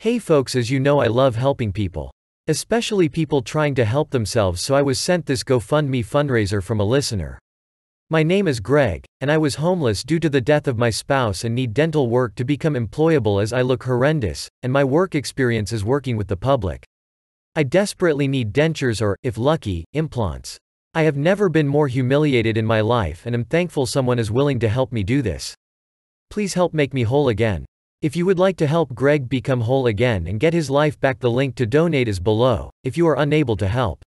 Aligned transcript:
Hey 0.00 0.20
folks 0.20 0.54
as 0.54 0.70
you 0.70 0.78
know 0.78 1.00
I 1.00 1.08
love 1.08 1.34
helping 1.34 1.72
people. 1.72 2.12
Especially 2.46 3.08
people 3.08 3.42
trying 3.42 3.74
to 3.74 3.84
help 3.84 4.10
themselves 4.10 4.60
so 4.60 4.76
I 4.76 4.80
was 4.80 5.00
sent 5.00 5.26
this 5.26 5.42
GoFundMe 5.42 6.06
fundraiser 6.06 6.62
from 6.62 6.78
a 6.78 6.84
listener. 6.84 7.36
My 8.08 8.22
name 8.22 8.46
is 8.46 8.60
Greg, 8.60 9.04
and 9.20 9.28
I 9.28 9.38
was 9.38 9.56
homeless 9.56 10.04
due 10.04 10.20
to 10.20 10.30
the 10.30 10.40
death 10.40 10.68
of 10.68 10.78
my 10.78 10.88
spouse 10.88 11.42
and 11.42 11.52
need 11.52 11.74
dental 11.74 12.08
work 12.08 12.36
to 12.36 12.44
become 12.44 12.74
employable 12.74 13.42
as 13.42 13.52
I 13.52 13.62
look 13.62 13.82
horrendous, 13.82 14.48
and 14.62 14.72
my 14.72 14.84
work 14.84 15.16
experience 15.16 15.72
is 15.72 15.84
working 15.84 16.16
with 16.16 16.28
the 16.28 16.36
public. 16.36 16.84
I 17.56 17.64
desperately 17.64 18.28
need 18.28 18.52
dentures 18.52 19.02
or, 19.02 19.16
if 19.24 19.36
lucky, 19.36 19.84
implants. 19.94 20.58
I 20.94 21.02
have 21.02 21.16
never 21.16 21.48
been 21.48 21.66
more 21.66 21.88
humiliated 21.88 22.56
in 22.56 22.64
my 22.64 22.82
life 22.82 23.26
and 23.26 23.34
am 23.34 23.46
thankful 23.46 23.84
someone 23.84 24.20
is 24.20 24.30
willing 24.30 24.60
to 24.60 24.68
help 24.68 24.92
me 24.92 25.02
do 25.02 25.22
this. 25.22 25.56
Please 26.30 26.54
help 26.54 26.72
make 26.72 26.94
me 26.94 27.02
whole 27.02 27.28
again. 27.28 27.64
If 28.00 28.14
you 28.14 28.26
would 28.26 28.38
like 28.38 28.56
to 28.58 28.68
help 28.68 28.94
Greg 28.94 29.28
become 29.28 29.62
whole 29.62 29.88
again 29.88 30.28
and 30.28 30.38
get 30.38 30.54
his 30.54 30.70
life 30.70 31.00
back 31.00 31.18
the 31.18 31.32
link 31.32 31.56
to 31.56 31.66
donate 31.66 32.06
is 32.06 32.20
below, 32.20 32.70
if 32.84 32.96
you 32.96 33.08
are 33.08 33.18
unable 33.18 33.56
to 33.56 33.66
help. 33.66 34.04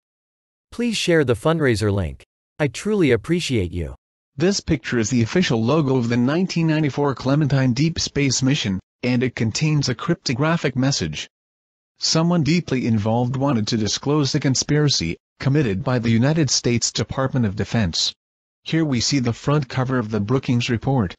Please 0.70 0.96
share 0.96 1.24
the 1.24 1.34
fundraiser 1.34 1.92
link. 1.92 2.24
I 2.60 2.68
truly 2.68 3.10
appreciate 3.10 3.72
you. 3.72 3.96
This 4.36 4.60
picture 4.60 5.00
is 5.00 5.10
the 5.10 5.22
official 5.22 5.60
logo 5.60 5.96
of 5.96 6.08
the 6.08 6.16
1994 6.16 7.16
Clementine 7.16 7.72
Deep 7.72 7.98
Space 7.98 8.44
Mission, 8.44 8.78
and 9.02 9.24
it 9.24 9.34
contains 9.34 9.88
a 9.88 9.94
cryptographic 9.96 10.76
message. 10.76 11.28
Someone 11.98 12.44
deeply 12.44 12.86
involved 12.86 13.34
wanted 13.34 13.66
to 13.66 13.76
disclose 13.76 14.30
the 14.30 14.38
conspiracy, 14.38 15.16
committed 15.40 15.82
by 15.82 15.98
the 15.98 16.10
United 16.10 16.48
States 16.48 16.92
Department 16.92 17.44
of 17.44 17.56
Defense. 17.56 18.12
Here 18.62 18.84
we 18.84 19.00
see 19.00 19.18
the 19.18 19.32
front 19.32 19.68
cover 19.68 19.98
of 19.98 20.12
the 20.12 20.20
Brookings 20.20 20.70
Report. 20.70 21.12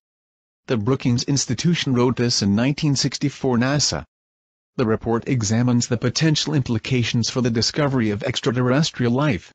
The 0.67 0.77
Brookings 0.77 1.23
Institution 1.25 1.95
wrote 1.95 2.15
this 2.15 2.41
in 2.41 2.51
1964 2.51 3.57
NASA. 3.57 4.05
The 4.77 4.85
report 4.85 5.27
examines 5.27 5.87
the 5.87 5.97
potential 5.97 6.53
implications 6.53 7.29
for 7.29 7.41
the 7.41 7.49
discovery 7.49 8.09
of 8.09 8.23
extraterrestrial 8.23 9.11
life. 9.11 9.51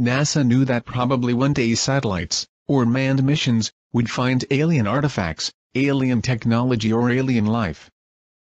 NASA 0.00 0.46
knew 0.46 0.64
that 0.64 0.86
probably 0.86 1.34
one 1.34 1.52
day 1.52 1.74
satellites, 1.74 2.46
or 2.66 2.86
manned 2.86 3.22
missions, 3.24 3.70
would 3.92 4.10
find 4.10 4.46
alien 4.50 4.86
artifacts, 4.86 5.52
alien 5.74 6.22
technology 6.22 6.90
or 6.90 7.10
alien 7.10 7.44
life. 7.44 7.90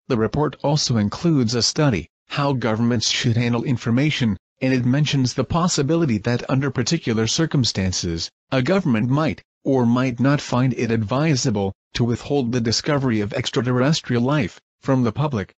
The 0.08 0.16
report 0.16 0.56
also 0.62 0.96
includes 0.96 1.54
a 1.54 1.60
study, 1.60 2.08
how 2.28 2.54
governments 2.54 3.10
should 3.10 3.36
handle 3.36 3.62
information, 3.64 4.38
and 4.62 4.72
it 4.72 4.86
mentions 4.86 5.34
the 5.34 5.44
possibility 5.44 6.16
that 6.16 6.48
under 6.48 6.70
particular 6.70 7.26
circumstances, 7.26 8.30
a 8.50 8.62
government 8.62 9.10
might, 9.10 9.42
or 9.64 9.84
might 9.84 10.18
not 10.18 10.40
find 10.40 10.72
it 10.72 10.90
advisable, 10.90 11.74
to 11.94 12.04
withhold 12.04 12.52
the 12.52 12.60
discovery 12.60 13.20
of 13.20 13.32
extraterrestrial 13.32 14.22
life, 14.22 14.60
from 14.80 15.02
the 15.02 15.12
public. 15.12 15.54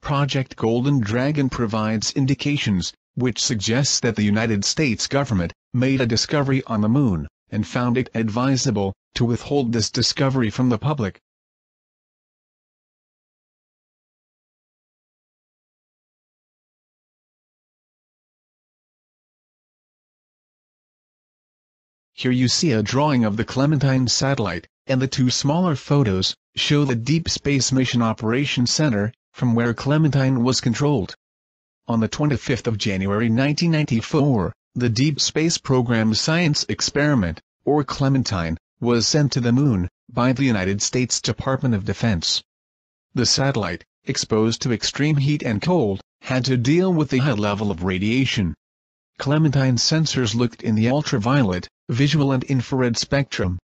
Project 0.00 0.56
Golden 0.56 1.00
Dragon 1.00 1.48
provides 1.48 2.12
indications, 2.12 2.92
which 3.14 3.42
suggests 3.42 4.00
that 4.00 4.16
the 4.16 4.22
United 4.22 4.64
States 4.64 5.06
government, 5.06 5.52
made 5.72 6.00
a 6.00 6.06
discovery 6.06 6.62
on 6.66 6.80
the 6.80 6.88
moon, 6.88 7.26
and 7.50 7.66
found 7.66 7.98
it 7.98 8.08
advisable, 8.14 8.94
to 9.14 9.24
withhold 9.24 9.72
this 9.72 9.90
discovery 9.90 10.50
from 10.50 10.68
the 10.68 10.78
public. 10.78 11.20
Here 22.18 22.32
you 22.32 22.48
see 22.48 22.72
a 22.72 22.82
drawing 22.82 23.24
of 23.24 23.36
the 23.36 23.44
Clementine 23.44 24.08
satellite, 24.08 24.66
and 24.88 25.02
the 25.02 25.06
two 25.06 25.30
smaller 25.30 25.76
photos, 25.76 26.34
show 26.56 26.84
the 26.84 26.96
Deep 26.96 27.28
Space 27.28 27.70
Mission 27.72 28.00
Operations 28.00 28.72
Center, 28.72 29.12
from 29.32 29.54
where 29.54 29.74
Clementine 29.74 30.42
was 30.42 30.62
controlled. 30.62 31.14
On 31.86 32.00
the 32.00 32.08
25th 32.08 32.66
of 32.66 32.78
January 32.78 33.26
1994, 33.26 34.52
the 34.74 34.88
Deep 34.88 35.20
Space 35.20 35.58
Program 35.58 36.14
Science 36.14 36.64
Experiment, 36.68 37.40
or 37.64 37.84
Clementine, 37.84 38.56
was 38.80 39.06
sent 39.06 39.30
to 39.32 39.40
the 39.40 39.52
Moon, 39.52 39.88
by 40.08 40.32
the 40.32 40.44
United 40.44 40.80
States 40.80 41.20
Department 41.20 41.74
of 41.74 41.84
Defense. 41.84 42.42
The 43.14 43.26
satellite, 43.26 43.84
exposed 44.04 44.62
to 44.62 44.72
extreme 44.72 45.16
heat 45.16 45.42
and 45.42 45.60
cold, 45.60 46.00
had 46.22 46.44
to 46.46 46.56
deal 46.56 46.92
with 46.94 47.10
the 47.10 47.18
high 47.18 47.32
level 47.32 47.70
of 47.70 47.84
radiation. 47.84 48.54
Clementine's 49.18 49.82
sensors 49.82 50.34
looked 50.34 50.62
in 50.62 50.76
the 50.76 50.88
ultraviolet, 50.88 51.68
visual 51.88 52.32
and 52.32 52.42
infrared 52.44 52.96
spectrum. 52.96 53.58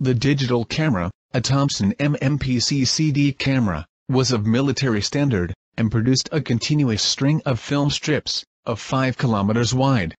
The 0.00 0.14
digital 0.14 0.64
camera, 0.64 1.10
a 1.34 1.40
Thomson 1.40 1.92
MMPC 1.98 2.86
CD 2.86 3.32
camera, 3.32 3.84
was 4.08 4.30
of 4.30 4.46
military 4.46 5.02
standard, 5.02 5.52
and 5.76 5.90
produced 5.90 6.28
a 6.30 6.40
continuous 6.40 7.02
string 7.02 7.42
of 7.44 7.58
film 7.58 7.90
strips, 7.90 8.44
of 8.64 8.78
5 8.78 9.18
kilometers 9.18 9.74
wide. 9.74 10.14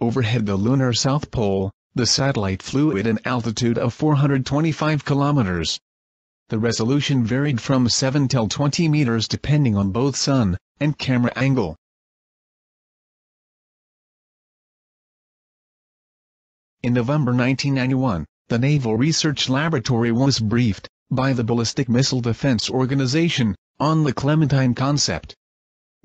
Overhead 0.00 0.46
the 0.46 0.54
lunar 0.54 0.92
south 0.92 1.32
pole, 1.32 1.72
the 1.92 2.06
satellite 2.06 2.62
flew 2.62 2.96
at 2.96 3.08
an 3.08 3.18
altitude 3.24 3.78
of 3.78 3.92
425 3.92 5.04
kilometers. 5.04 5.80
The 6.48 6.60
resolution 6.60 7.24
varied 7.24 7.60
from 7.60 7.88
7 7.88 8.28
till 8.28 8.46
20 8.46 8.88
meters 8.88 9.26
depending 9.26 9.76
on 9.76 9.90
both 9.90 10.14
sun 10.14 10.56
and 10.78 10.96
camera 10.96 11.32
angle. 11.34 11.74
In 16.84 16.94
November 16.94 17.32
1991, 17.32 18.24
the 18.50 18.58
Naval 18.58 18.96
Research 18.96 19.48
Laboratory 19.48 20.10
was 20.10 20.40
briefed, 20.40 20.88
by 21.08 21.32
the 21.32 21.44
Ballistic 21.44 21.88
Missile 21.88 22.20
Defense 22.20 22.68
Organization, 22.68 23.54
on 23.78 24.02
the 24.02 24.12
Clementine 24.12 24.74
concept. 24.74 25.36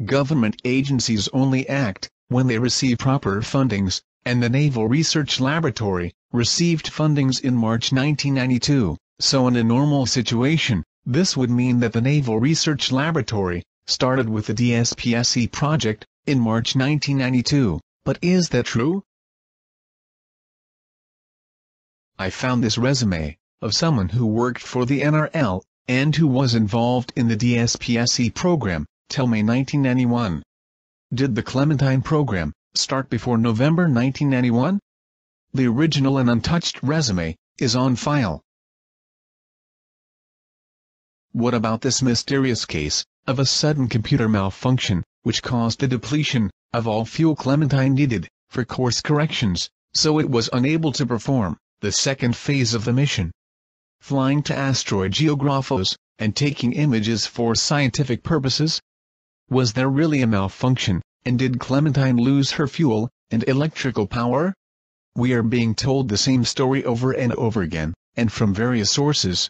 Government 0.06 0.62
agencies 0.64 1.28
only 1.34 1.68
act, 1.68 2.08
when 2.28 2.46
they 2.46 2.60
receive 2.60 3.00
proper 3.00 3.42
fundings, 3.42 4.00
and 4.26 4.44
the 4.44 4.50
Naval 4.50 4.88
Research 4.88 5.40
Laboratory, 5.40 6.14
received 6.32 6.86
fundings 6.86 7.42
in 7.42 7.56
March 7.56 7.92
1992, 7.92 8.96
so 9.20 9.48
in 9.48 9.56
a 9.56 9.64
normal 9.64 10.06
situation, 10.06 10.84
this 11.04 11.36
would 11.36 11.50
mean 11.50 11.80
that 11.80 11.94
the 11.94 12.02
Naval 12.02 12.40
Research 12.40 12.92
Laboratory, 12.92 13.64
started 13.88 14.30
with 14.30 14.46
the 14.46 14.54
DSPSE 14.54 15.52
project, 15.52 16.06
in 16.28 16.40
March 16.40 16.76
1992, 16.76 17.80
but 18.04 18.20
is 18.22 18.50
that 18.50 18.68
true? 18.68 19.02
I 22.18 22.30
found 22.30 22.64
this 22.64 22.78
resume, 22.78 23.38
of 23.62 23.76
someone 23.76 24.08
who 24.08 24.26
worked 24.26 24.62
for 24.62 24.86
the 24.86 25.02
NRL, 25.02 25.62
and 25.86 26.16
who 26.16 26.28
was 26.28 26.56
involved 26.56 27.12
in 27.18 27.28
the 27.28 27.36
DSPSE 27.36 28.34
program, 28.34 28.86
till 29.10 29.28
May 29.28 29.44
1991. 29.44 30.42
Did 31.14 31.36
the 31.36 31.44
Clementine 31.44 32.02
program 32.02 32.54
start 32.74 33.10
before 33.10 33.38
November 33.38 33.84
1991? 33.84 34.80
The 35.54 35.68
original 35.68 36.18
and 36.18 36.30
untouched 36.30 36.82
resume 36.82 37.36
is 37.58 37.76
on 37.76 37.98
file. 37.98 38.42
What 41.34 41.54
about 41.54 41.82
this 41.82 42.02
mysterious 42.02 42.66
case 42.66 43.04
of 43.28 43.40
a 43.40 43.46
sudden 43.46 43.90
computer 43.90 44.30
malfunction, 44.30 45.04
which 45.24 45.44
caused 45.44 45.82
the 45.82 45.88
depletion 45.90 46.50
of 46.72 46.88
all 46.88 47.04
fuel 47.04 47.36
Clementine 47.36 47.94
needed 47.94 48.30
for 48.48 48.64
course 48.64 49.02
corrections, 49.02 49.70
so 49.94 50.18
it 50.18 50.30
was 50.30 50.50
unable 50.54 50.94
to 50.94 51.06
perform? 51.06 51.58
The 51.82 51.92
second 51.92 52.36
phase 52.36 52.74
of 52.74 52.86
the 52.86 52.94
mission. 52.94 53.32
Flying 54.00 54.44
to 54.44 54.56
asteroid 54.56 55.12
Geographos, 55.12 55.96
and 56.18 56.36
taking 56.36 56.74
images 56.74 57.26
for 57.26 57.56
scientific 57.56 58.24
purposes? 58.24 58.80
Was 59.50 59.74
there 59.74 59.90
really 59.90 60.22
a 60.22 60.28
malfunction, 60.28 61.02
and 61.26 61.38
did 61.38 61.60
Clementine 61.60 62.18
lose 62.18 62.52
her 62.52 62.68
fuel, 62.68 63.10
and 63.30 63.44
electrical 63.48 64.08
power? 64.08 64.54
We 65.16 65.34
are 65.34 65.44
being 65.44 65.76
told 65.76 66.10
the 66.10 66.18
same 66.18 66.46
story 66.46 66.84
over 66.86 67.12
and 67.12 67.34
over 67.34 67.62
again, 67.62 67.94
and 68.16 68.32
from 68.32 68.54
various 68.54 68.92
sources. 68.92 69.50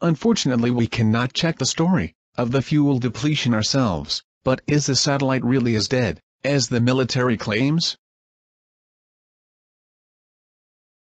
Unfortunately 0.00 0.70
we 0.70 0.86
cannot 0.86 1.32
check 1.32 1.58
the 1.58 1.66
story, 1.66 2.12
of 2.36 2.50
the 2.50 2.62
fuel 2.62 2.98
depletion 2.98 3.54
ourselves, 3.54 4.22
but 4.44 4.60
is 4.66 4.86
the 4.86 4.96
satellite 4.96 5.44
really 5.44 5.74
as 5.76 5.88
dead, 5.88 6.20
as 6.42 6.68
the 6.68 6.80
military 6.80 7.36
claims? 7.36 7.96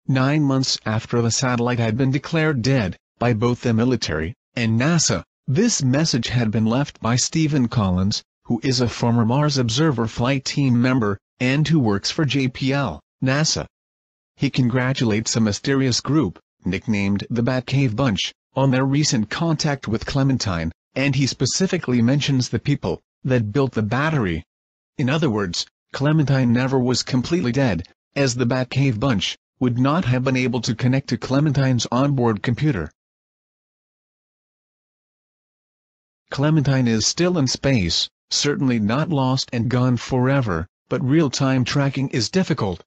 Nine 0.07 0.44
months 0.44 0.77
after 0.86 1.21
the 1.21 1.31
satellite 1.31 1.80
had 1.80 1.95
been 1.95 2.12
declared 2.12 2.62
dead, 2.62 2.98
by 3.18 3.31
both 3.33 3.62
the 3.62 3.74
military 3.74 4.33
and 4.56 4.77
NASA, 4.77 5.24
this 5.48 5.83
message 5.83 6.27
had 6.27 6.51
been 6.51 6.65
left 6.65 7.00
by 7.00 7.15
Stephen 7.15 7.69
Collins, 7.69 8.21
who 8.45 8.59
is 8.63 8.81
a 8.81 8.89
former 8.89 9.24
Mars 9.25 9.57
Observer 9.57 10.07
Flight 10.07 10.44
Team 10.44 10.81
member, 10.81 11.18
and 11.39 11.68
who 11.68 11.80
works 11.80 12.12
for 12.12 12.25
JPL, 12.25 13.00
NASA. 13.24 13.68
He 14.36 14.50
congratulates 14.50 15.36
a 15.36 15.39
mysterious 15.39 16.01
group, 16.01 16.39
nicknamed 16.65 17.25
the 17.30 17.44
Batcave 17.44 17.95
Bunch, 17.95 18.33
on 18.56 18.71
their 18.71 18.86
recent 18.86 19.30
contact 19.30 19.88
with 19.88 20.06
Clementine, 20.06 20.74
and 20.95 21.15
he 21.15 21.25
specifically 21.25 22.01
mentions 22.01 22.50
the 22.50 22.59
people 22.59 23.00
that 23.24 23.54
built 23.54 23.74
the 23.74 23.81
battery. 23.81 24.44
In 24.97 25.09
other 25.09 25.30
words, 25.30 25.65
Clementine 25.94 26.51
never 26.51 26.77
was 26.77 27.01
completely 27.04 27.51
dead, 27.54 27.88
as 28.15 28.36
the 28.36 28.45
Batcave 28.45 29.00
Bunch 29.00 29.38
would 29.62 29.78
not 29.78 30.06
have 30.06 30.24
been 30.24 30.36
able 30.36 30.60
to 30.60 30.74
connect 30.74 31.08
to 31.08 31.18
Clementine's 31.18 31.86
onboard 31.92 32.42
computer. 32.42 32.92
Clementine 36.31 36.88
is 36.88 37.06
still 37.06 37.38
in 37.38 37.46
space, 37.46 38.10
certainly 38.31 38.80
not 38.80 39.10
lost 39.10 39.52
and 39.54 39.69
gone 39.69 39.98
forever, 39.98 40.66
but 40.90 41.04
real-time 41.04 41.63
tracking 41.63 42.10
is 42.10 42.31
difficult. 42.31 42.84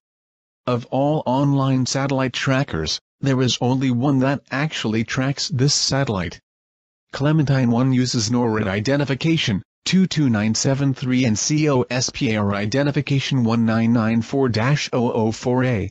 Of 0.67 0.85
all 0.87 1.23
online 1.27 1.87
satellite 1.87 2.33
trackers, 2.33 2.99
there 3.21 3.41
is 3.41 3.57
only 3.61 3.93
one 3.93 4.19
that 4.19 4.43
actually 4.51 5.05
tracks 5.05 5.49
this 5.51 5.75
satellite. 5.75 6.41
Clementine 7.13 7.71
1 7.71 7.93
uses 7.93 8.31
NORAD 8.31 8.67
identification, 8.67 9.63
22973 9.85 11.25
and 11.25 11.37
COSPAR 11.37 12.53
identification 12.53 13.45
1994-004A. 13.45 15.91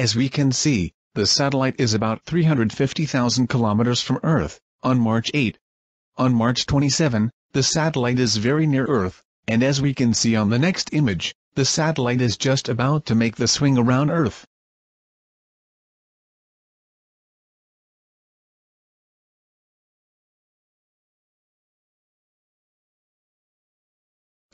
As 0.00 0.16
we 0.16 0.30
can 0.30 0.50
see, 0.50 0.94
the 1.12 1.26
satellite 1.26 1.74
is 1.78 1.92
about 1.92 2.24
350,000 2.24 3.48
kilometers 3.48 4.00
from 4.00 4.18
Earth, 4.22 4.58
on 4.82 4.98
March 4.98 5.30
8. 5.34 5.58
On 6.16 6.34
March 6.34 6.64
27, 6.64 7.30
the 7.52 7.62
satellite 7.62 8.18
is 8.18 8.38
very 8.38 8.66
near 8.66 8.86
Earth, 8.86 9.22
and 9.46 9.62
as 9.62 9.82
we 9.82 9.92
can 9.92 10.14
see 10.14 10.34
on 10.34 10.48
the 10.48 10.58
next 10.58 10.88
image, 10.94 11.34
the 11.54 11.66
satellite 11.66 12.22
is 12.22 12.38
just 12.38 12.66
about 12.66 13.04
to 13.04 13.14
make 13.14 13.36
the 13.36 13.46
swing 13.46 13.76
around 13.76 14.08
Earth. 14.08 14.46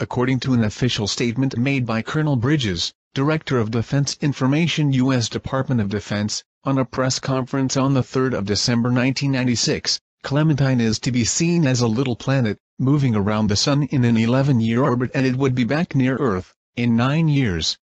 According 0.00 0.40
to 0.40 0.54
an 0.54 0.64
official 0.64 1.06
statement 1.06 1.56
made 1.56 1.86
by 1.86 2.02
Colonel 2.02 2.34
Bridges, 2.34 2.92
Director 3.16 3.58
of 3.58 3.70
Defense 3.70 4.18
Information 4.20 4.92
U.S. 4.92 5.30
Department 5.30 5.80
of 5.80 5.88
Defense, 5.88 6.44
on 6.64 6.76
a 6.76 6.84
press 6.84 7.18
conference 7.18 7.74
on 7.74 7.94
3 7.94 8.42
December 8.42 8.90
1996, 8.90 9.98
Clementine 10.22 10.82
is 10.82 10.98
to 10.98 11.10
be 11.10 11.24
seen 11.24 11.66
as 11.66 11.80
a 11.80 11.86
little 11.86 12.14
planet, 12.14 12.58
moving 12.78 13.16
around 13.16 13.46
the 13.46 13.56
Sun 13.56 13.84
in 13.84 14.04
an 14.04 14.16
11-year 14.16 14.82
orbit 14.82 15.10
and 15.14 15.24
it 15.24 15.36
would 15.36 15.54
be 15.54 15.64
back 15.64 15.94
near 15.94 16.16
Earth, 16.16 16.52
in 16.76 16.94
9 16.94 17.28
years. 17.28 17.78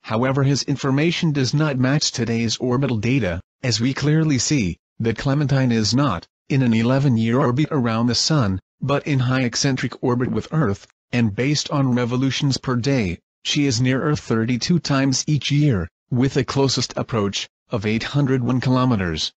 However 0.00 0.44
his 0.44 0.62
information 0.62 1.32
does 1.32 1.52
not 1.52 1.78
match 1.78 2.10
today's 2.10 2.56
orbital 2.56 2.96
data, 2.96 3.42
as 3.62 3.82
we 3.82 3.92
clearly 3.92 4.38
see, 4.38 4.78
that 4.98 5.18
Clementine 5.18 5.72
is 5.72 5.94
not, 5.94 6.26
in 6.48 6.62
an 6.62 6.72
11-year 6.72 7.38
orbit 7.38 7.68
around 7.70 8.06
the 8.06 8.14
Sun, 8.14 8.58
but 8.80 9.06
in 9.06 9.18
high 9.18 9.42
eccentric 9.42 10.02
orbit 10.02 10.30
with 10.30 10.48
Earth, 10.52 10.86
and 11.12 11.36
based 11.36 11.68
on 11.68 11.94
revolutions 11.94 12.56
per 12.56 12.76
day, 12.76 13.18
she 13.42 13.66
is 13.66 13.80
near 13.80 14.02
Earth 14.02 14.20
32 14.20 14.78
times 14.78 15.24
each 15.26 15.50
year, 15.50 15.88
with 16.10 16.36
a 16.36 16.44
closest 16.44 16.92
approach, 16.96 17.48
of 17.70 17.86
801 17.86 18.60
kilometers. 18.60 19.32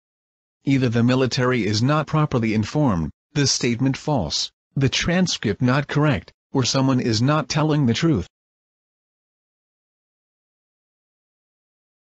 Either 0.64 0.88
the 0.88 1.02
military 1.02 1.66
is 1.66 1.82
not 1.82 2.06
properly 2.06 2.54
informed, 2.54 3.10
the 3.32 3.46
statement 3.46 3.96
false, 3.96 4.50
the 4.74 4.88
transcript 4.88 5.60
not 5.62 5.88
correct, 5.88 6.32
or 6.52 6.64
someone 6.64 7.00
is 7.00 7.20
not 7.20 7.48
telling 7.48 7.86
the 7.86 7.94
truth. 7.94 8.26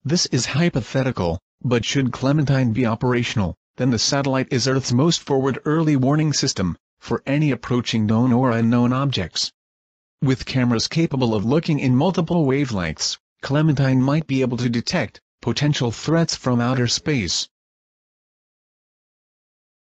This 0.04 0.25
is 0.28 0.48
hypothetical, 0.48 1.40
but 1.63 1.86
should 1.86 2.12
Clementine 2.12 2.74
be 2.74 2.86
operational, 2.86 3.56
then 3.78 3.90
the 3.90 4.00
satellite 4.00 4.51
is 4.51 4.68
Earth's 4.68 4.92
most 4.92 5.22
forward 5.22 5.60
early 5.66 5.95
warning 5.95 6.34
system, 6.34 6.78
for 7.00 7.24
any 7.25 7.51
approaching 7.51 8.06
known 8.06 8.34
or 8.34 8.51
unknown 8.51 8.92
objects. 8.94 9.51
With 10.24 10.46
cameras 10.46 10.88
capable 10.88 11.36
of 11.36 11.44
looking 11.44 11.80
in 11.80 11.98
multiple 11.98 12.46
wavelengths, 12.46 13.18
Clementine 13.42 14.02
might 14.02 14.25
be 14.25 14.40
able 14.40 14.56
to 14.56 14.70
detect 14.70 15.20
potential 15.42 15.92
threats 15.92 16.34
from 16.34 16.62
outer 16.62 16.88
space. 16.88 17.50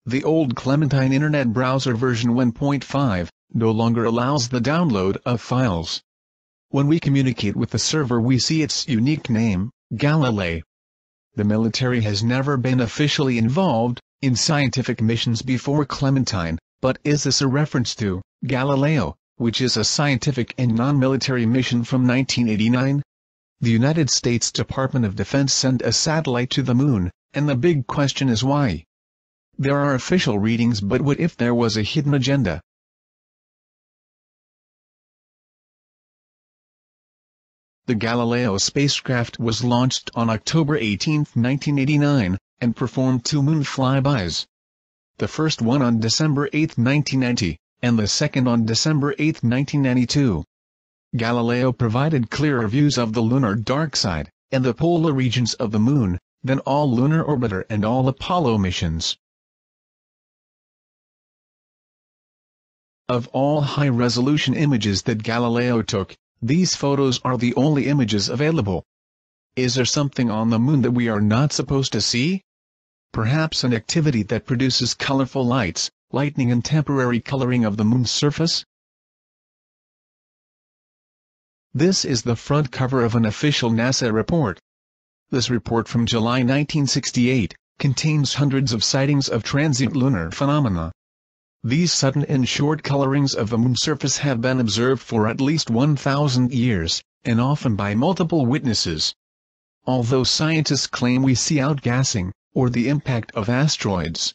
The 0.06 0.25
old 0.25 0.53
Clementine 0.53 1.13
Internet 1.13 1.53
Browser 1.53 1.95
version 1.95 2.31
1.5 2.31 3.29
no 3.53 3.71
longer 3.71 4.03
allows 4.03 4.50
the 4.50 4.59
download 4.59 5.15
of 5.25 5.39
files. 5.39 6.03
When 6.71 6.88
we 6.88 7.00
communicate 7.00 7.56
with 7.56 7.69
the 7.69 7.80
server 7.80 8.19
we 8.19 8.38
see 8.38 8.62
its 8.62 8.85
unique 8.85 9.30
name, 9.30 9.71
Galilei. 9.95 10.62
The 11.35 11.45
military 11.45 12.01
has 12.01 12.21
never 12.21 12.57
been 12.57 12.81
officially 12.81 13.38
involved 13.38 14.01
in 14.21 14.35
scientific 14.35 15.01
missions 15.01 15.41
before 15.41 15.85
Clementine, 15.85 16.59
but 16.81 17.00
is 17.06 17.23
this 17.23 17.39
a 17.39 17.47
reference 17.47 17.95
to 17.95 18.21
Galileo, 18.45 19.15
which 19.37 19.61
is 19.61 19.77
a 19.77 19.83
scientific 19.83 20.53
and 20.57 20.75
non-military 20.75 21.45
mission 21.45 21.83
from 21.83 22.05
1989? 22.05 23.01
The 23.61 23.71
United 23.71 24.09
States 24.09 24.51
Department 24.51 25.05
of 25.05 25.15
Defense 25.15 25.53
sent 25.53 25.81
a 25.81 25.91
satellite 25.91 26.49
to 26.51 26.61
the 26.61 26.75
moon, 26.75 27.09
and 27.33 27.47
the 27.47 27.55
big 27.55 27.87
question 27.87 28.29
is 28.29 28.43
why? 28.43 28.83
There 29.57 29.77
are 29.77 29.95
official 29.95 30.37
readings 30.37 30.81
but 30.81 31.01
what 31.01 31.19
if 31.19 31.37
there 31.37 31.55
was 31.55 31.77
a 31.77 31.83
hidden 31.83 32.13
agenda? 32.13 32.61
The 37.87 37.95
Galileo 37.95 38.57
spacecraft 38.57 39.39
was 39.39 39.63
launched 39.63 40.11
on 40.13 40.29
October 40.29 40.75
18, 40.75 41.19
1989, 41.19 42.37
and 42.59 42.75
performed 42.75 43.23
two 43.23 43.41
moon 43.41 43.63
flybys. 43.63 44.45
The 45.19 45.27
first 45.27 45.61
one 45.61 45.81
on 45.81 45.99
December 45.99 46.49
8, 46.51 46.77
1990, 46.77 47.57
and 47.81 48.00
the 48.00 48.07
second 48.07 48.47
on 48.47 48.65
December 48.65 49.13
8, 49.19 49.44
1992. 49.44 50.44
Galileo 51.15 51.71
provided 51.71 52.29
clearer 52.29 52.68
views 52.68 52.97
of 52.97 53.13
the 53.13 53.21
lunar 53.21 53.56
dark 53.56 53.95
side, 53.95 54.31
and 54.51 54.63
the 54.63 54.74
polar 54.74 55.13
regions 55.13 55.53
of 55.56 55.71
the 55.71 55.79
moon, 55.79 56.19
than 56.44 56.59
all 56.59 56.91
lunar 56.91 57.24
orbiter 57.24 57.63
and 57.69 57.85
all 57.85 58.07
Apollo 58.07 58.57
missions. 58.57 59.18
Of 63.09 63.27
all 63.29 63.62
high-resolution 63.62 64.53
images 64.53 65.03
that 65.03 65.23
Galileo 65.23 65.81
took, 65.81 66.15
these 66.41 66.75
photos 66.75 67.21
are 67.23 67.38
the 67.38 67.56
only 67.56 67.88
images 67.88 68.27
available. 68.27 68.83
Is 69.56 69.75
there 69.75 69.85
something 69.85 70.30
on 70.30 70.50
the 70.50 70.59
moon 70.59 70.81
that 70.81 70.91
we 70.91 71.07
are 71.07 71.21
not 71.21 71.53
supposed 71.53 71.94
to 71.94 72.01
see? 72.01 72.44
Perhaps 73.13 73.63
an 73.63 73.73
activity 73.73 74.23
that 74.23 74.45
produces 74.45 74.94
colorful 74.94 75.45
lights, 75.45 75.89
lightning 76.13 76.51
and 76.51 76.63
temporary 76.63 77.19
coloring 77.19 77.65
of 77.65 77.75
the 77.75 77.83
moon's 77.83 78.09
surface? 78.09 78.63
This 81.74 82.06
is 82.06 82.21
the 82.21 82.38
front 82.38 82.71
cover 82.71 83.04
of 83.04 83.13
an 83.13 83.25
official 83.25 83.69
NASA 83.69 84.13
report. 84.13 84.59
This 85.30 85.50
report 85.50 85.89
from 85.89 86.06
July 86.06 86.39
1968 86.39 87.54
contains 87.77 88.36
hundreds 88.36 88.71
of 88.71 88.86
sightings 88.86 89.27
of 89.27 89.44
transient 89.44 89.95
lunar 89.95 90.31
phenomena. 90.31 90.94
These 91.62 91.92
sudden 91.92 92.24
and 92.25 92.48
short 92.48 92.83
colorings 92.83 93.36
of 93.36 93.49
the 93.49 93.57
moon's 93.57 93.81
surface 93.81 94.19
have 94.19 94.40
been 94.40 94.61
observed 94.61 95.02
for 95.02 95.28
at 95.28 95.42
least 95.42 95.69
1,000 95.69 96.54
years, 96.54 97.04
and 97.26 97.42
often 97.42 97.76
by 97.76 97.94
multiple 97.94 98.45
witnesses. 98.45 99.14
Although 99.85 100.23
scientists 100.23 100.87
claim 100.87 101.21
we 101.21 101.35
see 101.35 101.57
outgassing, 101.57 102.31
or 102.54 102.69
the 102.69 102.87
impact 102.87 103.33
of 103.33 103.49
asteroids, 103.49 104.33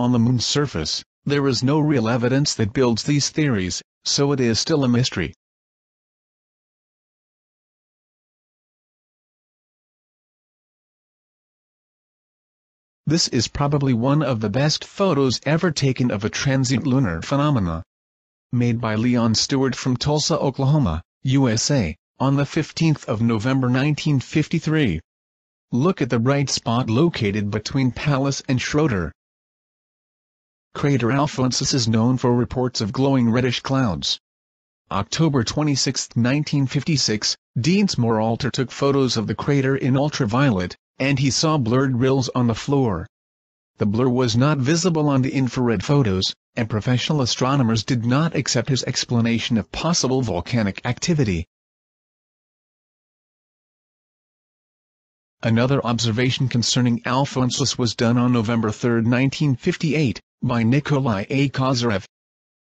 on 0.00 0.12
the 0.12 0.18
moon's 0.18 0.46
surface, 0.46 1.04
there 1.26 1.46
is 1.46 1.62
no 1.62 1.78
real 1.78 2.08
evidence 2.08 2.54
that 2.54 2.72
builds 2.72 3.02
these 3.02 3.28
theories, 3.28 3.82
so 4.02 4.32
it 4.32 4.40
is 4.40 4.58
still 4.58 4.82
a 4.82 4.88
mystery. 4.88 5.34
This 13.06 13.28
is 13.28 13.46
probably 13.46 13.92
one 13.92 14.22
of 14.22 14.40
the 14.40 14.48
best 14.48 14.84
photos 14.84 15.38
ever 15.44 15.70
taken 15.70 16.10
of 16.10 16.24
a 16.24 16.30
transient 16.30 16.86
lunar 16.86 17.20
phenomena. 17.20 17.82
Made 18.52 18.80
by 18.80 18.94
Leon 18.94 19.34
Stewart 19.34 19.76
from 19.76 19.98
Tulsa, 19.98 20.38
Oklahoma, 20.38 21.02
USA, 21.24 21.94
on 22.18 22.36
the 22.36 22.44
15th 22.44 23.04
of 23.04 23.20
November 23.20 23.66
1953. 23.66 25.00
Look 25.72 26.00
at 26.00 26.08
the 26.08 26.18
bright 26.18 26.48
spot 26.48 26.88
located 26.88 27.50
between 27.50 27.90
Pallas 27.90 28.42
and 28.48 28.58
Schröter. 28.58 29.10
Crater 30.72 31.10
Alphonsus 31.10 31.74
is 31.74 31.88
known 31.88 32.16
for 32.16 32.34
reports 32.34 32.80
of 32.80 32.92
glowing 32.92 33.30
reddish 33.30 33.60
clouds. 33.60 34.20
October 34.90 35.44
26, 35.44 36.10
1956, 36.14 37.36
Dinsmore 37.60 38.20
Alter 38.20 38.50
took 38.50 38.70
photos 38.70 39.16
of 39.16 39.26
the 39.26 39.34
crater 39.34 39.76
in 39.76 39.96
ultraviolet, 39.96 40.76
and 40.98 41.18
he 41.18 41.30
saw 41.30 41.58
blurred 41.58 41.96
rills 41.96 42.30
on 42.34 42.46
the 42.46 42.54
floor. 42.54 43.06
The 43.78 43.86
blur 43.86 44.08
was 44.08 44.36
not 44.36 44.58
visible 44.58 45.08
on 45.08 45.22
the 45.22 45.32
infrared 45.34 45.84
photos, 45.84 46.34
and 46.54 46.70
professional 46.70 47.20
astronomers 47.20 47.84
did 47.84 48.06
not 48.06 48.34
accept 48.34 48.68
his 48.68 48.84
explanation 48.84 49.58
of 49.58 49.72
possible 49.72 50.22
volcanic 50.22 50.80
activity. 50.84 51.46
Another 55.42 55.84
observation 55.84 56.48
concerning 56.48 57.02
Alphonsus 57.04 57.76
was 57.76 57.94
done 57.94 58.16
on 58.16 58.32
November 58.32 58.70
3, 58.70 59.02
1958, 59.02 60.20
by 60.42 60.62
Nikolai 60.62 61.26
A. 61.28 61.48
Kozyrev. 61.50 62.06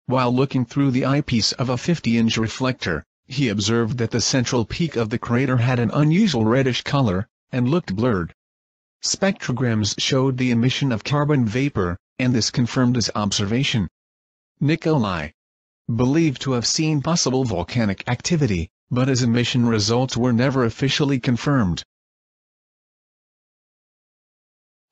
While 0.05 0.35
looking 0.35 0.65
through 0.65 0.91
the 0.91 1.05
eyepiece 1.05 1.53
of 1.53 1.69
a 1.69 1.75
50-inch 1.75 2.37
reflector, 2.37 3.05
he 3.27 3.47
observed 3.47 3.97
that 3.97 4.11
the 4.11 4.19
central 4.19 4.65
peak 4.65 4.97
of 4.97 5.09
the 5.09 5.17
crater 5.17 5.55
had 5.55 5.79
an 5.79 5.89
unusual 5.91 6.43
reddish 6.43 6.81
color, 6.81 7.29
and 7.49 7.69
looked 7.69 7.95
blurred. 7.95 8.33
Spectrograms 9.01 9.95
showed 9.97 10.37
the 10.37 10.51
emission 10.51 10.91
of 10.91 11.05
carbon 11.05 11.45
vapor, 11.45 11.97
and 12.19 12.35
this 12.35 12.51
confirmed 12.51 12.97
his 12.97 13.09
observation. 13.15 13.87
Nikolai. 14.59 15.29
Believed 15.95 16.41
to 16.41 16.51
have 16.51 16.67
seen 16.67 17.01
possible 17.01 17.45
volcanic 17.45 18.03
activity, 18.07 18.69
but 18.89 19.07
his 19.07 19.23
emission 19.23 19.65
results 19.65 20.17
were 20.17 20.33
never 20.33 20.65
officially 20.65 21.21
confirmed. 21.21 21.83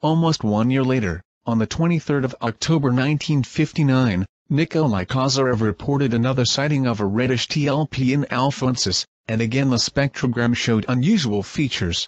Almost 0.02 0.46
one 0.46 0.72
year 0.72 0.84
later, 0.84 1.22
on 1.46 1.58
the 1.58 1.68
23rd 1.68 2.26
of 2.26 2.36
October 2.42 2.90
1959, 2.90 4.26
Nikolai 4.50 5.06
Kozyrev 5.06 5.62
reported 5.62 6.14
another 6.14 6.46
sighting 6.46 6.86
of 6.86 7.00
a 7.00 7.06
reddish 7.06 7.48
TLP 7.48 8.14
in 8.14 8.26
Alphonsus, 8.32 9.06
and 9.28 9.42
again 9.42 9.70
the 9.70 9.78
spectrogram 9.78 10.56
showed 10.56 10.86
unusual 10.88 11.44
features. 11.44 12.08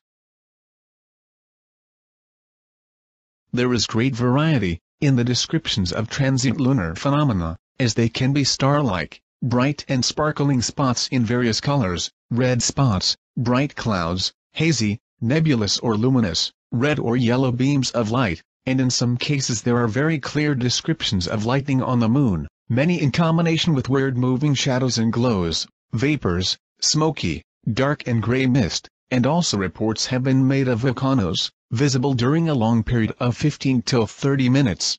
There 3.54 3.74
is 3.74 3.86
great 3.86 4.16
variety, 4.16 4.80
in 5.00 5.16
the 5.16 5.24
descriptions 5.24 5.92
of 5.92 6.10
transient 6.10 6.60
lunar 6.60 6.96
phenomena, 6.96 7.58
as 7.80 7.96
they 7.96 8.10
can 8.10 8.34
be 8.34 8.44
star-like, 8.44 9.22
bright 9.42 9.84
and 9.88 10.06
sparkling 10.06 10.62
spots 10.62 11.08
in 11.08 11.26
various 11.26 11.60
colors, 11.60 12.12
red 12.30 12.62
spots, 12.62 13.18
bright 13.36 13.76
clouds, 13.76 14.34
hazy, 14.54 15.00
nebulous 15.20 15.80
or 15.80 15.98
luminous, 15.98 16.52
red 16.72 17.00
or 17.00 17.18
yellow 17.18 17.52
beams 17.52 17.92
of 17.92 18.12
light, 18.12 18.44
and 18.66 18.80
in 18.80 18.90
some 18.90 19.18
cases 19.18 19.64
there 19.64 19.78
are 19.78 19.88
very 19.88 20.20
clear 20.20 20.54
descriptions 20.54 21.28
of 21.28 21.46
lightning 21.46 21.82
on 21.82 22.00
the 22.00 22.08
moon, 22.08 22.48
many 22.70 23.02
in 23.02 23.12
combination 23.12 23.74
with 23.74 23.90
weird 23.90 24.18
moving 24.18 24.54
shadows 24.54 24.98
and 24.98 25.12
glows, 25.12 25.68
vapors, 25.94 26.58
smoky, 26.80 27.44
dark 27.74 28.08
and 28.08 28.22
gray 28.22 28.46
mist, 28.46 28.88
and 29.10 29.26
also 29.26 29.58
reports 29.58 30.06
have 30.08 30.24
been 30.24 30.48
made 30.48 30.68
of 30.68 30.80
volcanoes, 30.80 31.52
visible 31.72 32.14
during 32.14 32.48
a 32.48 32.54
long 32.54 32.84
period 32.84 33.14
of 33.20 33.36
15 33.36 33.82
till 33.82 34.08
30 34.08 34.50
minutes. 34.50 34.98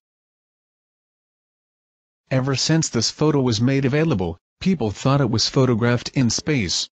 Ever 2.30 2.56
since 2.56 2.88
this 2.88 3.10
photo 3.10 3.40
was 3.40 3.60
made 3.60 3.84
available, 3.84 4.38
people 4.60 4.90
thought 4.90 5.20
it 5.20 5.30
was 5.30 5.48
photographed 5.48 6.08
in 6.14 6.30
space. 6.30 6.88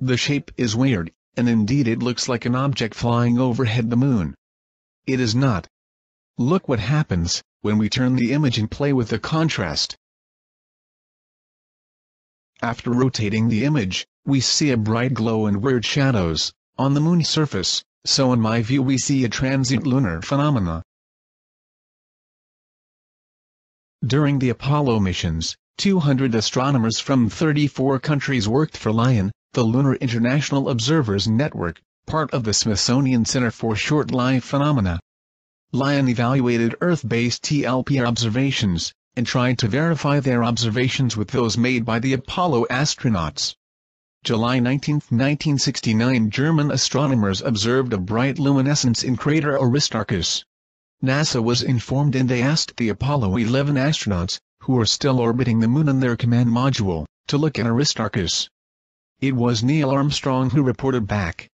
The 0.00 0.16
shape 0.16 0.50
is 0.56 0.74
weird, 0.74 1.12
and 1.36 1.48
indeed 1.48 1.86
it 1.86 2.02
looks 2.02 2.28
like 2.28 2.44
an 2.44 2.54
object 2.54 2.94
flying 2.94 3.38
overhead 3.38 3.90
the 3.90 3.96
moon. 3.96 4.34
It 5.06 5.20
is 5.20 5.34
not, 5.34 5.68
Look 6.38 6.68
what 6.68 6.80
happens, 6.80 7.42
when 7.60 7.78
we 7.78 7.88
turn 7.88 8.16
the 8.16 8.32
image 8.32 8.58
and 8.58 8.70
play 8.70 8.92
with 8.92 9.08
the 9.08 9.18
contrast. 9.18 9.96
After 12.62 12.90
rotating 12.90 13.48
the 13.48 13.64
image, 13.64 14.06
we 14.24 14.40
see 14.40 14.70
a 14.70 14.76
bright 14.76 15.14
glow 15.14 15.46
and 15.46 15.62
weird 15.62 15.84
shadows, 15.84 16.52
on 16.78 16.94
the 16.94 17.00
moon's 17.00 17.28
surface, 17.28 17.84
so 18.04 18.32
in 18.32 18.40
my 18.40 18.62
view 18.62 18.82
we 18.82 18.98
see 18.98 19.24
a 19.24 19.28
transient 19.28 19.86
lunar 19.86 20.22
phenomena. 20.22 20.82
During 24.04 24.38
the 24.38 24.48
Apollo 24.48 25.00
missions, 25.00 25.56
200 25.78 26.34
astronomers 26.34 26.98
from 26.98 27.28
34 27.28 27.98
countries 28.00 28.48
worked 28.48 28.76
for 28.76 28.90
LION, 28.90 29.32
the 29.52 29.64
Lunar 29.64 29.94
International 29.96 30.68
Observers 30.68 31.28
Network, 31.28 31.80
part 32.06 32.32
of 32.32 32.44
the 32.44 32.54
Smithsonian 32.54 33.24
Center 33.24 33.50
for 33.50 33.76
Short-Lived 33.76 34.44
Phenomena. 34.44 34.98
LION 35.74 36.06
evaluated 36.06 36.74
Earth-based 36.82 37.42
TLP 37.42 38.06
observations, 38.06 38.92
and 39.16 39.26
tried 39.26 39.58
to 39.58 39.68
verify 39.68 40.20
their 40.20 40.44
observations 40.44 41.16
with 41.16 41.28
those 41.28 41.56
made 41.56 41.82
by 41.82 41.98
the 41.98 42.12
Apollo 42.12 42.66
astronauts. 42.68 43.56
July 44.22 44.58
19, 44.60 44.96
1969 44.96 46.28
German 46.28 46.70
astronomers 46.70 47.40
observed 47.40 47.94
a 47.94 47.98
bright 47.98 48.38
luminescence 48.38 49.02
in 49.02 49.16
crater 49.16 49.58
Aristarchus. 49.58 50.44
NASA 51.02 51.42
was 51.42 51.62
informed 51.62 52.14
and 52.14 52.28
they 52.28 52.42
asked 52.42 52.76
the 52.76 52.90
Apollo 52.90 53.38
11 53.38 53.76
astronauts, 53.76 54.38
who 54.60 54.74
were 54.74 54.84
still 54.84 55.18
orbiting 55.18 55.60
the 55.60 55.68
Moon 55.68 55.88
in 55.88 56.00
their 56.00 56.16
command 56.16 56.50
module, 56.50 57.06
to 57.28 57.38
look 57.38 57.58
at 57.58 57.66
Aristarchus. 57.66 58.46
It 59.20 59.34
was 59.34 59.62
Neil 59.62 59.88
Armstrong 59.88 60.50
who 60.50 60.62
reported 60.62 61.06
back. 61.06 61.48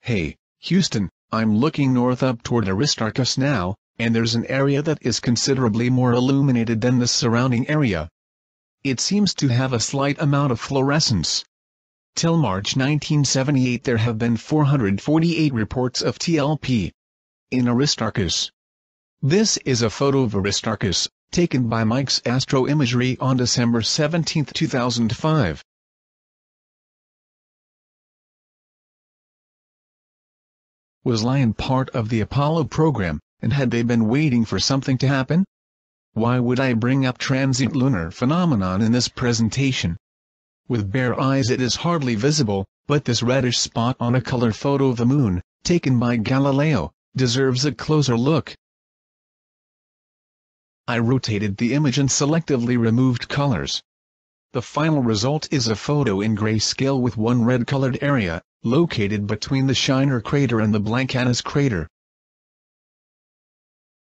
Hey, 0.00 0.34
Houston, 0.58 1.08
I'm 1.32 1.56
looking 1.56 1.92
north 1.92 2.22
up 2.22 2.42
toward 2.42 2.68
Aristarchus 2.68 3.36
now, 3.38 3.74
and 3.98 4.14
there's 4.14 4.34
an 4.34 4.46
area 4.46 4.82
that 4.82 4.98
is 5.00 5.20
considerably 5.20 5.90
more 5.90 6.12
illuminated 6.12 6.80
than 6.80 6.98
the 6.98 7.08
surrounding 7.08 7.68
area. 7.68 8.08
It 8.82 9.00
seems 9.00 9.34
to 9.34 9.48
have 9.48 9.72
a 9.72 9.80
slight 9.80 10.20
amount 10.20 10.52
of 10.52 10.60
fluorescence. 10.60 11.44
Till 12.14 12.36
March 12.36 12.76
1978 12.76 13.84
there 13.84 13.96
have 13.96 14.18
been 14.18 14.36
448 14.36 15.52
reports 15.52 16.02
of 16.02 16.18
TLP 16.18 16.92
in 17.50 17.68
Aristarchus. 17.68 18.50
This 19.22 19.56
is 19.64 19.82
a 19.82 19.90
photo 19.90 20.22
of 20.22 20.34
Aristarchus, 20.36 21.08
taken 21.32 21.68
by 21.68 21.82
Mike's 21.84 22.20
Astro 22.26 22.68
Imagery 22.68 23.16
on 23.18 23.36
December 23.36 23.82
17, 23.82 24.44
2005. 24.44 25.64
Was 31.04 31.22
LION 31.22 31.52
part 31.52 31.90
of 31.90 32.08
the 32.08 32.20
Apollo 32.20 32.64
program, 32.64 33.20
and 33.42 33.52
had 33.52 33.70
they 33.70 33.82
been 33.82 34.08
waiting 34.08 34.46
for 34.46 34.58
something 34.58 34.96
to 34.96 35.06
happen? 35.06 35.44
Why 36.14 36.40
would 36.40 36.58
I 36.58 36.72
bring 36.72 37.04
up 37.04 37.18
transient 37.18 37.76
lunar 37.76 38.10
phenomenon 38.10 38.80
in 38.80 38.92
this 38.92 39.08
presentation? 39.08 39.98
With 40.66 40.90
bare 40.90 41.20
eyes 41.20 41.50
it 41.50 41.60
is 41.60 41.76
hardly 41.76 42.14
visible, 42.14 42.64
but 42.86 43.04
this 43.04 43.22
reddish 43.22 43.58
spot 43.58 43.98
on 44.00 44.14
a 44.14 44.22
color 44.22 44.50
photo 44.50 44.88
of 44.88 44.96
the 44.96 45.04
moon, 45.04 45.42
taken 45.62 45.98
by 45.98 46.16
Galileo, 46.16 46.90
deserves 47.14 47.66
a 47.66 47.72
closer 47.72 48.16
look. 48.16 48.54
I 50.88 50.98
rotated 51.00 51.58
the 51.58 51.74
image 51.74 51.98
and 51.98 52.08
selectively 52.08 52.78
removed 52.78 53.28
colors. 53.28 53.82
The 54.54 54.62
final 54.62 55.02
result 55.02 55.48
is 55.50 55.66
a 55.66 55.74
photo 55.74 56.20
in 56.20 56.36
grayscale 56.36 57.00
with 57.00 57.16
one 57.16 57.44
red-colored 57.44 57.98
area, 58.00 58.40
located 58.62 59.26
between 59.26 59.66
the 59.66 59.74
Scheiner 59.74 60.22
crater 60.22 60.60
and 60.60 60.72
the 60.72 60.78
Blancanus 60.80 61.42
crater. 61.42 61.88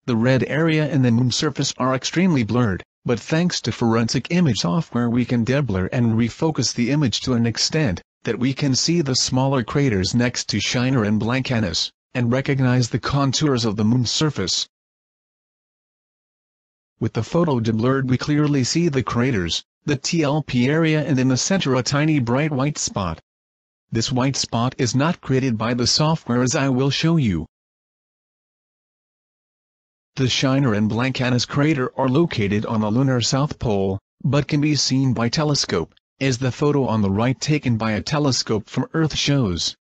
The 0.06 0.16
red 0.16 0.42
area 0.48 0.90
and 0.90 1.04
the 1.04 1.12
moon 1.12 1.30
surface 1.30 1.72
are 1.76 1.94
extremely 1.94 2.42
blurred, 2.42 2.82
but 3.04 3.20
thanks 3.20 3.60
to 3.60 3.70
forensic 3.70 4.26
image 4.30 4.58
software 4.58 5.08
we 5.08 5.24
can 5.24 5.44
deblur 5.44 5.88
and 5.92 6.14
refocus 6.14 6.74
the 6.74 6.90
image 6.90 7.20
to 7.20 7.34
an 7.34 7.46
extent 7.46 8.02
that 8.24 8.40
we 8.40 8.52
can 8.52 8.74
see 8.74 9.02
the 9.02 9.14
smaller 9.14 9.62
craters 9.62 10.16
next 10.16 10.48
to 10.48 10.56
Scheiner 10.56 11.06
and 11.06 11.20
Blancanus, 11.20 11.92
and 12.12 12.32
recognize 12.32 12.88
the 12.88 12.98
contours 12.98 13.64
of 13.64 13.76
the 13.76 13.84
moon's 13.84 14.10
surface. 14.10 14.66
With 16.98 17.12
the 17.12 17.22
photo 17.22 17.60
deblurred 17.60 18.08
we 18.08 18.18
clearly 18.18 18.64
see 18.64 18.88
the 18.88 19.04
craters, 19.04 19.62
the 19.86 19.96
TLP 19.96 20.66
area 20.66 21.04
and 21.04 21.18
in 21.18 21.28
the 21.28 21.36
center 21.36 21.74
a 21.74 21.82
tiny 21.82 22.18
bright 22.18 22.50
white 22.50 22.78
spot. 22.78 23.20
This 23.92 24.10
white 24.10 24.34
spot 24.34 24.74
is 24.78 24.94
not 24.94 25.20
created 25.20 25.58
by 25.58 25.74
the 25.74 25.86
software 25.86 26.42
as 26.42 26.56
I 26.56 26.70
will 26.70 26.88
show 26.88 27.16
you. 27.16 27.46
The 30.16 30.24
Scheiner 30.24 30.74
and 30.74 30.88
Blancanus 30.88 31.46
crater 31.46 31.92
are 31.98 32.08
located 32.08 32.64
on 32.64 32.80
the 32.80 32.90
lunar 32.90 33.20
south 33.20 33.58
pole, 33.58 33.98
but 34.22 34.48
can 34.48 34.60
be 34.60 34.74
seen 34.74 35.12
by 35.12 35.28
telescope, 35.28 35.94
as 36.18 36.38
the 36.38 36.52
photo 36.52 36.86
on 36.86 37.02
the 37.02 37.10
right 37.10 37.38
taken 37.38 37.76
by 37.76 37.92
a 37.92 38.00
telescope 38.00 38.70
from 38.70 38.86
Earth 38.94 39.16
shows. 39.16 39.76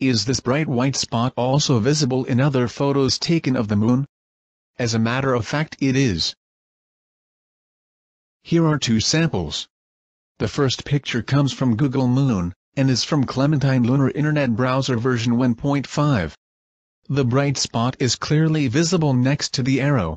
Is 0.00 0.24
this 0.24 0.40
bright 0.40 0.66
white 0.66 0.96
spot 0.96 1.32
also 1.36 1.78
visible 1.78 2.24
in 2.24 2.40
other 2.40 2.66
photos 2.66 3.18
taken 3.18 3.54
of 3.54 3.68
the 3.68 3.76
moon? 3.76 4.06
As 4.78 4.94
a 4.94 4.98
matter 4.98 5.32
of 5.32 5.46
fact 5.46 5.76
it 5.80 5.94
is. 5.94 6.34
Here 8.48 8.66
are 8.66 8.78
two 8.78 8.98
samples. 8.98 9.68
The 10.38 10.48
first 10.48 10.86
picture 10.86 11.22
comes 11.22 11.52
from 11.52 11.76
Google 11.76 12.08
Moon, 12.08 12.54
and 12.76 12.88
is 12.88 13.04
from 13.04 13.24
Clementine 13.24 13.82
Lunar 13.82 14.08
Internet 14.12 14.56
Browser 14.56 14.96
version 14.96 15.34
1.5. 15.34 16.32
The 17.10 17.26
bright 17.26 17.58
spot 17.58 17.96
is 17.98 18.16
clearly 18.16 18.66
visible 18.66 19.12
next 19.12 19.52
to 19.52 19.62
the 19.62 19.82
arrow. 19.82 20.16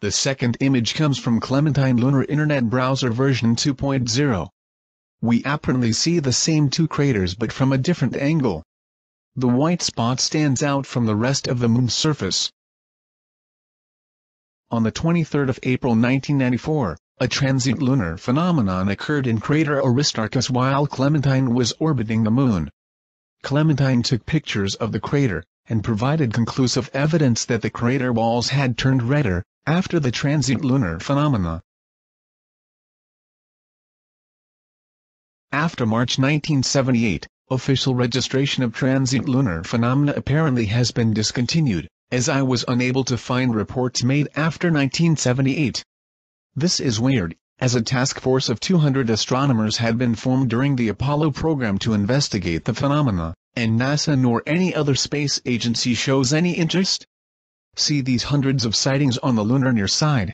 The 0.00 0.10
second 0.10 0.56
image 0.60 0.94
comes 0.94 1.18
from 1.18 1.40
Clementine 1.40 1.98
Lunar 1.98 2.24
Internet 2.24 2.70
Browser 2.70 3.10
version 3.10 3.54
2.0. 3.54 4.48
We 5.20 5.42
apparently 5.44 5.92
see 5.92 6.20
the 6.20 6.32
same 6.32 6.70
two 6.70 6.88
craters 6.88 7.34
but 7.34 7.52
from 7.52 7.70
a 7.70 7.76
different 7.76 8.16
angle. 8.16 8.62
The 9.36 9.48
white 9.48 9.82
spot 9.82 10.20
stands 10.20 10.62
out 10.62 10.86
from 10.86 11.04
the 11.04 11.16
rest 11.16 11.46
of 11.46 11.58
the 11.58 11.68
moon's 11.68 11.92
surface. 11.92 12.50
On 14.72 14.84
the 14.84 14.92
23rd 14.92 15.48
of 15.48 15.58
April 15.64 15.94
1994, 15.94 16.96
a 17.18 17.26
transient 17.26 17.82
lunar 17.82 18.16
phenomenon 18.16 18.88
occurred 18.88 19.26
in 19.26 19.40
crater 19.40 19.82
Aristarchus 19.84 20.48
while 20.48 20.86
Clementine 20.86 21.54
was 21.54 21.72
orbiting 21.80 22.22
the 22.22 22.30
Moon. 22.30 22.70
Clementine 23.42 24.04
took 24.04 24.24
pictures 24.26 24.76
of 24.76 24.92
the 24.92 25.00
crater, 25.00 25.42
and 25.68 25.82
provided 25.82 26.32
conclusive 26.32 26.88
evidence 26.94 27.44
that 27.46 27.62
the 27.62 27.70
crater 27.70 28.12
walls 28.12 28.50
had 28.50 28.78
turned 28.78 29.02
redder, 29.02 29.42
after 29.66 29.98
the 29.98 30.12
transient 30.12 30.64
lunar 30.64 31.00
phenomena. 31.00 31.62
After 35.50 35.84
March 35.84 36.16
1978, 36.16 37.26
official 37.50 37.96
registration 37.96 38.62
of 38.62 38.72
transient 38.72 39.28
lunar 39.28 39.64
phenomena 39.64 40.14
apparently 40.16 40.66
has 40.66 40.92
been 40.92 41.12
discontinued, 41.12 41.88
as 42.12 42.28
I 42.28 42.42
was 42.42 42.64
unable 42.66 43.04
to 43.04 43.16
find 43.16 43.54
reports 43.54 44.02
made 44.02 44.28
after 44.34 44.66
1978. 44.68 45.84
This 46.56 46.80
is 46.80 46.98
weird, 46.98 47.36
as 47.60 47.76
a 47.76 47.82
task 47.82 48.18
force 48.18 48.48
of 48.48 48.58
200 48.58 49.08
astronomers 49.10 49.76
had 49.76 49.96
been 49.96 50.16
formed 50.16 50.50
during 50.50 50.74
the 50.74 50.88
Apollo 50.88 51.30
program 51.30 51.78
to 51.78 51.92
investigate 51.92 52.64
the 52.64 52.74
phenomena, 52.74 53.34
and 53.54 53.78
NASA 53.78 54.18
nor 54.18 54.42
any 54.44 54.74
other 54.74 54.94
space 54.94 55.40
agency 55.46 55.94
shows 55.94 56.32
any 56.32 56.52
interest? 56.52 57.06
See 57.76 58.00
these 58.00 58.24
hundreds 58.24 58.64
of 58.64 58.74
sightings 58.74 59.18
on 59.18 59.36
the 59.36 59.44
lunar 59.44 59.72
near 59.72 59.86
side. 59.86 60.32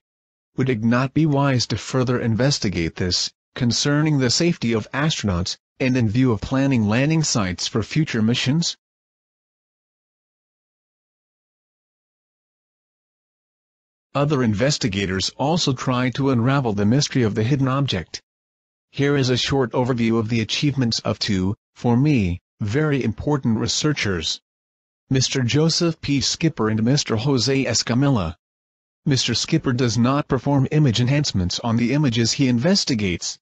Would 0.56 0.70
it 0.70 0.82
not 0.82 1.12
be 1.12 1.26
wise 1.26 1.66
to 1.66 1.76
further 1.76 2.18
investigate 2.18 2.96
this, 2.96 3.30
concerning 3.54 4.18
the 4.18 4.30
safety 4.30 4.72
of 4.72 4.90
astronauts, 4.92 5.58
and 5.78 5.94
in 5.94 6.08
view 6.08 6.32
of 6.32 6.40
planning 6.40 6.88
landing 6.88 7.22
sites 7.22 7.66
for 7.66 7.82
future 7.82 8.22
missions? 8.22 8.76
Other 14.16 14.42
investigators 14.42 15.30
also 15.36 15.74
try 15.74 16.08
to 16.12 16.30
unravel 16.30 16.72
the 16.72 16.86
mystery 16.86 17.22
of 17.22 17.34
the 17.34 17.44
hidden 17.44 17.68
object. 17.68 18.22
Here 18.90 19.14
is 19.14 19.28
a 19.28 19.36
short 19.36 19.72
overview 19.72 20.18
of 20.18 20.30
the 20.30 20.40
achievements 20.40 21.00
of 21.00 21.18
two, 21.18 21.54
for 21.74 21.98
me, 21.98 22.40
very 22.58 23.04
important 23.04 23.58
researchers. 23.58 24.40
Mr. 25.12 25.44
Joseph 25.44 26.00
P. 26.00 26.22
Skipper 26.22 26.70
and 26.70 26.80
Mr. 26.80 27.18
Jose 27.18 27.66
Escamilla. 27.66 28.36
Mr. 29.06 29.36
Skipper 29.36 29.74
does 29.74 29.98
not 29.98 30.28
perform 30.28 30.66
image 30.70 30.98
enhancements 30.98 31.60
on 31.60 31.76
the 31.76 31.92
images 31.92 32.32
he 32.32 32.48
investigates. 32.48 33.38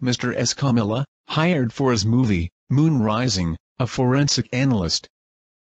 Mr. 0.00 0.32
Escamilla, 0.34 1.04
hired 1.26 1.72
for 1.72 1.90
his 1.90 2.06
movie, 2.06 2.50
Moon 2.70 3.00
Rising, 3.00 3.56
a 3.80 3.86
forensic 3.86 4.48
analyst. 4.52 5.08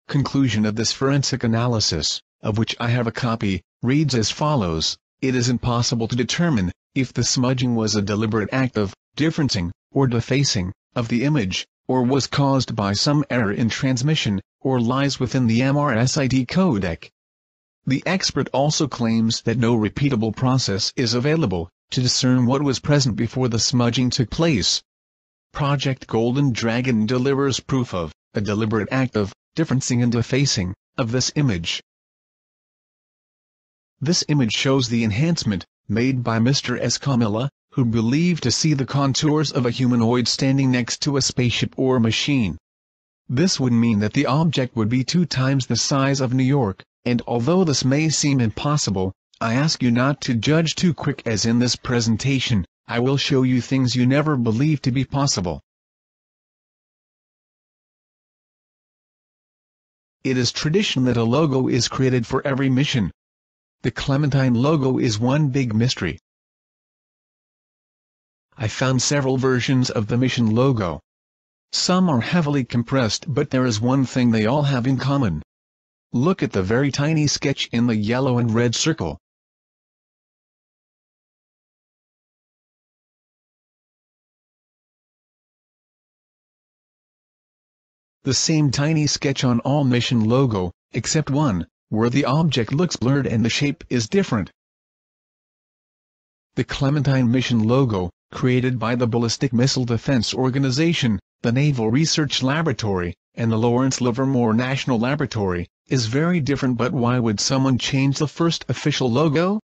Conclusion 0.09 0.65
of 0.65 0.75
this 0.75 0.91
forensic 0.91 1.43
analysis, 1.45 2.21
of 2.41 2.57
which 2.57 2.75
I 2.79 2.89
have 2.89 3.07
a 3.07 3.11
copy, 3.11 3.61
reads 3.81 4.13
as 4.13 4.29
follows, 4.29 4.97
it 5.21 5.33
is 5.33 5.47
impossible 5.47 6.07
to 6.09 6.15
determine, 6.15 6.71
if 6.95 7.13
the 7.13 7.23
smudging 7.23 7.75
was 7.75 7.95
a 7.95 8.01
deliberate 8.01 8.49
act 8.51 8.77
of 8.77 8.93
differencing, 9.15 9.71
or 9.91 10.07
defacing, 10.07 10.71
of 10.95 11.07
the 11.07 11.23
image, 11.23 11.67
or 11.87 12.03
was 12.03 12.27
caused 12.27 12.75
by 12.75 12.93
some 12.93 13.23
error 13.29 13.51
in 13.51 13.69
transmission, 13.69 14.41
or 14.61 14.81
lies 14.81 15.19
within 15.19 15.47
the 15.47 15.61
MRSID 15.61 16.47
codec. 16.47 17.09
The 17.85 18.03
expert 18.05 18.49
also 18.53 18.87
claims 18.87 19.41
that 19.43 19.57
no 19.57 19.77
repeatable 19.77 20.35
process 20.35 20.91
is 20.95 21.13
available, 21.13 21.69
to 21.91 22.01
discern 22.01 22.45
what 22.45 22.61
was 22.61 22.79
present 22.79 23.15
before 23.15 23.47
the 23.47 23.59
smudging 23.59 24.09
took 24.09 24.29
place. 24.29 24.83
Project 25.53 26.07
Golden 26.07 26.51
Dragon 26.51 27.05
delivers 27.05 27.59
proof 27.59 27.93
of, 27.93 28.11
a 28.33 28.41
deliberate 28.41 28.89
act 28.91 29.15
of, 29.15 29.33
differencing 29.55 30.03
and 30.03 30.11
defacing, 30.11 30.73
of 30.97 31.11
this 31.11 31.31
image. 31.35 31.81
This 34.01 34.23
image 34.27 34.53
shows 34.53 34.89
the 34.89 35.03
enhancement, 35.03 35.65
made 35.89 36.23
by 36.23 36.39
Mr. 36.39 36.79
Escamilla, 36.81 37.49
who 37.71 37.85
believed 37.85 38.43
to 38.43 38.51
see 38.51 38.73
the 38.73 38.85
contours 38.85 39.51
of 39.51 39.65
a 39.65 39.71
humanoid 39.71 40.27
standing 40.27 40.71
next 40.71 41.01
to 41.01 41.15
a 41.15 41.21
spaceship 41.21 41.73
or 41.77 41.99
machine. 41.99 42.57
This 43.29 43.59
would 43.59 43.73
mean 43.73 43.99
that 43.99 44.13
the 44.13 44.25
object 44.25 44.75
would 44.75 44.89
be 44.89 45.03
two 45.03 45.25
times 45.25 45.67
the 45.67 45.75
size 45.75 46.21
of 46.21 46.33
New 46.33 46.43
York, 46.43 46.83
and 47.05 47.21
although 47.27 47.63
this 47.63 47.85
may 47.85 48.09
seem 48.09 48.39
impossible, 48.39 49.13
I 49.39 49.53
ask 49.53 49.83
you 49.83 49.91
not 49.91 50.21
to 50.21 50.33
judge 50.33 50.75
too 50.75 50.93
quick 50.93 51.21
as 51.25 51.45
in 51.45 51.59
this 51.59 51.75
presentation, 51.75 52.65
I 52.87 52.99
will 52.99 53.17
show 53.17 53.43
you 53.43 53.61
things 53.61 53.95
you 53.95 54.05
never 54.05 54.35
believed 54.35 54.83
to 54.83 54.91
be 54.91 55.05
possible. 55.05 55.61
It 60.23 60.37
is 60.37 60.51
tradition 60.51 61.05
that 61.05 61.17
a 61.17 61.23
logo 61.23 61.67
is 61.67 61.87
created 61.87 62.25
for 62.25 62.45
every 62.45 62.69
mission, 62.69 63.11
the 63.83 63.91
Clementine 63.91 64.55
logo 64.55 64.97
is 64.97 65.19
one 65.19 65.49
big 65.49 65.73
mystery. 65.73 66.19
I 68.57 68.67
found 68.67 69.01
several 69.01 69.37
versions 69.37 69.91
of 69.91 70.07
the 70.07 70.17
mission 70.17 70.55
logo. 70.55 70.99
Some 71.71 72.09
are 72.09 72.21
heavily 72.21 72.65
compressed 72.65 73.31
but 73.31 73.51
there 73.51 73.65
is 73.65 73.79
one 73.79 74.05
thing 74.05 74.31
they 74.31 74.47
all 74.47 74.63
have 74.63 74.87
in 74.87 74.97
common. 74.97 75.43
Look 76.11 76.41
at 76.41 76.53
the 76.53 76.63
very 76.63 76.91
tiny 76.91 77.27
sketch 77.27 77.67
in 77.71 77.85
the 77.85 77.95
yellow 77.95 78.39
and 78.39 78.51
red 78.51 78.73
circle. 78.73 79.19
The 88.23 88.33
same 88.33 88.71
tiny 88.71 89.05
sketch 89.05 89.43
on 89.43 89.59
all 89.61 89.83
mission 89.83 90.25
logo, 90.25 90.71
except 90.91 91.29
one, 91.29 91.67
where 91.89 92.09
the 92.09 92.25
object 92.25 92.73
looks 92.73 92.95
blurred 92.95 93.25
and 93.25 93.45
the 93.45 93.49
shape 93.49 93.83
is 93.89 94.09
different. 94.09 94.51
The 96.55 96.63
Clementine 96.63 97.31
mission 97.31 97.63
logo, 97.63 98.09
created 98.31 98.77
by 98.77 98.95
the 98.95 99.07
Ballistic 99.07 99.53
Missile 99.53 99.85
Defense 99.85 100.33
Organization, 100.33 101.19
the 101.41 101.51
Naval 101.51 101.89
Research 101.89 102.43
Laboratory, 102.43 103.15
and 103.35 103.51
the 103.51 103.57
Lawrence 103.57 104.01
Livermore 104.01 104.53
National 104.53 104.99
Laboratory, 104.99 105.67
is 105.87 106.07
very 106.07 106.41
different 106.41 106.75
but 106.77 106.91
why 106.91 107.19
would 107.19 107.39
someone 107.39 107.77
change 107.77 108.17
the 108.17 108.27
first 108.27 108.65
official 108.67 109.09
logo? 109.09 109.61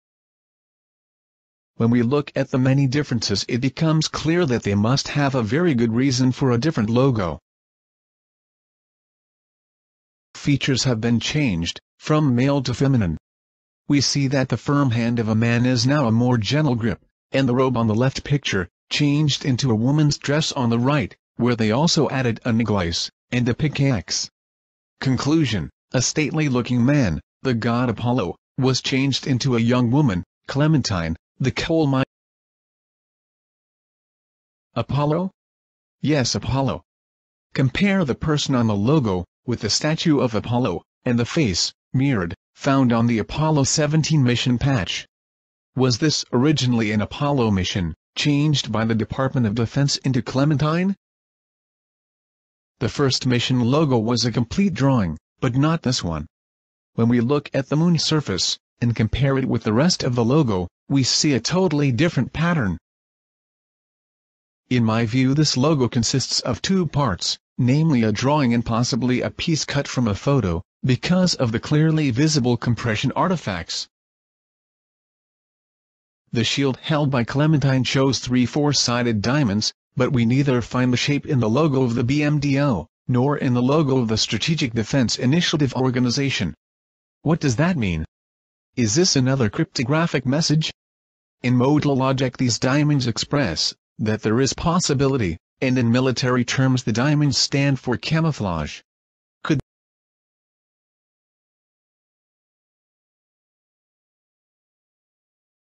When 1.75 1.91
we 1.91 2.01
look 2.01 2.31
at 2.35 2.49
the 2.49 2.57
many 2.57 2.87
differences 2.87 3.45
it 3.47 3.59
becomes 3.59 4.07
clear 4.07 4.45
that 4.47 4.63
they 4.63 4.73
must 4.73 5.09
have 5.09 5.35
a 5.35 5.43
very 5.43 5.75
good 5.75 5.93
reason 5.93 6.31
for 6.31 6.51
a 6.51 6.57
different 6.57 6.89
logo. 6.89 7.39
Features 10.33 10.85
have 10.85 11.01
been 11.01 11.19
changed, 11.19 11.81
from 11.97 12.35
male 12.35 12.61
to 12.61 12.73
feminine. 12.73 13.17
We 13.87 14.01
see 14.01 14.27
that 14.27 14.49
the 14.49 14.57
firm 14.57 14.91
hand 14.91 15.19
of 15.19 15.27
a 15.27 15.35
man 15.35 15.65
is 15.65 15.85
now 15.85 16.07
a 16.07 16.11
more 16.11 16.37
gentle 16.37 16.75
grip, 16.75 17.03
and 17.31 17.47
the 17.47 17.55
robe 17.55 17.77
on 17.77 17.87
the 17.87 17.95
left 17.95 18.23
picture, 18.23 18.69
changed 18.89 19.43
into 19.43 19.71
a 19.71 19.75
woman's 19.75 20.17
dress 20.17 20.51
on 20.51 20.69
the 20.69 20.79
right, 20.79 21.15
where 21.35 21.55
they 21.55 21.71
also 21.71 22.09
added 22.09 22.39
a 22.45 22.51
necklace, 22.53 23.09
and 23.31 23.47
a 23.49 23.53
pickaxe. 23.53 24.29
Conclusion, 24.99 25.69
a 25.91 26.01
stately-looking 26.01 26.85
man, 26.85 27.19
the 27.43 27.53
god 27.53 27.89
Apollo, 27.89 28.35
was 28.57 28.81
changed 28.81 29.27
into 29.27 29.55
a 29.55 29.59
young 29.59 29.91
woman, 29.91 30.23
Clementine, 30.47 31.15
the 31.39 31.51
coal 31.51 31.87
mine. 31.87 32.05
Apollo? 34.75 35.31
Yes 36.01 36.35
Apollo. 36.35 36.83
Compare 37.53 38.05
the 38.05 38.15
person 38.15 38.55
on 38.55 38.67
the 38.67 38.75
logo, 38.75 39.25
with 39.45 39.61
the 39.61 39.69
statue 39.69 40.19
of 40.19 40.35
Apollo, 40.35 40.83
and 41.05 41.17
the 41.17 41.25
face, 41.25 41.73
mirrored, 41.97 42.35
found 42.53 42.93
on 42.93 43.07
the 43.07 43.17
Apollo 43.17 43.63
17 43.63 44.23
mission 44.23 44.57
patch. 44.57 45.07
Was 45.75 45.97
this 45.97 46.23
originally 46.31 46.91
an 46.91 47.01
Apollo 47.01 47.51
mission, 47.51 47.95
changed 48.15 48.71
by 48.71 48.85
the 48.85 48.95
Department 48.95 49.47
of 49.47 49.55
Defense 49.55 49.97
into 49.97 50.21
Clementine? 50.21 50.95
The 52.79 52.89
first 52.89 53.25
mission 53.25 53.61
logo 53.61 53.97
was 53.97 54.23
a 54.23 54.31
complete 54.31 54.73
drawing, 54.73 55.17
but 55.39 55.55
not 55.55 55.81
this 55.81 56.03
one. 56.03 56.27
When 56.93 57.09
we 57.09 57.19
look 57.19 57.49
at 57.53 57.69
the 57.69 57.75
moon 57.75 57.97
surface, 57.97 58.57
and 58.79 58.95
compare 58.95 59.37
it 59.37 59.45
with 59.45 59.63
the 59.63 59.73
rest 59.73 60.03
of 60.03 60.15
the 60.15 60.23
logo, 60.23 60.67
we 60.87 61.03
see 61.03 61.33
a 61.33 61.39
totally 61.39 61.91
different 61.91 62.33
pattern. 62.33 62.77
In 64.69 64.83
my 64.83 65.05
view 65.05 65.33
this 65.33 65.57
logo 65.57 65.87
consists 65.87 66.39
of 66.41 66.61
two 66.61 66.85
parts, 66.85 67.37
namely 67.57 68.03
a 68.03 68.11
drawing 68.11 68.53
and 68.53 68.65
possibly 68.65 69.21
a 69.21 69.31
piece 69.31 69.65
cut 69.65 69.87
from 69.87 70.07
a 70.07 70.13
photo, 70.13 70.61
because 70.85 71.35
of 71.35 71.51
the 71.51 71.59
clearly 71.59 72.11
visible 72.11 72.57
compression 72.57 73.11
artifacts. 73.15 73.87
The 76.31 76.43
shield 76.43 76.77
held 76.77 77.09
by 77.09 77.23
Clementine 77.23 77.83
shows 77.83 78.19
three 78.19 78.45
four-sided 78.45 79.21
diamonds, 79.21 79.73
but 79.95 80.13
we 80.13 80.25
neither 80.25 80.61
find 80.61 80.93
the 80.93 80.97
shape 80.97 81.25
in 81.25 81.39
the 81.39 81.49
logo 81.49 81.83
of 81.83 81.95
the 81.95 82.03
BMDO, 82.03 82.85
nor 83.07 83.37
in 83.37 83.53
the 83.53 83.61
logo 83.61 83.97
of 83.97 84.09
the 84.09 84.17
Strategic 84.17 84.73
Defense 84.73 85.17
Initiative 85.17 85.73
Organization. 85.73 86.53
What 87.21 87.39
does 87.39 87.55
that 87.55 87.77
mean? 87.77 88.05
Is 88.75 88.93
this 88.95 89.15
another 89.15 89.49
cryptographic 89.49 90.25
message? 90.25 90.71
In 91.41 91.55
modal 91.55 91.95
logic 91.95 92.37
these 92.37 92.59
diamonds 92.59 93.07
express, 93.07 93.73
that 93.97 94.21
there 94.21 94.39
is 94.39 94.53
possibility, 94.53 95.37
and 95.61 95.77
in 95.77 95.91
military 95.91 96.45
terms 96.45 96.83
the 96.83 96.93
diamonds 96.93 97.37
stand 97.37 97.79
for 97.79 97.97
camouflage. 97.97 98.81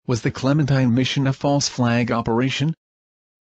Was 0.06 0.20
the 0.20 0.30
Clementine 0.30 0.94
mission 0.94 1.26
a 1.26 1.32
false 1.32 1.66
flag 1.66 2.12
operation? 2.12 2.74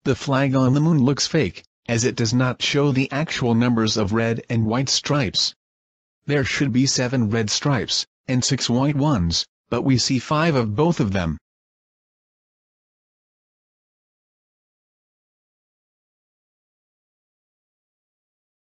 The 0.06 0.16
flag 0.16 0.56
on 0.56 0.74
the 0.74 0.80
moon 0.80 1.00
looks 1.04 1.28
fake, 1.28 1.66
as 1.90 2.06
it 2.06 2.16
does 2.16 2.34
not 2.34 2.62
show 2.62 2.94
the 2.94 3.12
actual 3.12 3.54
numbers 3.54 3.98
of 3.98 4.14
red 4.14 4.46
and 4.50 4.66
white 4.66 4.88
stripes. 4.88 5.54
There 6.26 6.46
should 6.46 6.72
be 6.72 6.86
seven 6.86 7.30
red 7.30 7.50
stripes, 7.50 8.06
and 8.30 8.46
six 8.46 8.70
white 8.70 8.96
ones, 8.96 9.46
but 9.70 9.82
we 9.82 9.98
see 9.98 10.20
five 10.20 10.56
of 10.56 10.74
both 10.74 11.02
of 11.02 11.12
them. 11.12 11.38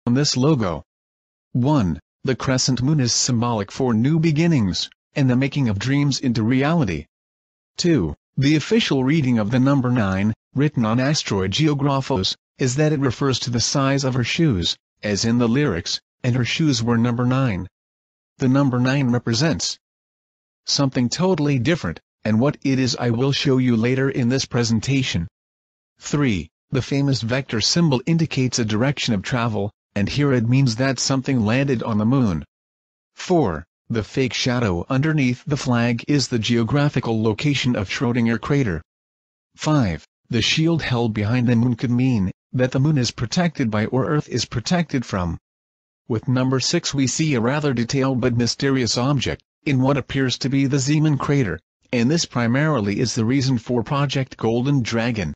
On 0.07 0.13
this 0.13 0.37
logo. 0.37 0.83
1. 1.53 1.99
The 2.25 2.37
crescent 2.37 2.83
moon 2.83 3.01
is 3.01 3.15
symbolic 3.15 3.73
for 3.73 3.95
new 3.95 4.21
beginnings, 4.21 4.91
and 5.15 5.31
the 5.31 5.37
making 5.37 5.71
of 5.71 5.79
dreams 5.79 6.21
into 6.21 6.43
reality. 6.43 7.07
2. 7.77 8.15
The 8.37 8.57
official 8.57 9.05
reading 9.05 9.39
of 9.39 9.51
the 9.51 9.61
number 9.61 9.91
9, 9.91 10.33
written 10.55 10.85
on 10.85 10.99
Asteroid 10.99 11.51
Geographos, 11.51 12.35
is 12.59 12.77
that 12.77 12.93
it 12.93 13.01
refers 13.01 13.39
to 13.41 13.51
the 13.51 13.61
size 13.61 14.03
of 14.03 14.15
her 14.15 14.25
shoes, 14.25 14.77
as 15.03 15.25
in 15.25 15.39
the 15.39 15.49
lyrics, 15.49 16.01
and 16.23 16.35
her 16.35 16.45
shoes 16.45 16.83
were 16.83 16.97
number 16.97 17.27
9. 17.27 17.67
The 18.39 18.49
number 18.49 18.81
9 18.81 19.11
represents 19.11 19.79
something 20.65 21.09
totally 21.09 21.59
different, 21.59 22.01
and 22.25 22.41
what 22.41 22.57
it 22.62 22.79
is 22.79 22.97
I 22.99 23.11
will 23.11 23.33
show 23.33 23.59
you 23.59 23.77
later 23.77 24.11
in 24.11 24.31
this 24.31 24.47
presentation. 24.47 25.29
3. 26.01 26.49
The 26.71 26.83
famous 26.83 27.23
vector 27.23 27.61
symbol 27.61 28.03
indicates 28.07 28.59
a 28.59 28.65
direction 28.65 29.15
of 29.15 29.23
travel, 29.23 29.71
and 29.95 30.09
here 30.09 30.33
it 30.33 30.49
means 30.49 30.77
that 30.77 30.99
something 30.99 31.45
landed 31.45 31.83
on 31.83 31.99
the 31.99 32.05
moon. 32.05 32.45
4. 33.15 33.65
The 33.88 34.03
fake 34.03 34.35
shadow 34.35 34.85
underneath 34.88 35.44
the 35.46 35.57
flag 35.57 36.05
is 36.09 36.27
the 36.27 36.40
geographical 36.40 37.22
location 37.22 37.77
of 37.77 37.88
Schrödinger 37.88 38.40
crater. 38.40 38.83
5. 39.55 40.05
The 40.29 40.42
shield 40.42 40.83
held 40.83 41.14
behind 41.14 41.46
the 41.46 41.55
moon 41.55 41.77
could 41.77 41.92
mean 41.92 42.33
that 42.53 42.72
the 42.72 42.81
moon 42.81 42.99
is 42.99 43.12
protected 43.12 43.70
by 43.70 43.87
or 43.87 44.07
Earth 44.07 44.29
is 44.29 44.44
protected 44.44 45.07
from. 45.07 45.38
With 46.09 46.27
number 46.27 46.59
6 46.59 46.94
we 46.94 47.07
see 47.07 47.35
a 47.35 47.40
rather 47.40 47.72
detailed 47.72 48.20
but 48.20 48.37
mysterious 48.37 48.99
object, 48.99 49.40
in 49.64 49.81
what 49.81 49.96
appears 49.96 50.37
to 50.38 50.49
be 50.49 50.66
the 50.66 50.81
Zeeman 50.81 51.16
crater, 51.16 51.61
and 51.92 52.11
this 52.11 52.25
primarily 52.25 52.99
is 52.99 53.14
the 53.14 53.25
reason 53.25 53.57
for 53.57 53.85
Project 53.85 54.37
Golden 54.37 54.83
Dragon. 54.83 55.33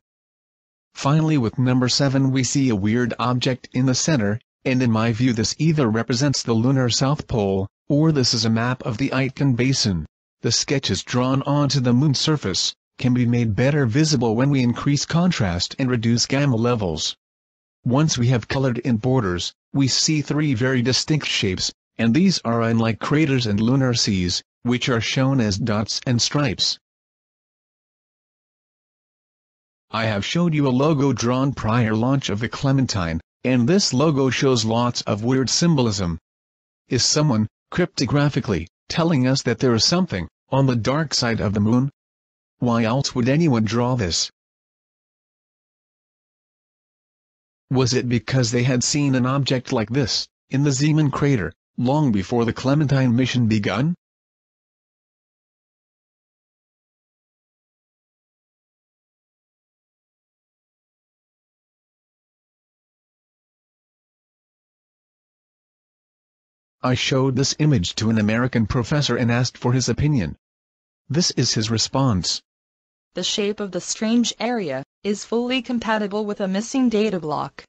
Finally 0.93 1.37
with 1.37 1.57
number 1.57 1.87
7 1.87 2.31
we 2.31 2.43
see 2.43 2.67
a 2.67 2.75
weird 2.75 3.13
object 3.17 3.69
in 3.71 3.85
the 3.85 3.95
center, 3.95 4.41
and 4.65 4.83
in 4.83 4.91
my 4.91 5.13
view 5.13 5.31
this 5.31 5.55
either 5.57 5.89
represents 5.89 6.43
the 6.43 6.53
lunar 6.53 6.89
south 6.89 7.27
pole, 7.27 7.69
or 7.91 8.13
this 8.13 8.33
is 8.33 8.45
a 8.45 8.49
map 8.49 8.81
of 8.83 8.97
the 8.97 9.11
Aitken 9.13 9.53
Basin. 9.53 10.05
The 10.43 10.51
sketches 10.53 11.03
drawn 11.03 11.41
onto 11.41 11.81
the 11.81 11.91
moon's 11.91 12.21
surface, 12.21 12.73
can 12.97 13.13
be 13.13 13.25
made 13.25 13.53
better 13.53 13.85
visible 13.85 14.33
when 14.33 14.49
we 14.49 14.63
increase 14.63 15.05
contrast 15.05 15.75
and 15.77 15.89
reduce 15.89 16.25
gamma 16.25 16.55
levels. 16.55 17.17
Once 17.83 18.17
we 18.17 18.29
have 18.29 18.47
colored 18.47 18.77
in 18.77 18.95
borders, 18.95 19.51
we 19.73 19.89
see 19.89 20.21
three 20.21 20.53
very 20.53 20.81
distinct 20.81 21.27
shapes, 21.27 21.69
and 21.97 22.15
these 22.15 22.39
are 22.45 22.61
unlike 22.61 22.99
craters 22.99 23.45
and 23.45 23.59
lunar 23.59 23.93
seas, 23.93 24.41
which 24.61 24.87
are 24.87 25.01
shown 25.01 25.41
as 25.41 25.57
dots 25.57 25.99
and 26.07 26.21
stripes. 26.21 26.79
I 29.89 30.05
have 30.05 30.23
showed 30.23 30.53
you 30.53 30.65
a 30.65 30.69
logo 30.69 31.11
drawn 31.11 31.51
prior 31.51 31.93
launch 31.93 32.29
of 32.29 32.39
the 32.39 32.47
Clementine, 32.47 33.19
and 33.43 33.67
this 33.67 33.91
logo 33.91 34.29
shows 34.29 34.63
lots 34.63 35.01
of 35.01 35.25
weird 35.25 35.49
symbolism. 35.49 36.19
Is 36.87 37.03
someone, 37.03 37.47
cryptographically, 37.71 38.67
telling 38.89 39.25
us 39.25 39.41
that 39.43 39.59
there 39.59 39.73
is 39.73 39.85
something, 39.85 40.27
on 40.49 40.65
the 40.65 40.75
dark 40.75 41.13
side 41.13 41.39
of 41.39 41.53
the 41.53 41.59
moon? 41.59 41.89
Why 42.59 42.83
else 42.83 43.15
would 43.15 43.29
anyone 43.29 43.63
draw 43.63 43.95
this? 43.95 44.29
Was 47.71 47.93
it 47.93 48.09
because 48.09 48.51
they 48.51 48.63
had 48.63 48.83
seen 48.83 49.15
an 49.15 49.25
object 49.25 49.71
like 49.71 49.89
this, 49.89 50.27
in 50.49 50.63
the 50.63 50.71
Zeeman 50.71 51.09
crater, 51.09 51.53
long 51.77 52.11
before 52.11 52.43
the 52.43 52.51
Clementine 52.53 53.15
mission 53.15 53.47
begun? 53.47 53.95
I 66.83 66.95
showed 66.95 67.35
this 67.35 67.55
image 67.59 67.93
to 67.97 68.09
an 68.09 68.17
American 68.17 68.65
professor 68.65 69.15
and 69.15 69.31
asked 69.31 69.55
for 69.55 69.71
his 69.71 69.87
opinion. 69.87 70.35
This 71.07 71.29
is 71.37 71.53
his 71.53 71.69
response. 71.69 72.41
The 73.13 73.23
shape 73.23 73.59
of 73.59 73.71
the 73.71 73.79
strange 73.79 74.33
area 74.39 74.81
is 75.03 75.23
fully 75.23 75.61
compatible 75.61 76.25
with 76.25 76.41
a 76.41 76.47
missing 76.47 76.89
data 76.89 77.19
block. 77.19 77.63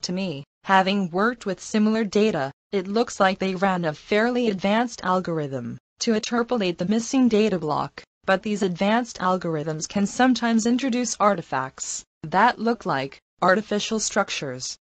To 0.00 0.12
me, 0.12 0.44
having 0.64 1.10
worked 1.10 1.44
with 1.44 1.60
similar 1.60 2.04
data, 2.04 2.50
it 2.72 2.88
looks 2.88 3.20
like 3.20 3.38
they 3.38 3.54
ran 3.54 3.84
a 3.84 3.92
fairly 3.92 4.48
advanced 4.48 5.02
algorithm 5.04 5.76
to 5.98 6.14
interpolate 6.14 6.78
the 6.78 6.88
missing 6.88 7.28
data 7.28 7.58
block, 7.58 8.02
but 8.24 8.44
these 8.44 8.62
advanced 8.62 9.18
algorithms 9.18 9.86
can 9.86 10.06
sometimes 10.06 10.64
introduce 10.64 11.16
artifacts 11.20 12.02
that 12.22 12.58
look 12.58 12.86
like 12.86 13.20
artificial 13.42 14.00
structures. 14.00 14.78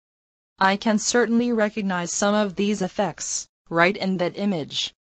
I 0.57 0.77
can 0.77 0.97
certainly 0.97 1.51
recognize 1.51 2.11
some 2.11 2.33
of 2.33 2.55
these 2.55 2.81
effects 2.81 3.47
right 3.71 3.95
in 3.95 4.17
that 4.17 4.37
image. 4.37 4.93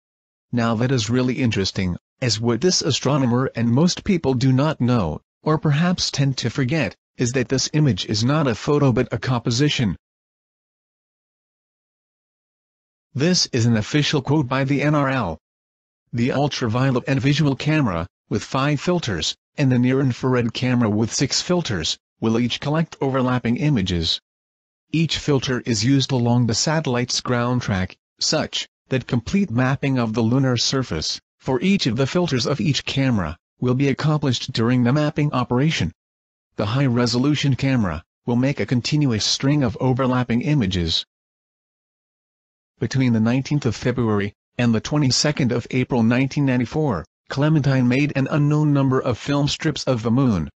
Now 0.53 0.75
that 0.75 0.93
is 0.93 1.09
really 1.09 1.35
interesting, 1.35 1.97
as 2.21 2.39
what 2.39 2.61
this 2.61 2.81
astronomer 2.81 3.51
and 3.53 3.69
most 3.69 4.05
people 4.05 4.33
do 4.33 4.53
not 4.53 4.79
know, 4.79 5.19
or 5.43 5.57
perhaps 5.57 6.09
tend 6.09 6.37
to 6.37 6.49
forget, 6.49 6.95
is 7.17 7.33
that 7.33 7.49
this 7.49 7.69
image 7.73 8.05
is 8.05 8.23
not 8.23 8.47
a 8.47 8.55
photo 8.55 8.93
but 8.93 9.11
a 9.11 9.17
composition. 9.17 9.97
This 13.13 13.47
is 13.47 13.65
an 13.65 13.75
official 13.75 14.21
quote 14.21 14.47
by 14.47 14.63
the 14.63 14.79
NRL. 14.79 15.37
The 16.13 16.31
ultraviolet 16.31 17.03
and 17.07 17.21
visual 17.21 17.57
camera, 17.57 18.07
with 18.29 18.41
five 18.41 18.79
filters, 18.79 19.35
and 19.57 19.69
the 19.69 19.79
near-infrared 19.79 20.53
camera 20.53 20.89
with 20.89 21.13
six 21.13 21.41
filters, 21.41 21.97
will 22.21 22.39
each 22.39 22.61
collect 22.61 22.95
overlapping 23.01 23.57
images. 23.57 24.21
Each 24.93 25.17
filter 25.17 25.61
is 25.65 25.83
used 25.83 26.13
along 26.13 26.47
the 26.47 26.55
satellite's 26.55 27.19
ground 27.19 27.61
track, 27.61 27.97
such 28.23 28.67
that 28.89 29.07
complete 29.07 29.49
mapping 29.49 29.97
of 29.97 30.13
the 30.13 30.21
lunar 30.21 30.57
surface, 30.57 31.19
for 31.39 31.59
each 31.61 31.87
of 31.87 31.97
the 31.97 32.05
filters 32.07 32.45
of 32.45 32.61
each 32.61 32.85
camera, 32.85 33.37
will 33.59 33.73
be 33.73 33.87
accomplished 33.87 34.51
during 34.51 34.83
the 34.83 34.93
mapping 34.93 35.31
operation. 35.33 35.91
The 36.55 36.67
high-resolution 36.67 37.55
camera 37.55 38.03
will 38.25 38.35
make 38.35 38.59
a 38.59 38.65
continuous 38.65 39.25
string 39.25 39.63
of 39.63 39.77
overlapping 39.79 40.41
images. 40.41 41.05
Between 42.79 43.13
the 43.13 43.19
19th 43.19 43.65
of 43.65 43.75
February 43.75 44.33
and 44.57 44.75
the 44.75 44.81
22nd 44.81 45.51
of 45.51 45.65
April 45.71 45.99
1994, 45.99 47.05
Clementine 47.29 47.87
made 47.87 48.11
an 48.15 48.27
unknown 48.29 48.73
number 48.73 48.99
of 48.99 49.17
film 49.17 49.47
strips 49.47 49.83
of 49.85 50.03
the 50.03 50.11
moon. 50.11 50.49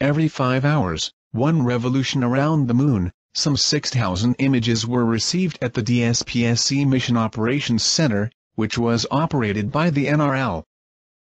Every 0.00 0.28
five 0.28 0.64
hours, 0.64 1.12
one 1.30 1.62
revolution 1.62 2.24
around 2.24 2.66
the 2.66 2.74
moon, 2.74 3.12
some 3.32 3.56
6,000 3.56 4.34
images 4.38 4.86
were 4.86 5.04
received 5.04 5.56
at 5.62 5.74
the 5.74 5.82
DSPSE 5.82 6.86
Mission 6.86 7.16
Operations 7.16 7.82
Center, 7.82 8.30
which 8.56 8.76
was 8.76 9.06
operated 9.10 9.70
by 9.70 9.88
the 9.88 10.06
NRL. 10.06 10.64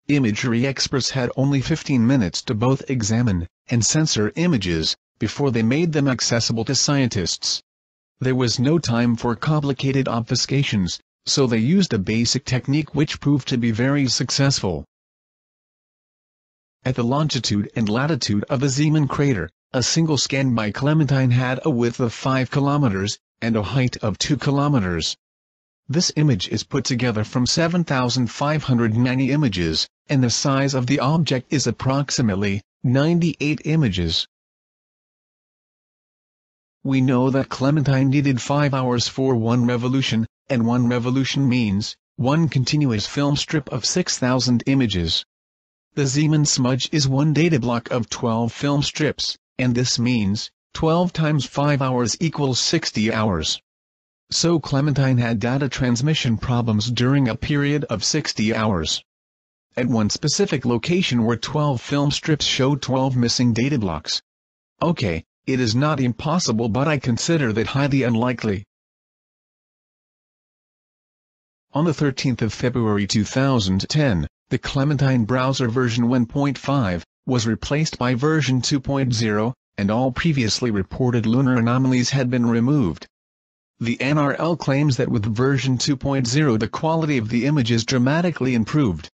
Imagery 0.07 0.65
experts 0.65 1.11
had 1.11 1.31
only 1.37 1.61
15 1.61 2.05
minutes 2.05 2.41
to 2.41 2.55
both 2.55 2.89
examine 2.89 3.47
and 3.67 3.85
censor 3.85 4.31
images, 4.35 4.97
before 5.19 5.51
they 5.51 5.61
made 5.61 5.93
them 5.93 6.07
accessible 6.07 6.65
to 6.65 6.73
scientists. 6.73 7.61
There 8.19 8.35
was 8.35 8.59
no 8.59 8.79
time 8.79 9.15
for 9.15 9.35
complicated 9.35 10.07
obfuscations, 10.07 10.99
so 11.25 11.45
they 11.45 11.59
used 11.59 11.93
a 11.93 11.99
basic 11.99 12.45
technique 12.45 12.95
which 12.95 13.19
proved 13.19 13.47
to 13.49 13.57
be 13.57 13.69
very 13.69 14.07
successful. 14.07 14.85
At 16.83 16.95
the 16.95 17.03
longitude 17.03 17.71
and 17.75 17.87
latitude 17.87 18.43
of 18.49 18.59
the 18.59 18.69
Zeeman 18.69 19.07
crater, 19.07 19.49
a 19.73 19.81
single 19.81 20.17
scan 20.17 20.53
by 20.53 20.69
Clementine 20.69 21.31
had 21.31 21.57
a 21.63 21.69
width 21.69 22.01
of 22.01 22.11
5 22.11 22.51
kilometers, 22.51 23.17
and 23.41 23.55
a 23.55 23.63
height 23.63 23.95
of 24.03 24.17
2 24.17 24.35
kilometers. 24.35 25.15
This 25.87 26.11
image 26.17 26.49
is 26.49 26.65
put 26.65 26.83
together 26.83 27.23
from 27.23 27.45
7,590 27.45 29.31
images, 29.31 29.87
and 30.09 30.21
the 30.21 30.29
size 30.29 30.73
of 30.73 30.87
the 30.87 30.99
object 30.99 31.53
is 31.53 31.67
approximately 31.67 32.61
98 32.83 33.61
images. 33.63 34.27
We 36.83 36.99
know 36.99 37.29
that 37.29 37.47
Clementine 37.47 38.09
needed 38.09 38.41
5 38.41 38.73
hours 38.73 39.07
for 39.07 39.35
one 39.35 39.65
revolution, 39.65 40.27
and 40.49 40.65
one 40.65 40.89
revolution 40.89 41.47
means, 41.47 41.95
one 42.17 42.49
continuous 42.49 43.07
film 43.07 43.37
strip 43.37 43.69
of 43.69 43.85
6,000 43.85 44.63
images. 44.65 45.23
The 45.93 46.03
Zeeman 46.03 46.45
smudge 46.45 46.89
is 46.91 47.07
one 47.07 47.31
data 47.31 47.57
block 47.57 47.89
of 47.89 48.09
12 48.09 48.51
film 48.51 48.83
strips, 48.83 49.37
and 49.61 49.75
this 49.75 49.99
means, 49.99 50.49
12 50.73 51.13
times 51.13 51.45
5 51.45 51.81
hours 51.81 52.17
equals 52.19 52.59
60 52.59 53.13
hours. 53.13 53.61
So 54.31 54.59
Clementine 54.59 55.17
had 55.17 55.39
data 55.39 55.67
transmission 55.67 56.37
problems 56.37 56.89
during 56.89 57.27
a 57.27 57.35
period 57.35 57.83
of 57.85 58.03
60 58.03 58.55
hours. 58.55 59.03
At 59.75 59.87
one 59.87 60.09
specific 60.09 60.65
location 60.65 61.23
where 61.23 61.37
12 61.37 61.81
film 61.81 62.11
strips 62.11 62.45
showed 62.45 62.81
12 62.81 63.15
missing 63.15 63.53
data 63.53 63.77
blocks. 63.77 64.21
Okay, 64.81 65.23
it 65.45 65.59
is 65.59 65.75
not 65.75 65.99
impossible 65.99 66.69
but 66.69 66.87
I 66.87 66.97
consider 66.97 67.51
that 67.53 67.67
highly 67.67 68.03
unlikely. 68.03 68.65
On 71.73 71.85
the 71.85 71.91
13th 71.91 72.41
of 72.41 72.53
February 72.53 73.07
2010, 73.07 74.27
the 74.49 74.57
Clementine 74.57 75.25
browser 75.25 75.69
version 75.69 76.05
1.5 76.05 77.03
was 77.31 77.47
replaced 77.47 77.97
by 77.97 78.13
version 78.13 78.61
2.0, 78.61 79.53
and 79.77 79.89
all 79.89 80.11
previously 80.11 80.69
reported 80.69 81.25
lunar 81.25 81.55
anomalies 81.55 82.09
had 82.09 82.29
been 82.29 82.45
removed. 82.45 83.07
The 83.79 83.95
NRL 84.01 84.59
claims 84.59 84.97
that 84.97 85.07
with 85.07 85.33
version 85.33 85.77
2.0 85.77 86.59
the 86.59 86.67
quality 86.67 87.17
of 87.17 87.29
the 87.29 87.45
images 87.45 87.85
dramatically 87.85 88.53
improved. 88.53 89.07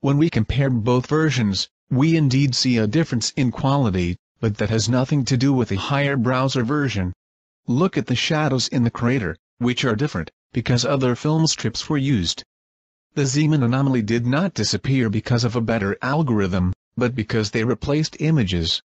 When 0.00 0.18
we 0.18 0.30
compare 0.30 0.68
both 0.68 1.06
versions, 1.06 1.68
we 1.88 2.16
indeed 2.16 2.56
see 2.56 2.76
a 2.76 2.88
difference 2.88 3.30
in 3.36 3.52
quality, 3.52 4.16
but 4.40 4.56
that 4.56 4.70
has 4.70 4.88
nothing 4.88 5.24
to 5.26 5.36
do 5.36 5.52
with 5.52 5.68
the 5.68 5.76
higher 5.76 6.16
browser 6.16 6.64
version. 6.64 7.12
Look 7.68 7.96
at 7.96 8.06
the 8.06 8.16
shadows 8.16 8.66
in 8.66 8.82
the 8.82 8.90
crater, 8.90 9.36
which 9.58 9.84
are 9.84 9.94
different, 9.94 10.32
because 10.52 10.84
other 10.84 11.14
film 11.14 11.46
strips 11.46 11.88
were 11.88 11.98
used. 11.98 12.42
The 13.14 13.26
Zeeman 13.26 13.62
anomaly 13.62 14.02
did 14.02 14.26
not 14.26 14.54
disappear 14.54 15.08
because 15.08 15.44
of 15.44 15.54
a 15.54 15.60
better 15.60 15.96
algorithm, 16.02 16.72
but 16.96 17.14
because 17.14 17.50
they 17.50 17.64
replaced 17.64 18.16
images. 18.20 18.82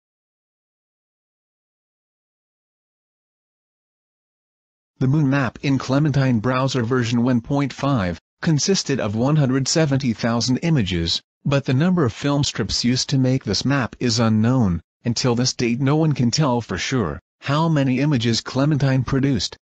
The 4.98 5.08
moon 5.08 5.28
map 5.28 5.58
in 5.62 5.76
Clementine 5.76 6.40
browser 6.40 6.82
version 6.82 7.20
1.5 7.20 8.18
consisted 8.40 9.00
of 9.00 9.14
170,000 9.14 10.56
images, 10.58 11.20
but 11.44 11.64
the 11.64 11.74
number 11.74 12.04
of 12.04 12.12
film 12.12 12.44
strips 12.44 12.84
used 12.84 13.08
to 13.10 13.18
make 13.18 13.44
this 13.44 13.64
map 13.64 13.96
is 14.00 14.18
unknown. 14.18 14.80
Until 15.04 15.34
this 15.34 15.52
date 15.52 15.80
no 15.80 15.96
one 15.96 16.12
can 16.12 16.30
tell 16.30 16.60
for 16.60 16.78
sure 16.78 17.20
how 17.40 17.68
many 17.68 18.00
images 18.00 18.40
Clementine 18.40 19.04
produced. 19.04 19.56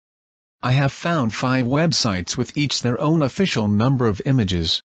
I 0.61 0.73
have 0.73 0.91
found 0.91 1.33
five 1.33 1.65
websites 1.65 2.37
with 2.37 2.55
each 2.55 2.81
their 2.81 2.99
own 3.01 3.21
official 3.21 3.67
number 3.67 4.07
of 4.07 4.21
images. 4.25 4.83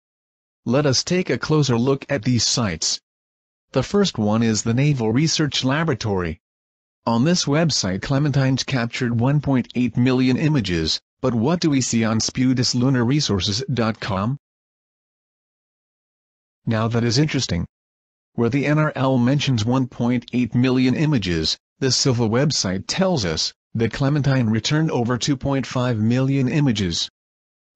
Let 0.64 0.86
us 0.86 1.04
take 1.04 1.28
a 1.28 1.38
closer 1.38 1.76
look 1.76 2.06
at 2.08 2.22
these 2.22 2.46
sites. 2.46 3.00
The 3.72 3.82
first 3.82 4.16
one 4.16 4.42
is 4.42 4.62
the 4.62 4.74
Naval 4.74 5.12
Research 5.12 5.64
Laboratory. 5.64 6.40
On 7.04 7.24
this 7.24 7.44
website 7.44 8.00
Clementine's 8.00 8.64
captured 8.64 9.12
1.8 9.12 9.96
million 9.96 10.36
images, 10.36 11.00
but 11.20 11.34
what 11.34 11.60
do 11.60 11.70
we 11.70 11.80
see 11.80 12.04
on 12.04 12.20
SPUDISLunarResources.com? 12.20 14.38
Now 16.64 16.88
that 16.88 17.04
is 17.04 17.18
interesting. 17.18 17.66
Where 18.34 18.50
the 18.50 18.64
NRL 18.64 19.22
mentions 19.22 19.64
1.8 19.64 20.54
million 20.54 20.94
images, 20.94 21.58
the 21.78 21.92
civil 21.92 22.28
website 22.28 22.84
tells 22.86 23.24
us 23.24 23.52
that 23.74 23.92
Clementine 23.92 24.50
returned 24.50 24.90
over 24.90 25.18
2.5 25.18 25.98
million 25.98 26.48
images. 26.48 27.08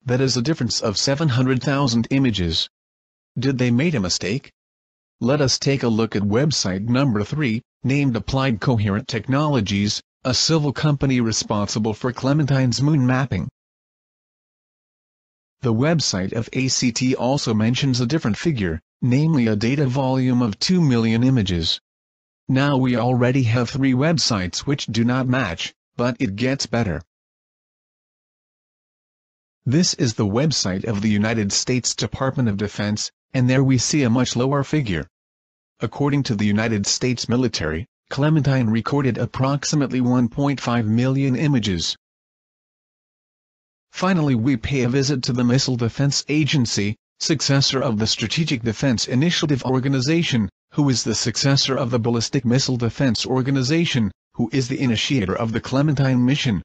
That 0.04 0.20
is 0.20 0.36
a 0.36 0.42
difference 0.42 0.80
of 0.80 0.96
700,000 0.96 2.08
images. 2.10 2.68
Did 3.38 3.58
they 3.58 3.70
make 3.70 3.94
a 3.94 4.00
mistake? 4.00 4.52
Let 5.22 5.42
us 5.42 5.58
take 5.58 5.82
a 5.82 5.88
look 5.88 6.16
at 6.16 6.22
website 6.22 6.88
number 6.88 7.22
3, 7.22 7.60
named 7.84 8.16
Applied 8.16 8.58
Coherent 8.58 9.06
Technologies, 9.06 10.02
a 10.24 10.32
civil 10.32 10.72
company 10.72 11.20
responsible 11.20 11.92
for 11.92 12.10
Clementine's 12.10 12.80
moon 12.80 13.06
mapping. 13.06 13.50
The 15.60 15.74
website 15.74 16.32
of 16.32 16.48
ACT 16.54 17.14
also 17.16 17.52
mentions 17.52 18.00
a 18.00 18.06
different 18.06 18.38
figure, 18.38 18.80
namely 19.02 19.46
a 19.46 19.56
data 19.56 19.86
volume 19.86 20.40
of 20.40 20.58
2 20.58 20.80
million 20.80 21.22
images. 21.22 21.78
Now 22.48 22.78
we 22.78 22.96
already 22.96 23.42
have 23.42 23.68
three 23.68 23.92
websites 23.92 24.60
which 24.60 24.86
do 24.86 25.04
not 25.04 25.28
match, 25.28 25.74
but 25.96 26.16
it 26.18 26.34
gets 26.34 26.64
better. 26.64 27.02
This 29.66 29.92
is 29.92 30.14
the 30.14 30.24
website 30.24 30.84
of 30.84 31.02
the 31.02 31.10
United 31.10 31.52
States 31.52 31.94
Department 31.94 32.48
of 32.48 32.56
Defense, 32.56 33.12
and 33.32 33.48
there 33.48 33.62
we 33.62 33.78
see 33.78 34.02
a 34.02 34.10
much 34.10 34.34
lower 34.36 34.64
figure. 34.64 35.06
According 35.80 36.24
to 36.24 36.34
the 36.34 36.46
United 36.46 36.86
States 36.86 37.28
military, 37.28 37.86
Clementine 38.10 38.68
recorded 38.68 39.18
approximately 39.18 40.00
1.5 40.00 40.86
million 40.86 41.36
images. 41.36 41.96
Finally 43.92 44.34
we 44.34 44.56
pay 44.56 44.82
a 44.82 44.88
visit 44.88 45.22
to 45.22 45.32
the 45.32 45.44
Missile 45.44 45.76
Defense 45.76 46.24
Agency, 46.28 46.96
successor 47.20 47.80
of 47.80 47.98
the 47.98 48.06
Strategic 48.06 48.62
Defense 48.62 49.06
Initiative 49.06 49.62
Organization, 49.64 50.48
who 50.72 50.88
is 50.88 51.04
the 51.04 51.14
successor 51.14 51.76
of 51.76 51.90
the 51.90 51.98
Ballistic 51.98 52.44
Missile 52.44 52.76
Defense 52.76 53.26
Organization, 53.26 54.10
who 54.34 54.48
is 54.52 54.68
the 54.68 54.80
initiator 54.80 55.36
of 55.36 55.52
the 55.52 55.60
Clementine 55.60 56.24
mission. 56.24 56.62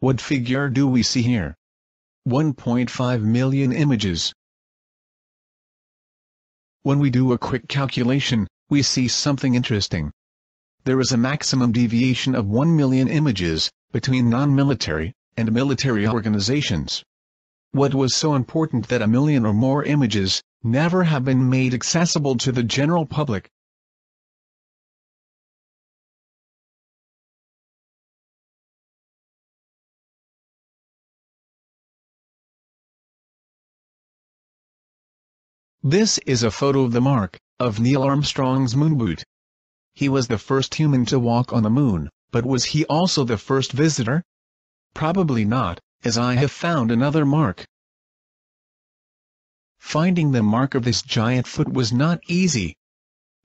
What 0.00 0.20
figure 0.20 0.68
do 0.68 0.86
we 0.86 1.02
see 1.02 1.22
here? 1.22 1.54
1.5 2.28 3.22
million 3.22 3.72
images. 3.72 4.32
When 6.88 7.00
we 7.00 7.10
do 7.10 7.34
a 7.34 7.38
quick 7.38 7.68
calculation, 7.68 8.46
we 8.70 8.80
see 8.80 9.08
something 9.08 9.54
interesting. 9.54 10.10
There 10.84 11.00
is 11.00 11.12
a 11.12 11.18
maximum 11.18 11.70
deviation 11.70 12.34
of 12.34 12.46
1 12.46 12.74
million 12.74 13.08
images, 13.08 13.70
between 13.92 14.30
non-military, 14.30 15.12
and 15.36 15.52
military 15.52 16.08
organizations. 16.08 17.04
What 17.72 17.92
was 17.92 18.16
so 18.16 18.34
important 18.34 18.88
that 18.88 19.02
a 19.02 19.06
million 19.06 19.44
or 19.44 19.52
more 19.52 19.84
images, 19.84 20.42
never 20.62 21.04
have 21.04 21.26
been 21.26 21.50
made 21.50 21.74
accessible 21.74 22.38
to 22.38 22.52
the 22.52 22.62
general 22.62 23.04
public? 23.04 23.50
This 35.90 36.18
is 36.26 36.42
a 36.42 36.50
photo 36.50 36.82
of 36.82 36.92
the 36.92 37.00
mark, 37.00 37.38
of 37.58 37.80
Neil 37.80 38.02
Armstrong's 38.02 38.76
moon 38.76 38.98
boot. 38.98 39.24
He 39.94 40.06
was 40.06 40.28
the 40.28 40.36
first 40.36 40.74
human 40.74 41.06
to 41.06 41.18
walk 41.18 41.50
on 41.50 41.62
the 41.62 41.70
moon, 41.70 42.10
but 42.30 42.44
was 42.44 42.66
he 42.76 42.84
also 42.84 43.24
the 43.24 43.38
first 43.38 43.72
visitor? 43.72 44.22
Probably 44.92 45.46
not, 45.46 45.80
as 46.04 46.18
I 46.18 46.34
have 46.34 46.52
found 46.52 46.90
another 46.90 47.24
mark. 47.24 47.64
Finding 49.78 50.32
the 50.32 50.42
mark 50.42 50.74
of 50.74 50.84
this 50.84 51.00
giant 51.00 51.46
foot 51.46 51.72
was 51.72 51.90
not 51.90 52.20
easy. 52.28 52.76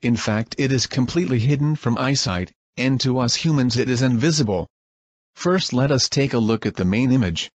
In 0.02 0.18
fact 0.18 0.54
it 0.58 0.70
is 0.70 0.86
completely 0.86 1.40
hidden 1.40 1.78
from 1.78 1.98
eyesight, 1.98 2.52
and 2.76 3.00
to 3.00 3.20
us 3.20 3.36
humans 3.36 3.78
it 3.78 3.88
is 3.88 4.02
invisible. 4.02 4.68
First 5.34 5.72
let 5.72 5.92
us 5.92 6.10
take 6.10 6.34
a 6.34 6.40
look 6.40 6.66
at 6.66 6.76
the 6.76 6.84
main 6.84 7.14
image. 7.14 7.50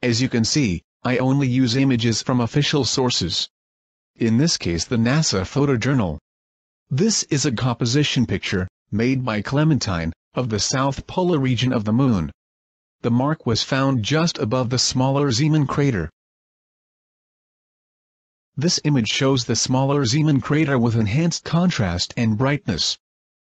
As 0.00 0.22
you 0.22 0.30
can 0.30 0.46
see, 0.46 0.80
I 1.02 1.18
only 1.18 1.46
use 1.46 1.76
images 1.76 2.22
from 2.22 2.40
official 2.40 2.86
sources 2.86 3.50
in 4.16 4.38
this 4.38 4.56
case 4.56 4.84
the 4.84 4.96
NASA 4.96 5.42
photojournal. 5.42 6.18
This 6.88 7.24
is 7.24 7.44
a 7.44 7.52
composition 7.52 8.26
picture, 8.26 8.68
made 8.90 9.24
by 9.24 9.42
Clementine, 9.42 10.12
of 10.34 10.50
the 10.50 10.60
south 10.60 11.06
polar 11.06 11.38
region 11.38 11.72
of 11.72 11.84
the 11.84 11.92
Moon. 11.92 12.30
The 13.02 13.10
mark 13.10 13.44
was 13.44 13.62
found 13.62 14.04
just 14.04 14.38
above 14.38 14.70
the 14.70 14.78
smaller 14.78 15.30
Zeeman 15.30 15.66
crater. 15.66 16.10
This 18.56 18.78
image 18.84 19.08
shows 19.08 19.44
the 19.44 19.56
smaller 19.56 20.04
Zeeman 20.04 20.40
crater 20.40 20.78
with 20.78 20.94
enhanced 20.94 21.44
contrast 21.44 22.14
and 22.16 22.38
brightness. 22.38 22.96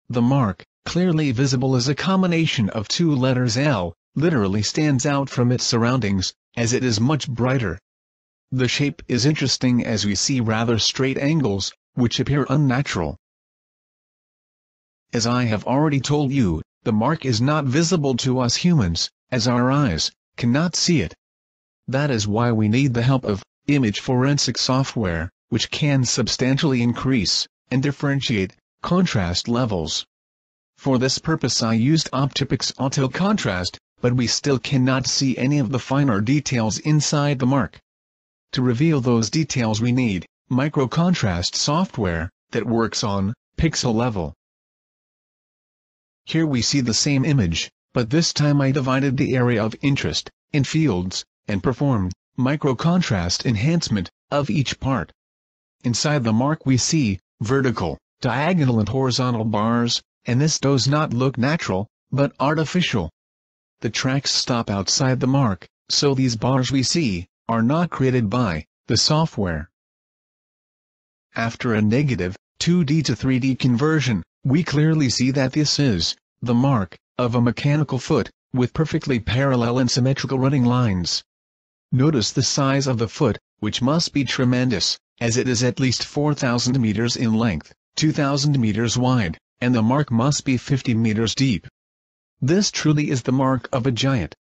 The 0.08 0.22
mark, 0.22 0.64
clearly 0.84 1.32
visible 1.32 1.74
as 1.74 1.88
a 1.88 1.94
combination 1.94 2.70
of 2.70 2.86
two 2.86 3.12
letters 3.14 3.56
L, 3.56 3.92
literally 4.14 4.62
stands 4.62 5.04
out 5.04 5.28
from 5.28 5.50
its 5.50 5.64
surroundings, 5.64 6.32
as 6.56 6.72
it 6.72 6.84
is 6.84 7.00
much 7.00 7.28
brighter. 7.28 7.78
The 8.52 8.68
shape 8.68 9.02
is 9.09 9.24
interesting 9.24 9.85
as 9.85 10.04
we 10.04 10.14
see 10.14 10.40
rather 10.40 10.78
straight 10.78 11.18
angles, 11.18 11.72
which 11.94 12.20
appear 12.20 12.46
unnatural. 12.50 13.16
As 15.12 15.26
I 15.26 15.44
have 15.44 15.64
already 15.64 16.00
told 16.00 16.33
you, 16.33 16.61
the 16.83 16.92
mark 16.92 17.24
is 17.24 17.40
not 17.40 17.64
visible 17.64 18.16
to 18.18 18.40
us 18.40 18.57
humans, 18.57 19.11
as 19.30 19.48
our 19.48 19.70
eyes 19.70 20.11
cannot 20.37 20.76
see 20.76 21.00
it. 21.00 21.14
That 21.88 22.11
is 22.11 22.26
why 22.26 22.52
we 22.52 22.68
need 22.68 22.94
the 22.94 23.02
help 23.02 23.24
of 23.24 23.42
image 23.66 24.00
forensic 24.00 24.59
software, 24.59 25.30
which 25.48 25.70
can 25.70 26.04
substantially 26.04 26.83
increase 26.83 27.46
and 27.70 27.83
differentiate 27.83 28.54
contrast 28.83 29.48
levels. 29.48 30.04
For 30.76 30.98
this 30.98 31.18
purpose 31.18 31.62
I 31.62 31.74
used 31.74 32.11
OptiPix 32.12 32.72
Auto 32.76 33.09
Contrast, 33.09 33.78
but 34.00 34.16
we 34.16 34.26
still 34.26 34.59
cannot 34.59 35.07
see 35.07 35.38
any 35.38 35.59
of 35.59 35.70
the 35.70 35.78
finer 35.78 36.20
details 36.20 36.78
inside 36.78 37.38
the 37.38 37.46
mark. 37.46 37.80
To 38.54 38.62
reveal 38.62 39.00
those 39.00 39.30
details 39.30 39.80
we 39.80 39.90
need 39.90 40.26
microcontrast 40.48 41.56
software 41.56 42.30
that 42.52 42.64
works 42.64 43.02
on 43.02 43.34
pixel 43.58 43.92
level. 43.92 44.32
Here 46.24 46.46
we 46.46 46.62
see 46.62 46.80
the 46.80 46.94
same 46.94 47.24
image, 47.24 47.72
but 47.92 48.10
this 48.10 48.32
time 48.32 48.60
I 48.60 48.70
divided 48.70 49.16
the 49.16 49.34
area 49.34 49.60
of 49.60 49.74
interest 49.82 50.30
in 50.52 50.62
fields 50.62 51.24
and 51.48 51.64
performed 51.64 52.12
microcontrast 52.38 53.44
enhancement 53.44 54.08
of 54.30 54.48
each 54.48 54.78
part. 54.78 55.10
Inside 55.82 56.22
the 56.22 56.32
mark 56.32 56.64
we 56.64 56.76
see, 56.76 57.18
vertical, 57.40 57.98
diagonal 58.20 58.78
and 58.78 58.88
horizontal 58.88 59.44
bars, 59.44 60.00
and 60.26 60.40
this 60.40 60.60
does 60.60 60.86
not 60.86 61.12
look 61.12 61.36
natural, 61.36 61.88
but 62.12 62.32
artificial. 62.38 63.10
The 63.80 63.90
tracks 63.90 64.30
stop 64.30 64.70
outside 64.70 65.18
the 65.18 65.26
mark, 65.26 65.66
so 65.88 66.14
these 66.14 66.36
bars 66.36 66.70
we 66.70 66.84
see, 66.84 67.26
are 67.46 67.62
not 67.62 67.90
created 67.90 68.30
by, 68.30 68.64
the 68.87 68.96
software. 68.96 69.70
After 71.35 71.74
a 71.74 71.83
negative, 71.83 72.37
2D 72.59 73.04
to 73.04 73.12
3D 73.12 73.59
conversion, 73.59 74.22
we 74.44 74.62
clearly 74.62 75.11
see 75.11 75.30
that 75.33 75.52
this 75.52 75.78
is, 75.78 76.16
the 76.40 76.54
mark, 76.54 76.96
of 77.18 77.35
a 77.35 77.40
mechanical 77.40 77.98
foot, 77.98 78.30
with 78.54 78.72
perfectly 78.72 79.20
parallel 79.20 79.78
and 79.78 79.90
symmetrical 79.90 80.38
running 80.38 80.64
lines. 80.64 81.22
Notice 81.92 82.33
the 82.33 82.42
size 82.42 82.87
of 82.87 82.98
the 82.98 83.09
foot, 83.09 83.38
which 83.59 83.83
must 83.83 84.12
be 84.14 84.24
tremendous, 84.24 84.98
as 85.20 85.37
it 85.37 85.46
is 85.46 85.62
at 85.62 85.78
least 85.78 86.04
4,000 86.04 86.80
meters 86.80 87.14
in 87.14 87.35
length, 87.35 87.74
2,000 87.96 88.59
meters 88.59 88.96
wide, 88.96 89.38
and 89.61 89.74
the 89.74 89.83
mark 89.83 90.11
must 90.11 90.44
be 90.44 90.57
50 90.57 90.94
meters 90.94 91.35
deep. 91.35 91.66
This 92.40 92.70
truly 92.70 93.11
is 93.11 93.22
the 93.22 93.33
mark 93.33 93.68
of 93.72 93.87
a 93.87 93.92
giant. 93.92 94.35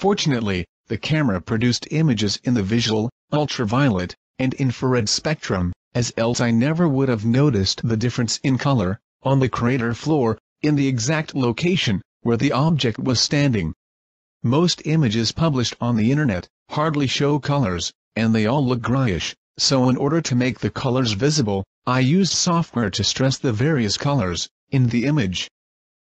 Fortunately, 0.00 0.64
the 0.88 0.96
camera 0.96 1.42
produced 1.42 1.86
images 1.90 2.40
in 2.42 2.54
the 2.54 2.62
visual, 2.62 3.10
ultraviolet, 3.34 4.16
and 4.38 4.54
infrared 4.54 5.10
spectrum, 5.10 5.74
as 5.94 6.10
else 6.16 6.40
I 6.40 6.52
never 6.52 6.88
would 6.88 7.10
have 7.10 7.26
noticed 7.26 7.86
the 7.86 7.98
difference 7.98 8.38
in 8.38 8.56
color, 8.56 8.98
on 9.24 9.40
the 9.40 9.48
crater 9.50 9.92
floor, 9.92 10.38
in 10.62 10.76
the 10.76 10.88
exact 10.88 11.34
location, 11.34 12.00
where 12.22 12.38
the 12.38 12.50
object 12.50 12.98
was 12.98 13.20
standing. 13.20 13.74
Most 14.42 14.80
images 14.86 15.32
published 15.32 15.76
on 15.82 15.96
the 15.96 16.10
internet, 16.10 16.48
hardly 16.70 17.06
show 17.06 17.38
colors, 17.38 17.92
and 18.16 18.34
they 18.34 18.46
all 18.46 18.66
look 18.66 18.80
grayish, 18.80 19.36
so 19.58 19.90
in 19.90 19.98
order 19.98 20.22
to 20.22 20.34
make 20.34 20.60
the 20.60 20.70
colors 20.70 21.12
visible, 21.12 21.62
I 21.86 22.00
used 22.00 22.32
software 22.32 22.88
to 22.88 23.04
stress 23.04 23.36
the 23.36 23.52
various 23.52 23.98
colors, 23.98 24.48
in 24.70 24.86
the 24.86 25.04
image. 25.04 25.50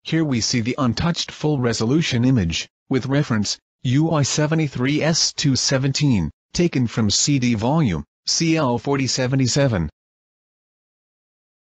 Here 0.02 0.22
we 0.22 0.42
see 0.42 0.60
the 0.60 0.74
untouched 0.76 1.32
full 1.32 1.60
resolution 1.60 2.26
image, 2.26 2.68
with 2.90 3.06
reference, 3.06 3.58
UI73S217, 3.86 6.30
taken 6.52 6.88
from 6.88 7.08
CD 7.08 7.54
volume, 7.54 8.04
CL4077. 8.26 9.88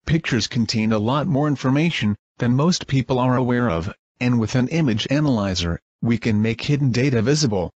Pictures 0.07 0.49
contain 0.49 0.93
a 0.93 0.99
lot 0.99 1.29
more 1.29 1.47
information 1.47 2.17
than 2.39 2.57
most 2.57 2.89
people 2.89 3.21
are 3.21 3.37
aware 3.37 3.71
of, 3.71 3.95
and 4.19 4.41
with 4.41 4.57
an 4.57 4.67
image 4.69 5.07
analyzer, 5.09 5.79
we 6.03 6.19
can 6.19 6.43
make 6.43 6.63
hidden 6.63 6.91
data 6.91 7.23
visible. 7.23 7.71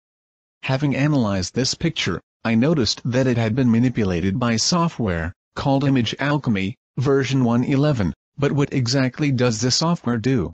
Having 0.63 0.95
analyzed 0.95 1.53
this 1.53 1.75
picture, 1.75 2.19
I 2.43 2.55
noticed 2.55 3.01
that 3.05 3.27
it 3.27 3.37
had 3.37 3.53
been 3.53 3.69
manipulated 3.69 4.39
by 4.39 4.55
software, 4.55 5.31
called 5.55 5.83
Image 5.83 6.15
Alchemy, 6.17 6.75
version 6.97 7.43
111, 7.43 8.15
but 8.35 8.51
what 8.51 8.73
exactly 8.73 9.31
does 9.31 9.61
this 9.61 9.75
software 9.75 10.17
do? 10.17 10.51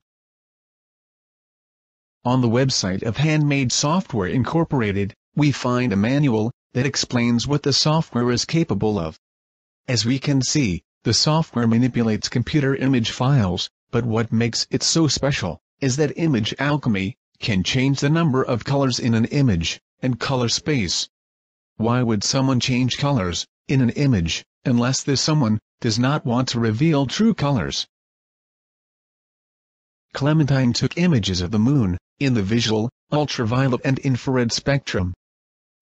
On 2.26 2.42
the 2.42 2.50
website 2.50 3.02
of 3.02 3.16
Handmade 3.16 3.72
Software 3.72 4.28
Incorporated, 4.28 5.14
we 5.38 5.54
find 5.54 5.94
a 5.94 5.96
manual 5.96 6.52
that 6.74 6.86
explains 6.86 7.48
what 7.48 7.64
the 7.64 7.72
software 7.72 8.30
is 8.30 8.44
capable 8.44 9.00
of. 9.00 9.18
As 9.88 10.06
we 10.06 10.20
can 10.20 10.42
see, 10.42 10.84
the 11.04 11.14
software 11.14 11.66
manipulates 11.66 12.28
computer 12.28 12.76
image 12.76 13.12
files, 13.12 13.70
but 13.90 14.06
what 14.06 14.34
makes 14.34 14.68
it 14.70 14.84
so 14.84 15.08
special 15.08 15.62
is 15.80 15.96
that 15.96 16.12
Image 16.18 16.54
Alchemy 16.60 17.16
can 17.40 17.64
change 17.64 18.02
the 18.02 18.10
number 18.10 18.44
of 18.44 18.66
colors 18.66 19.00
in 19.00 19.14
an 19.14 19.24
image 19.26 19.80
and 20.02 20.20
color 20.20 20.50
space. 20.50 21.08
Why 21.78 22.04
would 22.04 22.26
someone 22.26 22.60
change 22.60 22.98
colors 22.98 23.48
in 23.70 23.80
an 23.80 23.92
image 23.92 24.44
unless 24.66 25.04
this 25.04 25.22
someone 25.22 25.58
does 25.80 25.98
not 25.98 26.26
want 26.26 26.50
to 26.50 26.60
reveal 26.60 27.06
true 27.06 27.34
colors? 27.34 27.88
Clementine 30.12 30.74
took 30.74 30.98
images 30.98 31.40
of 31.40 31.52
the 31.52 31.60
moon 31.60 31.98
in 32.20 32.34
the 32.34 32.44
visual, 32.44 32.90
ultraviolet 33.12 33.82
and 33.86 33.98
infrared 34.00 34.52
spectrum. 34.52 35.14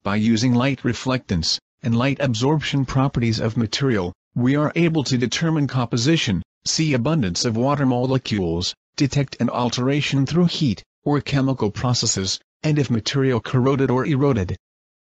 By 0.04 0.17
using 0.17 0.54
light 0.54 0.82
reflectance 0.84 1.58
and 1.82 1.97
light 1.97 2.17
absorption 2.19 2.86
properties 2.86 3.39
of 3.39 3.58
material, 3.58 4.13
we 4.36 4.56
are 4.56 4.71
able 4.76 5.04
to 5.04 5.17
determine 5.17 5.67
composition, 5.67 6.43
see 6.65 6.93
abundance 6.93 7.43
of 7.43 7.58
water 7.58 7.86
molecules, 7.86 8.73
detect 8.95 9.38
an 9.39 9.50
alteration 9.50 10.26
through 10.26 10.45
heat 10.45 10.84
or 11.04 11.21
chemical 11.21 11.71
processes, 11.71 12.39
and 12.62 12.78
if 12.78 12.89
material 12.89 13.39
corroded 13.39 13.89
or 13.89 14.06
eroded. 14.06 14.56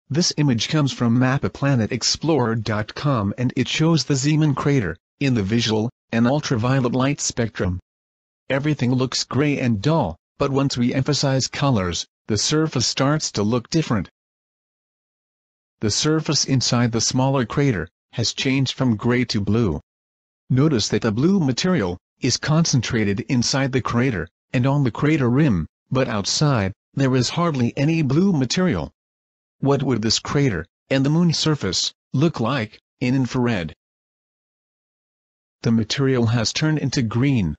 This 0.09 0.33
image 0.37 0.69
comes 0.69 0.93
from 0.93 1.19
mapaplanetexplorer.com 1.19 3.35
and 3.37 3.53
it 3.57 3.67
shows 3.67 4.05
the 4.05 4.15
Zeeman 4.15 4.55
crater, 4.55 4.97
in 5.19 5.35
the 5.35 5.43
visual, 5.43 5.91
and 6.13 6.27
ultraviolet 6.27 6.93
light 6.93 7.21
spectrum. 7.21 7.81
Everything 8.49 8.95
looks 8.95 9.25
gray 9.25 9.59
and 9.59 9.83
dull, 9.83 10.17
but 10.39 10.51
once 10.51 10.77
we 10.77 10.93
emphasize 10.93 11.47
colors, 11.47 12.07
the 12.27 12.37
surface 12.37 12.87
starts 12.87 13.33
to 13.33 13.43
look 13.43 13.71
different. 13.71 14.11
The 15.81 15.91
surface 15.91 16.45
inside 16.45 16.93
the 16.93 17.01
smaller 17.01 17.47
crater 17.47 17.89
has 18.13 18.35
changed 18.35 18.75
from 18.75 18.97
gray 18.97 19.25
to 19.27 19.41
blue. 19.41 19.81
Notice 20.51 20.89
that 20.89 21.03
the 21.03 21.13
blue 21.13 21.41
material 21.41 21.99
is 22.21 22.37
concentrated 22.37 23.21
inside 23.29 23.73
the 23.73 23.81
crater 23.81 24.29
and 24.53 24.67
on 24.67 24.85
the 24.85 24.91
crater 24.91 25.29
rim, 25.29 25.67
but 25.91 26.09
outside, 26.09 26.73
there 26.95 27.15
is 27.15 27.31
hardly 27.31 27.77
any 27.77 28.03
blue 28.03 28.33
material. 28.33 28.91
What 29.59 29.83
would 29.83 30.03
this 30.03 30.19
crater, 30.19 30.67
and 30.89 31.05
the 31.05 31.11
moon 31.11 31.33
surface, 31.33 31.93
look 32.13 32.41
like, 32.41 32.79
in 33.01 33.15
infrared? 33.15 33.75
The 35.63 35.73
material 35.73 36.27
has 36.27 36.53
turned 36.53 36.79
into 36.79 37.03
green. 37.03 37.55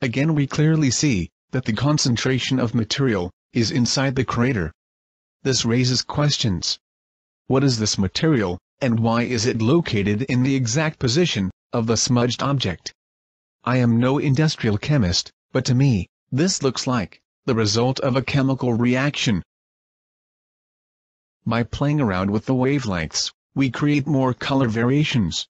Again 0.00 0.34
we 0.34 0.46
clearly 0.46 0.90
see, 0.90 1.30
that 1.52 1.66
the 1.66 1.72
concentration 1.72 2.58
of 2.58 2.74
material 2.74 3.30
is 3.52 3.70
inside 3.70 4.16
the 4.16 4.24
crater. 4.24 4.72
This 5.42 5.64
raises 5.64 6.00
questions. 6.02 6.78
What 7.46 7.62
is 7.62 7.78
this 7.78 7.98
material, 7.98 8.58
and 8.80 9.00
why 9.00 9.22
is 9.22 9.44
it 9.44 9.60
located 9.60 10.22
in 10.22 10.42
the 10.42 10.54
exact 10.54 10.98
position 10.98 11.50
of 11.72 11.86
the 11.86 11.96
smudged 11.96 12.42
object? 12.42 12.94
I 13.64 13.76
am 13.76 14.00
no 14.00 14.18
industrial 14.18 14.78
chemist, 14.78 15.30
but 15.52 15.64
to 15.66 15.74
me, 15.74 16.08
this 16.30 16.62
looks 16.62 16.86
like 16.86 17.20
the 17.44 17.54
result 17.54 18.00
of 18.00 18.16
a 18.16 18.22
chemical 18.22 18.72
reaction. 18.72 19.42
By 21.44 21.64
playing 21.64 22.00
around 22.00 22.30
with 22.30 22.46
the 22.46 22.54
wavelengths, 22.54 23.30
we 23.54 23.70
create 23.70 24.06
more 24.06 24.32
color 24.32 24.68
variations. 24.68 25.46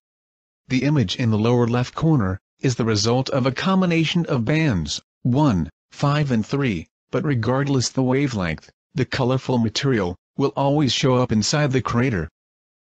The 0.67 0.83
image 0.83 1.15
in 1.15 1.31
the 1.31 1.39
lower 1.39 1.69
left 1.69 1.95
corner 1.95 2.41
is 2.59 2.75
the 2.75 2.85
result 2.85 3.31
of 3.31 3.47
a 3.47 3.53
combination 3.53 4.27
of 4.27 4.45
bands, 4.45 5.01
1, 5.23 5.71
5 5.93 6.31
and 6.33 6.45
3, 6.45 6.87
but 7.11 7.25
regardless 7.25 7.91
the 7.91 8.03
wavelength, 8.03 8.71
the 8.95 9.05
colorful 9.05 9.59
material 9.59 10.17
will 10.37 10.53
always 10.57 10.93
show 10.93 11.15
up 11.15 11.31
inside 11.31 11.71
the 11.71 11.81
crater. 11.81 12.29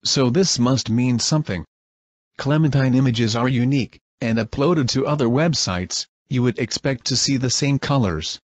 So 0.05 0.31
this 0.31 0.59
must 0.59 0.91
mean 0.91 1.19
something. 1.19 1.65
Clementine 2.39 2.95
images 2.95 3.37
are 3.37 3.49
unique, 3.49 4.01
and 4.21 4.39
uploaded 4.39 4.89
to 4.91 5.07
other 5.07 5.27
websites, 5.27 6.07
you 6.29 6.43
would 6.43 6.59
expect 6.59 7.05
to 7.07 7.17
see 7.17 7.37
the 7.37 7.51
same 7.51 7.79
colors. 7.79 8.41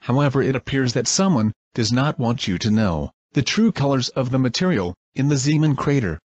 However 0.00 0.42
it 0.42 0.56
appears 0.56 0.94
that 0.94 1.06
someone 1.06 1.52
does 1.74 1.92
not 1.92 2.18
want 2.18 2.48
you 2.48 2.58
to 2.58 2.70
know 2.70 3.12
the 3.32 3.42
true 3.42 3.70
colors 3.70 4.08
of 4.10 4.30
the 4.30 4.38
material 4.38 4.94
in 5.14 5.28
the 5.28 5.36
Zeeman 5.36 5.76
crater. 5.76 6.18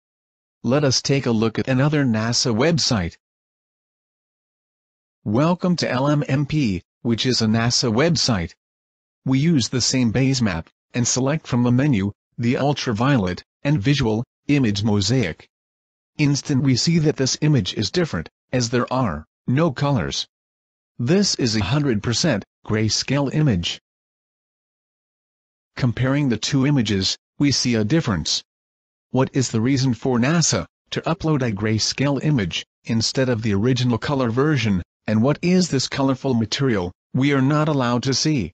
Let 0.64 0.84
us 0.84 1.02
take 1.02 1.26
a 1.26 1.32
look 1.32 1.60
at 1.60 1.68
another 1.68 2.04
NASA 2.04 2.56
website. 2.56 3.16
Welcome 5.24 5.76
to 5.78 5.88
LMMP, 5.88 6.82
which 7.06 7.24
is 7.24 7.40
a 7.40 7.46
NASA 7.46 7.94
website. 7.94 8.56
We 9.26 9.38
use 9.38 9.70
the 9.70 9.80
same 9.80 10.10
base 10.10 10.42
map, 10.42 10.70
and 10.92 11.08
select 11.08 11.46
from 11.46 11.62
the 11.62 11.72
menu, 11.72 12.12
the 12.36 12.58
ultraviolet, 12.58 13.44
and 13.62 13.80
visual, 13.80 14.24
image 14.48 14.84
mosaic. 14.84 15.48
Instant 16.18 16.64
we 16.64 16.76
see 16.76 16.98
that 16.98 17.18
this 17.18 17.38
image 17.42 17.76
is 17.76 17.92
different, 17.92 18.28
as 18.52 18.72
there 18.72 18.92
are, 18.92 19.24
no 19.46 19.72
colors. 19.72 20.26
This 20.98 21.36
is 21.36 21.56
a 21.56 21.60
100% 21.60 22.42
grayscale 22.66 23.32
image. 23.36 23.80
Comparing 25.76 26.30
the 26.30 26.38
two 26.38 26.66
images, 26.66 27.20
we 27.38 27.52
see 27.52 27.76
a 27.76 27.84
difference. 27.84 28.44
What 29.12 29.30
is 29.32 29.52
the 29.52 29.62
reason 29.62 29.94
for 29.94 30.18
NASA 30.18 30.66
to 30.90 31.02
upload 31.02 31.44
a 31.44 31.52
grayscale 31.52 32.24
image, 32.24 32.66
instead 32.84 33.30
of 33.30 33.44
the 33.44 33.54
original 33.54 34.00
color 34.00 34.32
version, 34.32 34.82
and 35.08 35.22
what 35.22 35.38
is 35.42 35.70
this 35.70 35.88
colorful 35.88 36.34
material, 36.34 36.92
we 37.14 37.32
are 37.32 37.42
not 37.42 37.68
allowed 37.68 38.02
to 38.04 38.14
see? 38.14 38.52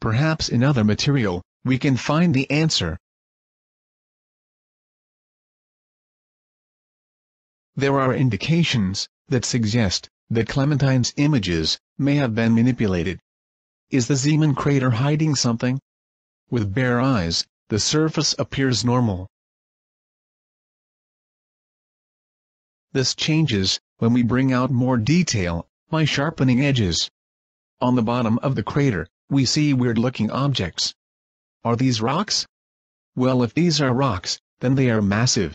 Perhaps 0.00 0.48
in 0.48 0.62
other 0.62 0.84
material, 0.84 1.42
we 1.64 1.78
can 1.78 1.96
find 1.96 2.34
the 2.34 2.50
answer. 2.50 2.96
There 7.74 7.98
are 7.98 8.14
indications 8.14 9.08
that 9.28 9.44
suggest 9.44 10.08
that 10.30 10.48
Clementine's 10.48 11.12
images 11.16 11.78
may 11.98 12.16
have 12.16 12.34
been 12.34 12.54
manipulated. 12.54 13.18
Is 13.90 14.08
the 14.08 14.14
Zeeman 14.14 14.54
crater 14.54 14.90
hiding 14.90 15.34
something? 15.34 15.80
With 16.50 16.74
bare 16.74 17.00
eyes, 17.00 17.46
the 17.68 17.78
surface 17.78 18.34
appears 18.38 18.84
normal. 18.84 19.28
This 22.92 23.14
changes, 23.14 23.80
when 23.98 24.12
we 24.12 24.22
bring 24.22 24.52
out 24.52 24.70
more 24.70 24.98
detail, 24.98 25.66
by 25.92 26.06
sharpening 26.06 26.64
edges. 26.64 27.10
On 27.82 27.96
the 27.96 28.02
bottom 28.02 28.38
of 28.38 28.54
the 28.54 28.62
crater, 28.62 29.06
we 29.28 29.44
see 29.44 29.74
weird-looking 29.74 30.30
objects. 30.30 30.94
Are 31.64 31.76
these 31.76 32.00
rocks? 32.00 32.46
Well 33.14 33.42
if 33.42 33.52
these 33.52 33.78
are 33.78 33.92
rocks, 33.92 34.40
then 34.60 34.74
they 34.74 34.88
are 34.88 35.02
massive. 35.02 35.52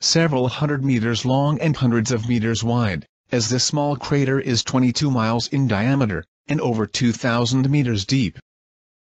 Several 0.00 0.48
hundred 0.48 0.82
meters 0.82 1.26
long 1.26 1.60
and 1.60 1.76
hundreds 1.76 2.10
of 2.10 2.30
meters 2.30 2.64
wide, 2.64 3.04
as 3.30 3.50
this 3.50 3.62
small 3.62 3.94
crater 3.94 4.40
is 4.40 4.64
22 4.64 5.10
miles 5.10 5.48
in 5.48 5.68
diameter, 5.68 6.24
and 6.46 6.62
over 6.62 6.86
2,000 6.86 7.68
meters 7.68 8.06
deep. 8.06 8.38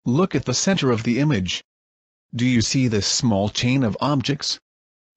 Look 0.05 0.34
at 0.34 0.45
the 0.45 0.53
center 0.53 0.91
of 0.91 1.03
the 1.03 1.20
image. 1.20 1.61
Do 2.34 2.45
you 2.45 2.61
see 2.61 2.88
this 2.88 3.05
small 3.05 3.49
chain 3.49 3.84
of 3.84 3.97
objects? 3.99 4.59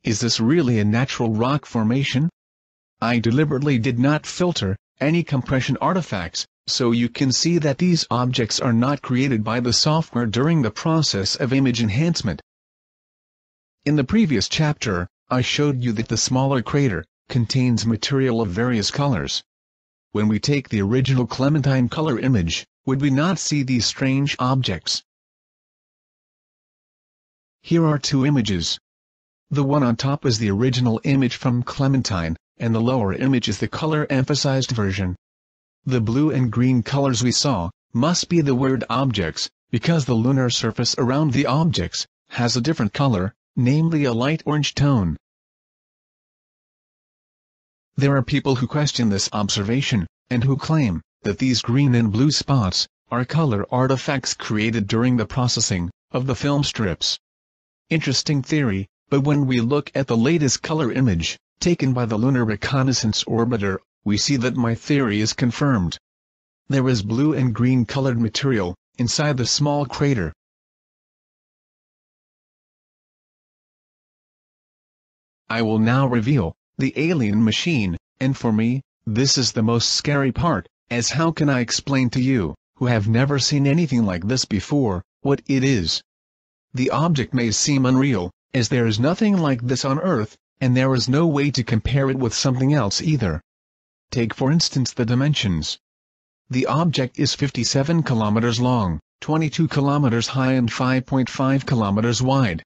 Is 0.03 0.19
this 0.19 0.41
really 0.41 0.81
a 0.81 0.85
natural 0.85 1.35
rock 1.35 1.67
formation? 1.67 2.31
I 3.01 3.21
deliberately 3.21 3.79
did 3.79 4.01
not 4.01 4.27
filter 4.27 4.77
any 5.01 5.23
compression 5.23 5.77
artifacts, 5.81 6.47
so 6.67 6.91
you 6.91 7.09
can 7.09 7.31
see 7.31 7.59
that 7.59 7.79
these 7.79 8.07
objects 8.11 8.59
are 8.59 8.73
not 8.73 9.03
created 9.03 9.45
by 9.45 9.61
the 9.61 9.73
software 9.73 10.27
during 10.27 10.63
the 10.63 10.71
process 10.71 11.37
of 11.37 11.53
image 11.53 11.81
enhancement. 11.81 12.41
In 13.85 13.97
the 13.97 14.05
previous 14.05 14.49
chapter, 14.49 15.09
I 15.29 15.43
showed 15.43 15.83
you 15.83 15.93
that 15.93 16.09
the 16.09 16.17
smaller 16.17 16.63
crater 16.63 17.05
contains 17.29 17.87
material 17.87 18.41
of 18.41 18.49
various 18.49 18.91
colors. 18.91 19.43
When 20.13 20.29
we 20.29 20.39
take 20.39 20.69
the 20.69 20.83
original 20.83 21.27
Clementine 21.27 21.89
color 21.89 22.19
image, 22.19 22.67
would 22.85 23.01
we 23.01 23.11
not 23.11 23.39
see 23.39 23.63
these 23.63 23.85
strange 23.85 24.35
objects? 24.39 25.03
Here 27.61 27.85
are 27.85 27.99
two 27.99 28.25
images. 28.25 28.79
The 29.51 29.65
one 29.65 29.83
on 29.83 29.97
top 29.97 30.25
is 30.25 30.39
the 30.39 30.51
original 30.51 31.01
image 31.05 31.37
from 31.37 31.63
Clementine, 31.63 32.37
and 32.59 32.75
the 32.75 32.81
lower 32.81 33.13
image 33.13 33.49
is 33.49 33.59
the 33.59 33.69
color-emphasized 33.69 34.71
version. 34.71 35.17
The 35.85 36.01
blue 36.01 36.31
and 36.31 36.51
green 36.51 36.83
colors 36.83 37.23
we 37.23 37.33
saw, 37.33 37.71
must 37.93 38.29
be 38.29 38.41
the 38.41 38.55
weird 38.55 38.85
objects, 38.91 39.49
because 39.71 40.05
the 40.05 40.15
lunar 40.15 40.51
surface 40.51 40.95
around 40.99 41.33
the 41.33 41.47
objects, 41.47 42.07
has 42.31 42.57
a 42.57 42.61
different 42.61 42.93
color, 42.93 43.35
namely 43.57 44.05
a 44.05 44.13
light 44.13 44.43
orange 44.47 44.75
tone. 44.75 45.17
There 47.97 48.17
are 48.17 48.23
people 48.23 48.57
who 48.57 48.67
question 48.67 49.09
this 49.09 49.31
observation, 49.33 50.07
and 50.29 50.45
who 50.45 50.57
claim, 50.57 51.01
that 51.23 51.39
these 51.39 51.63
green 51.63 51.95
and 51.95 52.13
blue 52.13 52.31
spots, 52.31 52.87
are 53.11 53.25
color 53.25 53.65
artifacts 53.71 54.35
created 54.35 54.87
during 54.87 55.17
the 55.17 55.27
processing, 55.27 55.91
of 56.11 56.27
the 56.27 56.35
film 56.35 56.65
strips. 56.65 57.19
Interesting 57.89 58.43
theory, 58.43 58.87
but 59.09 59.23
when 59.23 59.47
we 59.47 59.61
look 59.61 59.91
at 59.95 60.09
the 60.09 60.17
latest 60.17 60.63
color 60.63 60.93
image, 60.93 61.39
taken 61.61 61.93
by 61.93 62.07
the 62.07 62.17
Lunar 62.17 62.45
Reconnaissance 62.45 63.25
Orbiter, 63.25 63.79
we 64.05 64.17
see 64.17 64.37
that 64.37 64.57
my 64.57 64.75
theory 64.75 65.21
is 65.21 65.33
confirmed. 65.33 65.99
There 66.69 66.89
is 66.89 67.03
blue 67.03 67.33
and 67.33 67.55
green 67.55 67.85
colored 67.85 68.21
material, 68.21 68.75
inside 68.99 69.37
the 69.37 69.47
small 69.47 69.87
crater. 69.87 70.33
I 75.49 75.63
will 75.63 75.79
now 75.79 76.07
reveal, 76.07 76.55
the 76.77 76.93
alien 76.97 77.45
machine, 77.45 77.97
and 78.21 78.37
for 78.37 78.53
me, 78.53 78.83
this 79.07 79.39
is 79.39 79.53
the 79.53 79.63
most 79.63 79.91
scary 79.91 80.33
part, 80.33 80.69
as 80.91 81.11
how 81.11 81.31
can 81.31 81.49
I 81.49 81.61
explain 81.61 82.11
to 82.11 82.21
you, 82.21 82.55
who 82.77 82.87
have 82.87 83.09
never 83.09 83.39
seen 83.39 83.67
anything 83.67 84.05
like 84.05 84.27
this 84.27 84.45
before, 84.45 85.03
what 85.21 85.43
it 85.47 85.65
is. 85.65 86.03
The 86.75 86.91
object 86.91 87.33
may 87.33 87.51
seem 87.51 87.87
unreal, 87.87 88.31
as 88.53 88.69
there 88.69 88.87
is 88.87 89.01
nothing 89.01 89.37
like 89.37 89.63
this 89.63 89.85
on 89.85 89.99
Earth, 90.01 90.37
and 90.61 90.77
there 90.77 90.95
is 90.95 91.09
no 91.09 91.27
way 91.27 91.51
to 91.51 91.63
compare 91.63 92.09
it 92.09 92.19
with 92.19 92.33
something 92.33 92.73
else 92.73 93.03
either. 93.03 93.43
Take 94.11 94.33
for 94.33 94.51
instance 94.51 94.93
the 94.93 95.05
dimensions. 95.05 95.79
The 96.49 96.67
object 96.67 97.19
is 97.19 97.35
57 97.35 98.03
kilometers 98.05 98.61
long, 98.61 99.01
22 99.21 99.69
kilometers 99.69 100.29
high 100.29 100.53
and 100.53 100.71
5.5 100.71 101.67
kilometers 101.67 102.23
wide. 102.23 102.63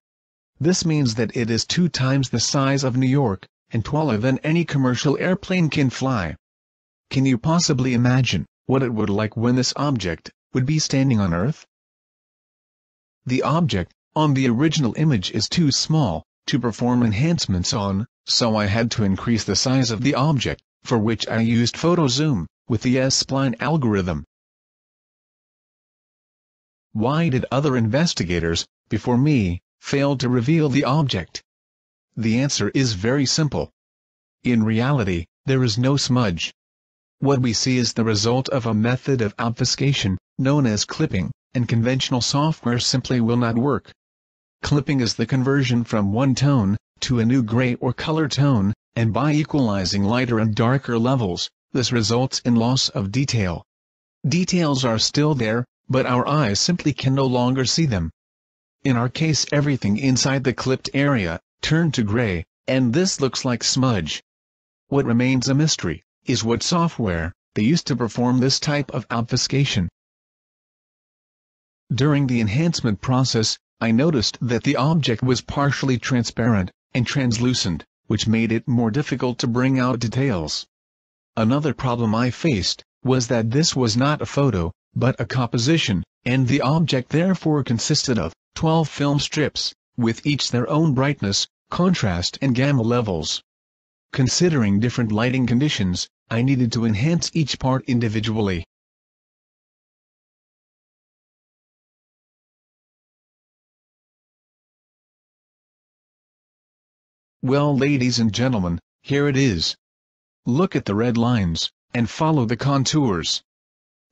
This 0.61 0.85
means 0.85 1.15
that 1.15 1.35
it 1.35 1.49
is 1.49 1.65
two 1.65 1.89
times 1.89 2.29
the 2.29 2.41
size 2.41 2.85
of 2.85 2.97
New 2.97 3.07
York, 3.07 3.47
and 3.71 3.85
taller 3.85 4.19
than 4.19 4.39
any 4.41 4.65
commercial 4.65 5.17
airplane 5.19 5.71
can 5.71 5.91
fly. 5.91 6.37
Can 7.09 7.25
you 7.25 7.39
possibly 7.39 7.95
imagine 7.95 8.47
what 8.67 8.83
it 8.83 8.93
would 8.93 9.11
like 9.11 9.37
when 9.37 9.57
this 9.57 9.73
object 9.77 10.31
would 10.53 10.67
be 10.67 10.79
standing 10.79 11.19
on 11.19 11.33
Earth? 11.33 11.67
The 13.25 13.43
object 13.43 13.93
on 14.15 14.35
the 14.35 14.49
original 14.49 14.95
image 14.97 15.31
is 15.31 15.49
too 15.49 15.73
small, 15.73 16.25
to 16.47 16.59
perform 16.59 17.03
enhancements 17.03 17.73
on, 17.73 18.07
so 18.27 18.57
I 18.57 18.67
had 18.67 18.91
to 18.93 19.05
increase 19.05 19.45
the 19.45 19.57
size 19.57 19.91
of 19.91 20.03
the 20.03 20.15
object, 20.15 20.63
for 20.83 20.99
which 20.99 21.29
I 21.29 21.41
used 21.41 21.77
photo 21.77 22.07
zoom, 22.07 22.47
with 22.69 22.83
the 22.83 22.99
S-spline 22.99 23.55
algorithm. 23.61 24.25
Why 26.93 27.29
did 27.29 27.47
other 27.53 27.77
investigators, 27.77 28.67
before 28.89 29.19
me, 29.19 29.63
fail 29.81 30.17
to 30.17 30.29
reveal 30.29 30.69
the 30.69 30.85
object? 30.85 31.43
The 32.17 32.41
answer 32.41 32.71
is 32.75 32.95
very 32.95 33.27
simple. 33.27 33.71
In 34.43 34.65
reality, 34.65 35.27
there 35.47 35.63
is 35.63 35.79
no 35.79 35.97
smudge. 35.97 36.53
What 37.19 37.41
we 37.41 37.53
see 37.53 37.77
is 37.77 37.93
the 37.93 38.05
result 38.05 38.49
of 38.49 38.67
a 38.67 38.75
method 38.75 39.21
of 39.21 39.35
obfuscation, 39.39 40.19
known 40.39 40.67
as 40.67 40.85
clipping, 40.85 41.31
and 41.55 41.69
conventional 41.69 42.21
software 42.21 42.79
simply 42.79 43.21
will 43.21 43.37
not 43.37 43.57
work. 43.57 43.93
Clipping 44.63 45.01
is 45.01 45.15
the 45.15 45.27
conversion 45.27 45.85
from 45.85 46.13
one 46.13 46.35
tone, 46.35 46.77
to 47.01 47.19
a 47.19 47.25
new 47.25 47.43
gray 47.43 47.75
or 47.77 47.93
color 47.93 48.29
tone, 48.29 48.75
and 48.95 49.13
by 49.13 49.33
equalizing 49.33 50.05
lighter 50.05 50.39
and 50.39 50.55
darker 50.55 50.99
levels, 50.99 51.51
this 51.73 51.93
results 51.93 52.41
in 52.45 52.55
loss 52.57 52.89
of 52.91 53.11
detail. 53.11 53.65
Details 54.27 54.85
are 54.85 54.99
still 54.99 55.35
there, 55.35 55.65
but 55.89 56.07
our 56.07 56.27
eyes 56.29 56.61
simply 56.61 56.93
can 56.93 57.15
no 57.15 57.25
longer 57.25 57.65
see 57.65 57.87
them. 57.87 58.11
In 58.85 58.97
our 58.97 59.09
case 59.09 59.47
everything 59.51 59.97
inside 59.97 60.45
the 60.45 60.53
clipped 60.53 60.91
area, 60.93 61.41
turned 61.63 61.95
to 61.95 62.03
gray, 62.03 62.45
and 62.67 62.93
this 62.93 63.21
looks 63.21 63.45
like 63.45 63.65
smudge. 63.65 64.23
What 64.89 65.07
remains 65.07 65.49
a 65.49 65.55
mystery, 65.55 66.05
is 66.27 66.45
what 66.45 66.63
software, 66.63 67.33
they 67.55 67.63
used 67.63 67.87
to 67.87 67.97
perform 67.97 68.39
this 68.39 68.61
type 68.61 68.91
of 68.93 69.07
obfuscation. 69.11 69.89
During 71.93 72.27
the 72.27 72.41
enhancement 72.41 73.01
process, 73.01 73.59
I 73.83 73.93
noticed 73.93 74.37
that 74.43 74.65
the 74.65 74.77
object 74.77 75.23
was 75.23 75.41
partially 75.41 75.97
transparent, 75.97 76.71
and 76.93 77.07
translucent, 77.07 77.87
which 78.09 78.29
made 78.29 78.53
it 78.53 78.69
more 78.69 78.91
difficult 78.91 79.39
to 79.39 79.47
bring 79.47 79.79
out 79.79 80.01
details. 80.01 80.67
Another 81.37 81.73
problem 81.73 82.15
I 82.15 82.31
faced, 82.31 82.85
was 83.03 83.29
that 83.29 83.53
this 83.53 83.75
was 83.75 83.97
not 83.97 84.21
a 84.21 84.27
photo, 84.27 84.71
but 84.95 85.19
a 85.19 85.25
composition, 85.25 86.05
and 86.27 86.47
the 86.47 86.61
object 86.61 87.09
therefore 87.09 87.65
consisted 87.65 88.19
of 88.19 88.35
12 88.55 88.87
film 88.87 89.19
strips, 89.19 89.73
with 89.97 90.27
each 90.27 90.51
their 90.51 90.69
own 90.69 90.93
brightness, 90.93 91.47
contrast 91.71 92.37
and 92.43 92.55
gamma 92.55 92.83
levels. 92.83 93.43
Considering 94.13 94.81
different 94.81 95.11
lighting 95.11 95.47
conditions, 95.47 96.07
I 96.29 96.43
needed 96.43 96.71
to 96.73 96.85
enhance 96.85 97.31
each 97.33 97.59
part 97.59 97.85
individually. 97.87 98.67
Well 107.43 107.75
ladies 107.75 108.19
and 108.19 108.35
gentlemen, 108.35 108.81
here 109.01 109.27
it 109.27 109.35
is. 109.35 109.75
Look 110.45 110.77
at 110.77 110.85
the 110.85 110.95
red 110.95 111.17
lines, 111.17 111.71
and 111.95 112.11
follow 112.11 112.45
the 112.45 112.55
contours. 112.57 113.43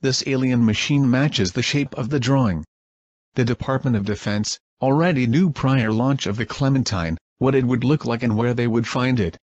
This 0.00 0.24
alien 0.26 0.64
machine 0.64 1.10
matches 1.10 1.52
the 1.52 1.62
shape 1.62 1.94
of 1.98 2.08
the 2.08 2.18
drawing. 2.18 2.64
The 3.34 3.44
Department 3.44 3.96
of 3.96 4.06
Defense 4.06 4.58
already 4.80 5.26
knew 5.26 5.50
prior 5.50 5.92
launch 5.92 6.26
of 6.26 6.38
the 6.38 6.46
Clementine, 6.46 7.18
what 7.36 7.54
it 7.54 7.66
would 7.66 7.84
look 7.84 8.06
like 8.06 8.22
and 8.22 8.34
where 8.34 8.54
they 8.54 8.66
would 8.66 8.88
find 8.88 9.20
it. 9.20 9.36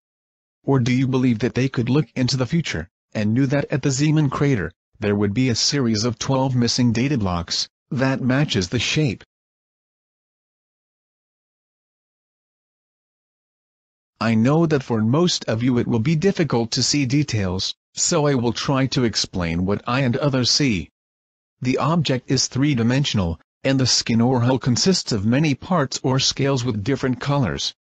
Or 0.64 0.80
do 0.80 0.92
you 0.92 1.06
believe 1.06 1.38
that 1.38 1.54
they 1.54 1.68
could 1.68 1.88
look 1.88 2.08
into 2.16 2.36
the 2.36 2.44
future, 2.44 2.88
and 3.14 3.32
knew 3.32 3.46
that 3.46 3.66
at 3.70 3.82
the 3.82 3.92
Zeeman 3.92 4.30
crater, 4.30 4.72
there 4.98 5.14
would 5.14 5.32
be 5.32 5.48
a 5.48 5.54
series 5.54 6.02
of 6.02 6.18
12 6.18 6.56
missing 6.56 6.90
data 6.90 7.18
blocks, 7.18 7.68
that 7.92 8.20
matches 8.20 8.70
the 8.70 8.80
shape, 8.80 9.22
I 14.20 14.34
know 14.34 14.64
that 14.64 14.82
for 14.82 15.02
most 15.02 15.44
of 15.44 15.62
you 15.62 15.76
it 15.78 15.86
will 15.86 15.98
be 15.98 16.16
difficult 16.16 16.70
to 16.70 16.82
see 16.82 17.04
details, 17.04 17.74
so 17.94 18.26
I 18.26 18.34
will 18.34 18.54
try 18.54 18.86
to 18.86 19.04
explain 19.04 19.66
what 19.66 19.82
I 19.86 20.00
and 20.00 20.16
others 20.16 20.50
see. 20.50 20.88
The 21.60 21.76
object 21.76 22.30
is 22.30 22.46
three-dimensional, 22.46 23.38
and 23.62 23.78
the 23.78 23.86
skin 23.86 24.20
or 24.20 24.40
hull 24.40 24.58
consists 24.58 25.12
of 25.12 25.26
many 25.26 25.54
parts 25.54 26.00
or 26.02 26.18
scales 26.18 26.64
with 26.64 26.82
different 26.82 27.20
colors. 27.20 27.74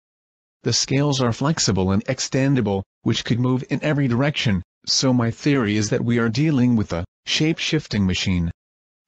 The 0.63 0.73
scales 0.73 1.21
are 1.21 1.31
flexible 1.31 1.91
and 1.91 2.03
extendable, 2.05 2.83
which 3.03 3.23
could 3.23 3.39
move 3.39 3.63
in 3.69 3.81
every 3.81 4.07
direction, 4.07 4.61
so 4.85 5.13
my 5.13 5.31
theory 5.31 5.77
is 5.77 5.89
that 5.89 6.03
we 6.03 6.17
are 6.17 6.27
dealing 6.27 6.75
with 6.75 6.91
a 6.91 7.05
shape-shifting 7.25 8.05
machine. 8.05 8.51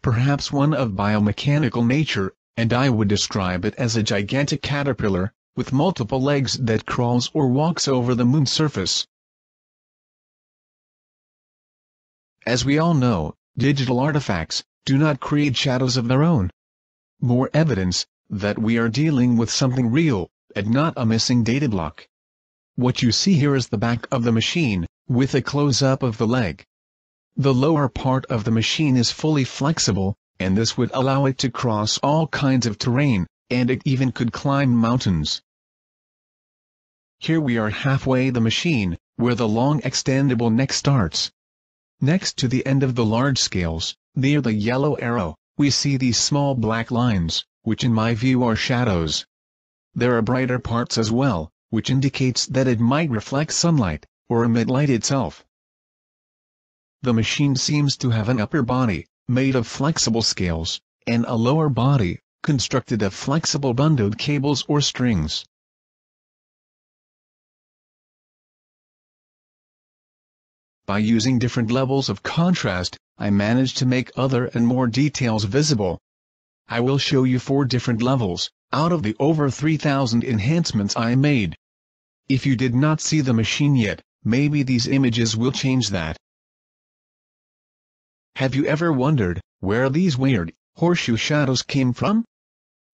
Perhaps 0.02 0.52
one 0.52 0.74
of 0.74 0.92
biomechanical 0.92 1.86
nature, 1.86 2.32
and 2.56 2.72
I 2.72 2.90
would 2.90 3.08
describe 3.08 3.66
it 3.66 3.76
as 3.76 3.96
a 3.96 4.04
gigantic 4.04 4.62
caterpillar, 4.62 5.34
with 5.58 5.74
multiple 5.74 6.22
legs 6.22 6.54
that 6.60 6.86
crawls 6.86 7.32
or 7.34 7.48
walks 7.48 7.88
over 7.88 8.14
the 8.14 8.24
moon's 8.24 8.52
surface. 8.52 9.08
As 12.46 12.64
we 12.64 12.78
all 12.78 12.94
know, 12.94 13.34
digital 13.58 14.00
artifacts 14.00 14.64
do 14.86 15.00
not 15.00 15.20
create 15.20 15.58
shadows 15.58 15.98
of 15.98 16.08
their 16.08 16.24
own. 16.24 16.52
More 17.20 17.50
evidence 17.56 18.06
that 18.30 18.60
we 18.60 18.78
are 18.78 18.88
dealing 18.88 19.36
with 19.36 19.50
something 19.50 19.92
real, 19.92 20.30
and 20.56 20.70
not 20.70 20.94
a 20.96 21.08
missing 21.08 21.44
data 21.44 21.68
block. 21.68 22.08
What 22.76 23.02
you 23.02 23.12
see 23.12 23.34
here 23.34 23.56
is 23.56 23.70
the 23.70 23.80
back 23.80 24.08
of 24.12 24.24
the 24.24 24.32
machine, 24.32 24.86
with 25.08 25.34
a 25.34 25.42
close-up 25.42 26.04
of 26.04 26.20
the 26.20 26.28
leg. 26.28 26.64
The 27.36 27.54
lower 27.54 27.90
part 27.90 28.28
of 28.28 28.44
the 28.44 28.52
machine 28.52 28.96
is 28.96 29.12
fully 29.12 29.44
flexible, 29.44 30.16
and 30.40 30.56
this 30.56 30.78
would 30.78 30.92
allow 30.94 31.26
it 31.26 31.40
to 31.40 31.50
cross 31.50 31.98
all 32.04 32.28
kinds 32.28 32.68
of 32.68 32.78
terrain, 32.78 33.26
and 33.50 33.72
it 33.72 33.82
even 33.86 34.12
could 34.12 34.32
climb 34.32 34.70
mountains. 34.76 35.42
Here 37.20 37.42
we 37.42 37.58
are 37.58 37.72
halfway 37.72 38.30
the 38.30 38.40
machine, 38.40 38.98
where 39.18 39.36
the 39.36 39.50
long 39.50 39.82
extendable 39.82 40.54
neck 40.54 40.72
starts. 40.72 41.32
Next 42.00 42.38
to 42.38 42.48
the 42.48 42.66
end 42.66 42.84
of 42.84 42.96
the 42.96 43.04
large 43.04 43.40
scales, 43.40 43.98
near 44.16 44.40
the 44.40 44.54
yellow 44.54 44.94
arrow, 44.94 45.36
we 45.58 45.70
see 45.70 45.98
these 45.98 46.18
small 46.18 46.56
black 46.56 46.90
lines, 46.92 47.44
which 47.64 47.84
in 47.84 47.94
my 47.94 48.14
view 48.14 48.44
are 48.44 48.56
shadows. 48.56 49.26
There 49.94 50.16
are 50.16 50.22
brighter 50.22 50.58
parts 50.60 50.98
as 50.98 51.12
well, 51.12 51.52
which 51.70 51.90
indicates 51.90 52.46
that 52.46 52.68
it 52.68 52.80
might 52.80 53.10
reflect 53.10 53.52
sunlight, 53.52 54.06
or 54.30 54.46
emit 54.46 54.70
light 54.70 54.90
itself. 54.90 55.44
The 57.02 57.14
machine 57.14 57.56
seems 57.56 57.98
to 57.98 58.12
have 58.12 58.30
an 58.30 58.40
upper 58.40 58.62
body, 58.62 59.08
made 59.28 59.56
of 59.56 59.68
flexible 59.68 60.22
scales, 60.22 60.80
and 61.06 61.26
a 61.26 61.36
lower 61.36 61.68
body, 61.68 62.20
constructed 62.42 63.02
of 63.02 63.14
flexible 63.14 63.74
bundled 63.74 64.18
cables 64.18 64.64
or 64.70 64.80
strings. 64.80 65.44
By 70.88 71.00
using 71.00 71.38
different 71.38 71.70
levels 71.70 72.08
of 72.08 72.24
contrast, 72.24 72.98
I 73.18 73.30
managed 73.30 73.76
to 73.80 73.86
make 73.86 74.10
other 74.16 74.46
and 74.46 74.66
more 74.66 74.88
details 74.88 75.44
visible. 75.44 76.00
I 76.70 76.80
will 76.80 76.98
show 76.98 77.26
you 77.26 77.40
four 77.40 77.66
different 77.66 78.02
levels, 78.02 78.50
out 78.72 78.94
of 78.94 79.04
the 79.04 79.14
over 79.20 79.50
3000 79.50 80.24
enhancements 80.24 80.96
I 80.96 81.16
made. 81.16 81.58
If 82.30 82.46
you 82.46 82.56
did 82.56 82.74
not 82.74 83.02
see 83.02 83.20
the 83.20 83.34
machine 83.34 83.76
yet, 83.76 84.02
maybe 84.24 84.64
these 84.64 84.88
images 84.88 85.36
will 85.36 85.52
change 85.52 85.90
that. 85.90 86.16
Have 88.38 88.56
you 88.56 88.66
ever 88.66 88.94
wondered, 88.94 89.42
where 89.60 89.90
these 89.90 90.18
weird, 90.18 90.54
horseshoe 90.78 91.18
shadows 91.18 91.64
came 91.64 91.92
from? 91.92 92.24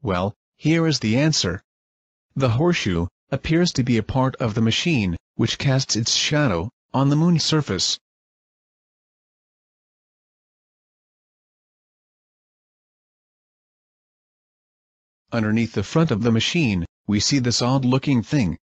Well, 0.01 0.33
here 0.57 0.87
is 0.87 0.97
the 0.97 1.19
answer. 1.19 1.61
The 2.35 2.49
horseshoe, 2.49 3.05
appears 3.29 3.71
to 3.73 3.83
be 3.83 3.97
a 3.97 4.03
part 4.03 4.35
of 4.37 4.55
the 4.55 4.61
machine, 4.61 5.15
which 5.35 5.59
casts 5.59 5.95
its 5.95 6.15
shadow, 6.15 6.71
on 6.93 7.09
the 7.09 7.15
moon's 7.15 7.43
surface. 7.43 7.99
Underneath 15.31 15.73
the 15.73 15.81
front 15.81 16.11
of 16.11 16.21
the 16.21 16.31
machine, 16.31 16.85
we 17.07 17.19
see 17.19 17.39
this 17.39 17.61
odd-looking 17.61 18.21
thing. 18.21 18.57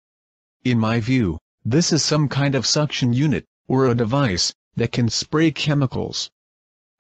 In 0.65 0.79
my 0.79 1.01
view, 1.01 1.39
this 1.65 1.93
is 1.93 2.05
some 2.05 2.29
kind 2.29 2.55
of 2.55 2.67
suction 2.67 3.15
unit, 3.15 3.47
or 3.67 3.87
a 3.87 3.95
device, 3.95 4.53
that 4.77 4.93
can 4.93 5.09
spray 5.09 5.51
chemicals. 5.51 6.31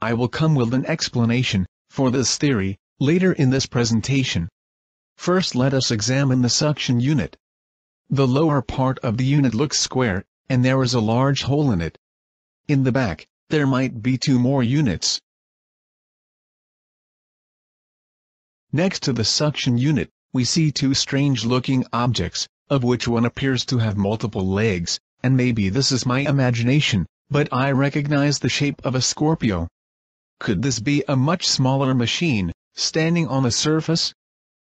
I 0.01 0.14
will 0.14 0.29
come 0.29 0.55
with 0.55 0.72
an 0.72 0.87
explanation, 0.87 1.66
for 1.91 2.11
this 2.11 2.39
theory, 2.39 2.79
later 2.99 3.33
in 3.33 3.51
this 3.51 3.66
presentation. 3.66 4.49
First 5.16 5.55
let 5.55 5.74
us 5.74 5.91
examine 5.91 6.41
the 6.41 6.49
suction 6.49 7.01
unit. 7.01 7.37
The 8.09 8.26
lower 8.26 8.62
part 8.62 8.99
of 9.01 9.18
the 9.18 9.24
unit 9.24 9.55
looks 9.55 9.79
square, 9.79 10.24
and 10.49 10.64
there 10.64 10.82
is 10.82 10.94
a 10.94 11.01
large 11.01 11.42
hole 11.42 11.70
in 11.70 11.80
it. 11.80 11.99
In 12.66 12.84
the 12.84 12.92
back, 12.92 13.26
there 13.51 13.66
might 13.66 14.03
be 14.03 14.18
two 14.18 14.38
more 14.38 14.62
units. 14.62 15.20
Next 18.72 19.03
to 19.05 19.12
the 19.12 19.24
suction 19.24 19.78
unit, 19.78 20.11
we 20.32 20.44
see 20.44 20.70
two 20.70 20.92
strange-looking 20.92 21.86
objects, 21.92 22.46
of 22.68 22.84
which 22.84 23.09
one 23.09 23.24
appears 23.24 23.64
to 23.66 23.78
have 23.78 23.96
multiple 23.96 24.46
legs, 24.46 25.01
and 25.22 25.36
maybe 25.36 25.70
this 25.70 25.90
is 25.90 26.05
my 26.05 26.20
imagination, 26.20 27.07
but 27.30 27.51
I 27.53 27.72
recognize 27.72 28.38
the 28.38 28.49
shape 28.49 28.80
of 28.84 28.94
a 28.94 29.01
Scorpio. 29.01 29.68
Could 30.38 30.62
this 30.62 30.80
be 30.80 31.03
a 31.09 31.16
much 31.16 31.49
smaller 31.49 31.94
machine, 31.94 32.53
standing 32.74 33.26
on 33.26 33.42
the 33.42 33.51
surface? 33.51 34.12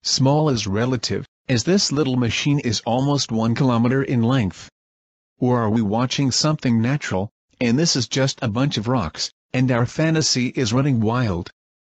Small 0.03 0.49
is 0.49 0.67
relative, 0.67 1.25
as 1.47 1.63
this 1.63 1.91
little 1.91 2.15
machine 2.15 2.59
is 2.59 2.81
almost 2.85 3.31
one 3.31 3.55
kilometer 3.55 4.03
in 4.03 4.21
length. 4.21 4.69
Or 5.41 5.61
are 5.61 5.69
we 5.69 5.81
watching 5.81 6.31
something 6.31 6.81
natural, 6.81 7.31
and 7.61 7.79
this 7.79 7.95
is 7.95 8.09
just 8.09 8.39
a 8.41 8.49
bunch 8.49 8.77
of 8.77 8.89
rocks, 8.89 9.31
and 9.53 9.71
our 9.71 9.85
fantasy 9.85 10.47
is 10.47 10.73
running 10.73 10.99
wild? 10.99 11.49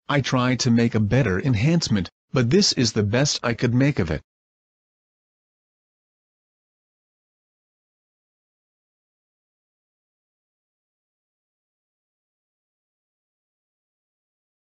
I 0.07 0.21
tried 0.21 0.59
to 0.59 0.69
make 0.69 0.93
a 0.93 0.99
better 0.99 1.41
enhancement, 1.41 2.09
but 2.31 2.51
this 2.51 2.71
is 2.73 2.91
the 2.91 3.01
best 3.01 3.39
I 3.41 3.55
could 3.55 3.73
make 3.73 3.97
of 3.97 4.11
it. 4.11 4.21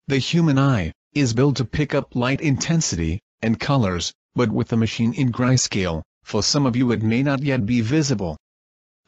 The 0.07 0.19
human 0.19 0.59
eye 0.59 0.93
is 1.13 1.33
built 1.33 1.57
to 1.57 1.65
pick 1.65 1.95
up 1.95 2.15
light 2.15 2.41
intensity 2.41 3.21
and 3.41 3.59
colors, 3.59 4.13
but 4.35 4.51
with 4.51 4.67
the 4.67 4.77
machine 4.77 5.13
in 5.13 5.31
grayscale, 5.31 6.03
for 6.23 6.43
some 6.43 6.67
of 6.67 6.75
you 6.75 6.91
it 6.91 7.01
may 7.01 7.23
not 7.23 7.41
yet 7.41 7.65
be 7.65 7.81
visible. 7.81 8.37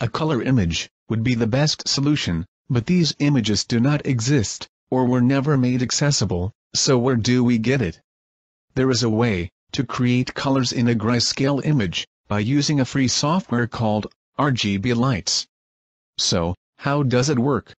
A 0.02 0.08
color 0.08 0.42
image 0.42 0.90
would 1.10 1.24
be 1.24 1.36
the 1.36 1.46
best 1.46 1.86
solution, 1.86 2.46
but 2.70 2.86
these 2.86 3.14
images 3.20 3.66
do 3.66 3.82
not 3.82 4.06
exist, 4.06 4.70
or 4.90 5.06
were 5.06 5.20
never 5.20 5.58
made 5.58 5.82
accessible, 5.82 6.54
so 6.74 6.98
where 6.98 7.18
do 7.18 7.44
we 7.44 7.58
get 7.58 7.82
it? 7.82 8.00
There 8.76 8.90
is 8.90 9.04
a 9.04 9.10
way 9.10 9.52
to 9.74 9.84
create 9.84 10.34
colors 10.34 10.72
in 10.72 10.88
a 10.88 10.96
grayscale 10.96 11.60
image, 11.66 12.08
by 12.30 12.40
using 12.40 12.80
a 12.80 12.86
free 12.86 13.10
software 13.10 13.68
called 13.68 14.08
RGB 14.38 14.96
Lights. 14.96 15.48
So, 16.18 16.56
how 16.78 17.04
does 17.04 17.28
it 17.28 17.38
work? 17.38 17.74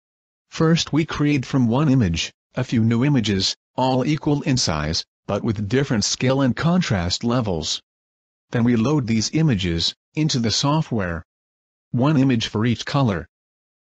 First 0.50 0.92
we 0.92 1.06
create 1.06 1.46
from 1.46 1.68
one 1.70 1.88
image, 1.88 2.34
a 2.54 2.66
few 2.66 2.84
new 2.84 3.06
images, 3.06 3.56
all 3.78 4.06
equal 4.06 4.42
in 4.42 4.58
size, 4.58 5.06
but 5.26 5.42
with 5.42 5.70
different 5.70 6.04
scale 6.04 6.42
and 6.42 6.54
contrast 6.54 7.24
levels. 7.24 7.82
Then 8.50 8.66
we 8.66 8.76
load 8.76 9.08
these 9.08 9.30
images 9.32 9.96
into 10.16 10.40
the 10.40 10.52
software, 10.52 11.24
one 11.92 12.18
image 12.18 12.48
for 12.48 12.66
each 12.66 12.86
color. 12.86 13.28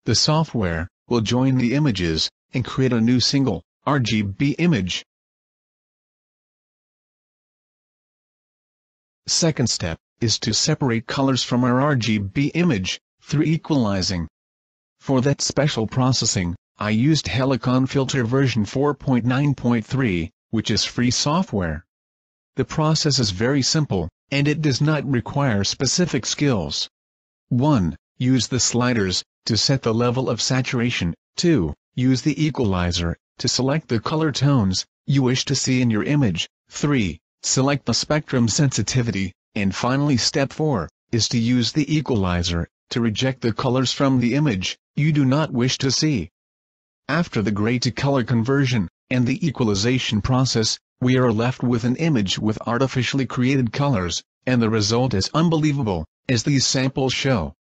The 0.05 0.15
software 0.15 0.87
will 1.07 1.21
join 1.21 1.57
the 1.57 1.73
images 1.73 2.29
and 2.53 2.63
create 2.63 2.93
a 2.93 3.01
new 3.01 3.19
single 3.19 3.63
RGB 3.87 4.55
image. 4.59 5.03
Second 9.25 9.69
step 9.69 9.97
is 10.21 10.39
to 10.39 10.53
separate 10.53 11.07
colors 11.07 11.43
from 11.43 11.63
our 11.63 11.95
RGB 11.95 12.51
image 12.53 12.99
through 13.21 13.43
equalizing. 13.43 14.27
For 14.99 15.21
that 15.21 15.41
special 15.41 15.87
processing, 15.87 16.55
I 16.77 16.91
used 16.91 17.27
Helicon 17.27 17.87
Filter 17.87 18.23
version 18.23 18.63
4.9.3, 18.63 20.29
which 20.51 20.69
is 20.69 20.85
free 20.85 21.11
software. 21.11 21.85
The 22.55 22.65
process 22.65 23.19
is 23.19 23.31
very 23.31 23.61
simple, 23.61 24.09
and 24.31 24.47
it 24.47 24.61
does 24.61 24.81
not 24.81 25.09
require 25.09 25.63
specific 25.63 26.25
skills. 26.25 26.89
1. 27.49 27.95
Use 28.17 28.47
the 28.47 28.59
sliders, 28.59 29.23
to 29.45 29.55
set 29.55 29.81
the 29.81 29.93
level 29.93 30.29
of 30.29 30.41
saturation. 30.41 31.13
2. 31.37 31.73
Use 31.95 32.21
the 32.21 32.45
equalizer, 32.45 33.15
to 33.37 33.47
select 33.47 33.87
the 33.87 34.01
color 34.01 34.33
tones, 34.33 34.85
you 35.05 35.23
wish 35.23 35.45
to 35.45 35.55
see 35.55 35.81
in 35.81 35.89
your 35.89 36.03
image. 36.03 36.49
3. 36.69 37.17
Select 37.43 37.85
the 37.85 37.93
spectrum 37.93 38.49
sensitivity, 38.49 39.31
and 39.55 39.73
finally 39.73 40.17
step 40.17 40.51
4, 40.51 40.89
is 41.13 41.29
to 41.29 41.39
use 41.39 41.71
the 41.71 41.95
equalizer, 41.95 42.67
to 42.89 42.99
reject 42.99 43.39
the 43.39 43.53
colors 43.53 43.93
from 43.93 44.19
the 44.19 44.35
image, 44.35 44.77
you 44.97 45.13
do 45.13 45.23
not 45.23 45.53
wish 45.53 45.77
to 45.77 45.89
see. 45.89 46.29
After 47.07 47.41
the 47.41 47.51
gray 47.51 47.79
to 47.79 47.91
color 47.91 48.25
conversion, 48.25 48.89
and 49.09 49.25
the 49.25 49.47
equalization 49.47 50.19
process, 50.19 50.77
we 50.99 51.15
are 51.15 51.31
left 51.31 51.63
with 51.63 51.85
an 51.85 51.95
image 51.95 52.37
with 52.37 52.59
artificially 52.67 53.25
created 53.25 53.71
colors, 53.71 54.21
and 54.45 54.61
the 54.61 54.69
result 54.69 55.13
is 55.13 55.29
unbelievable 55.33 56.05
as 56.29 56.43
these 56.43 56.65
samples 56.65 57.13
show. 57.13 57.53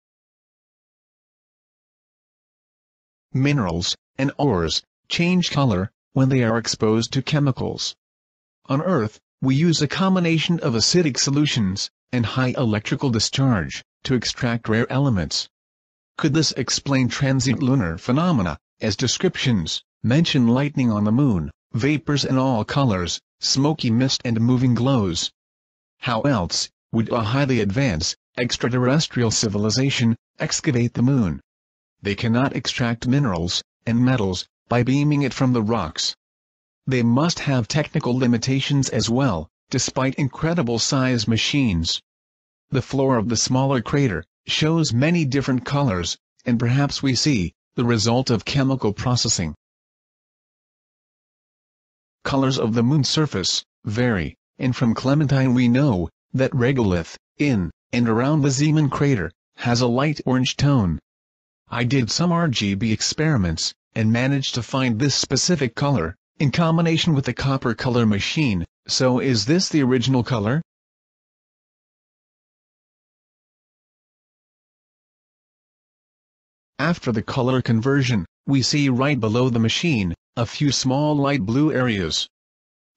Minerals 3.32 3.96
and 4.18 4.32
ores 4.38 4.82
change 5.08 5.50
color 5.50 5.90
when 6.12 6.28
they 6.28 6.42
are 6.42 6.58
exposed 6.58 7.12
to 7.12 7.22
chemicals. 7.22 7.94
On 8.66 8.80
Earth, 8.82 9.20
we 9.40 9.54
use 9.54 9.82
a 9.82 9.88
combination 9.88 10.58
of 10.60 10.74
acidic 10.74 11.18
solutions 11.18 11.90
and 12.10 12.24
high 12.24 12.54
electrical 12.56 13.10
discharge 13.10 13.84
to 14.04 14.14
extract 14.14 14.68
rare 14.68 14.90
elements. 14.90 15.48
Could 16.16 16.34
this 16.34 16.52
explain 16.52 17.08
transient 17.08 17.62
lunar 17.62 17.98
phenomena, 17.98 18.58
as 18.80 18.96
descriptions 18.96 19.82
mention 20.02 20.48
lightning 20.48 20.90
on 20.90 21.04
the 21.04 21.12
moon, 21.12 21.50
vapors 21.72 22.24
in 22.24 22.38
all 22.38 22.64
colors, 22.64 23.20
smoky 23.40 23.90
mist 23.90 24.22
and 24.24 24.40
moving 24.40 24.74
glows. 24.74 25.30
How 25.98 26.22
else 26.22 26.70
would 26.92 27.10
a 27.10 27.22
highly 27.22 27.60
advanced, 27.60 28.16
extraterrestrial 28.38 29.30
civilization 29.30 30.14
excavate 30.38 30.94
the 30.94 31.02
moon? 31.02 31.40
They 32.02 32.14
cannot 32.14 32.54
extract 32.54 33.06
minerals 33.06 33.62
and 33.86 34.04
metals 34.04 34.46
by 34.68 34.82
beaming 34.82 35.22
it 35.22 35.32
from 35.32 35.52
the 35.52 35.62
rocks. 35.62 36.14
They 36.86 37.02
must 37.02 37.40
have 37.40 37.66
technical 37.66 38.16
limitations 38.16 38.88
as 38.90 39.08
well, 39.08 39.48
despite 39.70 40.14
incredible 40.16 40.78
size 40.78 41.26
machines. 41.26 42.00
The 42.70 42.82
floor 42.82 43.16
of 43.16 43.28
the 43.28 43.36
smaller 43.36 43.80
crater 43.80 44.24
shows 44.46 44.92
many 44.92 45.24
different 45.24 45.64
colors, 45.64 46.16
and 46.44 46.58
perhaps 46.58 47.02
we 47.02 47.14
see 47.14 47.54
the 47.74 47.84
result 47.84 48.30
of 48.30 48.44
chemical 48.44 48.92
processing. 48.92 49.54
Colors 52.24 52.58
of 52.58 52.74
the 52.74 52.82
moon's 52.82 53.08
surface 53.08 53.64
vary, 53.84 54.36
and 54.58 54.74
from 54.74 54.94
Clementine 54.94 55.54
we 55.54 55.68
know 55.68 56.08
that 56.32 56.50
regolith, 56.52 57.16
in 57.38 57.70
and 57.92 58.08
around 58.08 58.42
the 58.42 58.50
Zeeman 58.50 58.90
crater, 58.90 59.30
has 59.56 59.80
a 59.80 59.86
light 59.86 60.20
orange 60.26 60.56
tone. 60.56 60.98
I 61.68 61.84
did 61.84 62.10
some 62.10 62.30
RGB 62.30 62.92
experiments, 62.92 63.74
and 63.94 64.12
managed 64.12 64.54
to 64.54 64.62
find 64.62 64.98
this 64.98 65.14
specific 65.14 65.74
color, 65.74 66.14
in 66.38 66.50
combination 66.50 67.14
with 67.14 67.24
the 67.24 67.32
copper 67.32 67.74
color 67.74 68.04
machine, 68.04 68.64
so 68.86 69.18
is 69.18 69.46
this 69.46 69.68
the 69.68 69.82
original 69.82 70.22
color? 70.22 70.60
After 76.78 77.10
the 77.10 77.22
color 77.22 77.62
conversion, 77.62 78.26
we 78.46 78.60
see 78.60 78.88
right 78.90 79.18
below 79.18 79.48
the 79.48 79.58
machine, 79.58 80.14
a 80.36 80.44
few 80.44 80.70
small 80.70 81.16
light 81.16 81.40
blue 81.40 81.72
areas. 81.72 82.28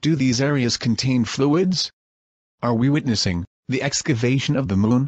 Do 0.02 0.16
these 0.18 0.42
areas 0.42 0.76
contain 0.76 1.24
fluids? 1.24 1.90
Are 2.62 2.74
we 2.74 2.90
witnessing 2.90 3.46
the 3.70 3.84
excavation 3.84 4.57
of 4.57 4.67
the 4.67 4.76
moon? 4.76 5.07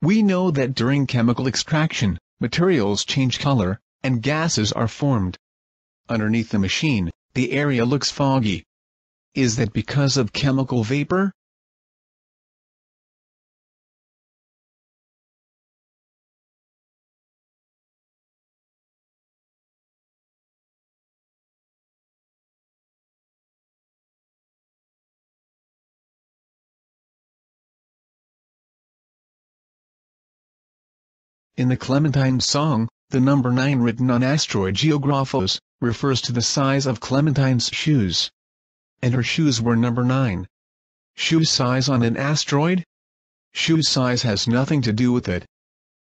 We 0.00 0.22
know 0.22 0.50
that 0.50 0.74
during 0.74 1.06
chemical 1.06 1.46
extraction, 1.46 2.18
materials 2.40 3.04
change 3.04 3.38
color, 3.38 3.78
and 4.02 4.22
gases 4.22 4.72
are 4.72 4.88
formed. 4.88 5.36
Underneath 6.08 6.48
the 6.48 6.58
machine, 6.58 7.10
the 7.34 7.52
area 7.52 7.84
looks 7.84 8.10
foggy. 8.10 8.64
Is 9.34 9.56
that 9.56 9.72
because 9.72 10.16
of 10.16 10.32
chemical 10.32 10.82
vapor? 10.82 11.32
In 31.54 31.68
the 31.68 31.76
Clementine 31.76 32.40
song, 32.40 32.88
the 33.10 33.20
number 33.20 33.52
9 33.52 33.80
written 33.80 34.10
on 34.10 34.22
asteroid 34.22 34.74
Geographos, 34.74 35.60
refers 35.82 36.22
to 36.22 36.32
the 36.32 36.40
size 36.40 36.86
of 36.86 37.00
Clementine's 37.00 37.68
shoes. 37.68 38.30
And 39.02 39.12
her 39.12 39.22
shoes 39.22 39.60
were 39.60 39.76
number 39.76 40.02
9. 40.02 40.48
Shoe 41.14 41.44
size 41.44 41.90
on 41.90 42.02
an 42.02 42.16
asteroid? 42.16 42.84
Shoe 43.52 43.82
size 43.82 44.22
has 44.22 44.48
nothing 44.48 44.80
to 44.80 44.94
do 44.94 45.12
with 45.12 45.28
it. 45.28 45.44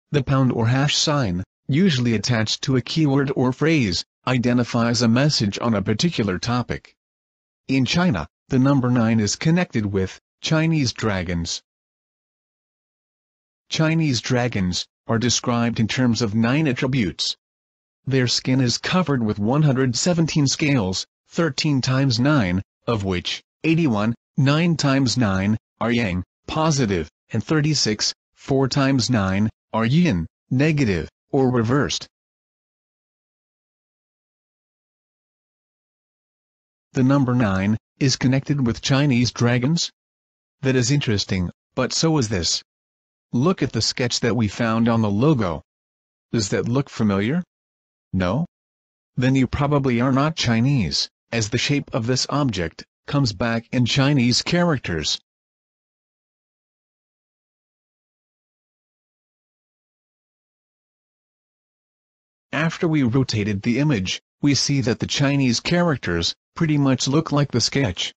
The 0.09 0.23
pound 0.23 0.51
or 0.51 0.69
hash 0.69 0.97
sign, 0.97 1.43
usually 1.67 2.15
attached 2.15 2.63
to 2.63 2.75
a 2.75 2.81
keyword 2.81 3.31
or 3.35 3.53
phrase, 3.53 4.03
identifies 4.25 5.03
a 5.03 5.07
message 5.07 5.59
on 5.61 5.75
a 5.75 5.83
particular 5.83 6.39
topic. 6.39 6.95
In 7.67 7.85
China, 7.85 8.27
the 8.47 8.57
number 8.57 8.89
9 8.89 9.19
is 9.19 9.35
connected 9.35 9.85
with 9.85 10.19
Chinese 10.41 10.91
dragons. 10.91 11.61
Chinese 13.69 14.21
dragons, 14.21 14.87
are 15.07 15.19
described 15.19 15.79
in 15.79 15.87
terms 15.87 16.21
of 16.21 16.33
nine 16.33 16.67
attributes. 16.67 17.35
Their 18.07 18.27
skin 18.27 18.61
is 18.61 18.77
covered 18.77 19.23
with 19.23 19.39
117 19.39 20.47
scales, 20.47 21.05
13 21.27 21.81
times 21.81 22.19
9, 22.19 22.61
of 22.87 23.03
which 23.03 23.43
81, 23.63 24.15
9 24.37 24.77
times 24.77 25.17
9, 25.17 25.57
are 25.79 25.91
yang, 25.91 26.23
positive, 26.47 27.09
and 27.31 27.43
36, 27.43 28.13
4 28.33 28.67
times 28.67 29.09
9, 29.09 29.49
are 29.73 29.85
yin, 29.85 30.27
negative, 30.49 31.09
or 31.31 31.51
reversed. 31.51 32.07
The 36.93 37.03
number 37.03 37.35
9 37.35 37.77
is 37.99 38.15
connected 38.15 38.65
with 38.65 38.81
Chinese 38.81 39.31
dragons? 39.31 39.91
That 40.61 40.75
is 40.75 40.91
interesting, 40.91 41.49
but 41.75 41.91
so 41.91 42.17
is 42.17 42.29
this. 42.29 42.63
Look 43.35 43.61
at 43.61 43.73
the 43.73 43.81
sketch 43.81 44.21
that 44.21 44.37
we 44.37 44.47
found 44.47 44.87
on 44.87 45.01
the 45.01 45.09
logo. 45.09 45.61
Does 46.31 46.47
that 46.51 46.69
look 46.69 46.89
familiar? 46.89 47.43
No? 48.13 48.45
Then 49.17 49.35
you 49.35 49.45
probably 49.45 49.99
are 49.99 50.13
not 50.13 50.37
Chinese, 50.37 51.09
as 51.33 51.49
the 51.49 51.57
shape 51.57 51.93
of 51.93 52.07
this 52.07 52.25
object 52.29 52.85
comes 53.07 53.33
back 53.33 53.67
in 53.73 53.85
Chinese 53.85 54.41
characters. 54.41 55.19
After 62.53 62.87
we 62.87 63.03
rotated 63.03 63.63
the 63.63 63.79
image, 63.79 64.21
we 64.41 64.55
see 64.55 64.79
that 64.79 65.01
the 65.01 65.07
Chinese 65.07 65.59
characters 65.59 66.33
pretty 66.55 66.77
much 66.77 67.05
look 67.05 67.33
like 67.33 67.51
the 67.51 67.59
sketch. 67.59 68.13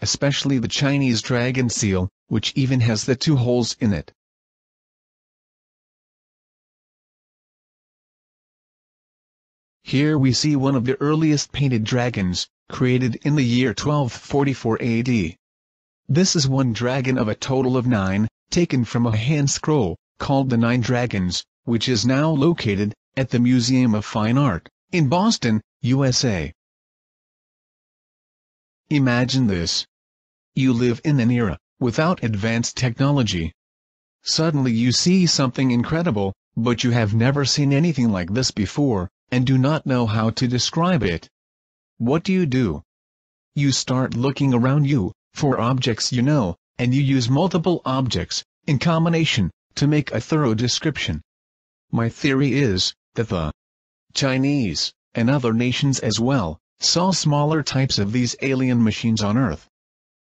Especially 0.00 0.58
the 0.58 0.68
Chinese 0.68 1.22
dragon 1.22 1.70
seal, 1.70 2.10
which 2.26 2.52
even 2.54 2.80
has 2.80 3.06
the 3.06 3.16
two 3.16 3.36
holes 3.36 3.78
in 3.80 3.94
it. 3.94 4.12
Here 9.92 10.16
we 10.16 10.32
see 10.32 10.56
one 10.56 10.74
of 10.74 10.86
the 10.86 10.98
earliest 11.02 11.52
painted 11.52 11.84
dragons, 11.84 12.48
created 12.70 13.16
in 13.26 13.34
the 13.34 13.44
year 13.44 13.74
1244 13.76 14.80
AD. 14.80 15.36
This 16.08 16.34
is 16.34 16.48
one 16.48 16.72
dragon 16.72 17.18
of 17.18 17.28
a 17.28 17.34
total 17.34 17.76
of 17.76 17.86
nine, 17.86 18.26
taken 18.48 18.86
from 18.86 19.04
a 19.04 19.14
hand 19.14 19.50
scroll, 19.50 19.98
called 20.18 20.48
the 20.48 20.56
Nine 20.56 20.80
Dragons, 20.80 21.44
which 21.64 21.90
is 21.90 22.06
now 22.06 22.30
located, 22.30 22.94
at 23.18 23.28
the 23.28 23.38
Museum 23.38 23.94
of 23.94 24.06
Fine 24.06 24.38
Art, 24.38 24.66
in 24.92 25.10
Boston, 25.10 25.60
USA. 25.82 26.50
Imagine 28.88 29.46
this. 29.46 29.86
You 30.54 30.72
live 30.72 31.02
in 31.04 31.20
an 31.20 31.30
era, 31.30 31.58
without 31.78 32.24
advanced 32.24 32.78
technology. 32.78 33.52
Suddenly 34.22 34.72
you 34.72 34.90
see 34.90 35.26
something 35.26 35.70
incredible, 35.70 36.32
but 36.56 36.82
you 36.82 36.92
have 36.92 37.12
never 37.12 37.44
seen 37.44 37.74
anything 37.74 38.10
like 38.10 38.32
this 38.32 38.50
before, 38.50 39.10
and 39.32 39.46
do 39.46 39.56
not 39.56 39.86
know 39.86 40.06
how 40.06 40.28
to 40.28 40.46
describe 40.46 41.02
it. 41.02 41.26
What 41.96 42.22
do 42.22 42.34
you 42.34 42.44
do? 42.44 42.82
You 43.54 43.72
start 43.72 44.14
looking 44.14 44.52
around 44.52 44.86
you, 44.86 45.12
for 45.32 45.58
objects 45.58 46.12
you 46.12 46.20
know, 46.20 46.56
and 46.78 46.94
you 46.94 47.00
use 47.00 47.30
multiple 47.30 47.80
objects, 47.86 48.44
in 48.66 48.78
combination, 48.78 49.50
to 49.76 49.86
make 49.86 50.12
a 50.12 50.20
thorough 50.20 50.52
description. 50.52 51.22
My 51.90 52.10
theory 52.10 52.52
is, 52.52 52.94
that 53.14 53.30
the 53.30 53.52
Chinese, 54.12 54.92
and 55.14 55.30
other 55.30 55.54
nations 55.54 55.98
as 56.00 56.20
well, 56.20 56.58
saw 56.78 57.10
smaller 57.10 57.62
types 57.62 57.98
of 57.98 58.12
these 58.12 58.36
alien 58.42 58.84
machines 58.84 59.22
on 59.22 59.38
Earth. 59.38 59.66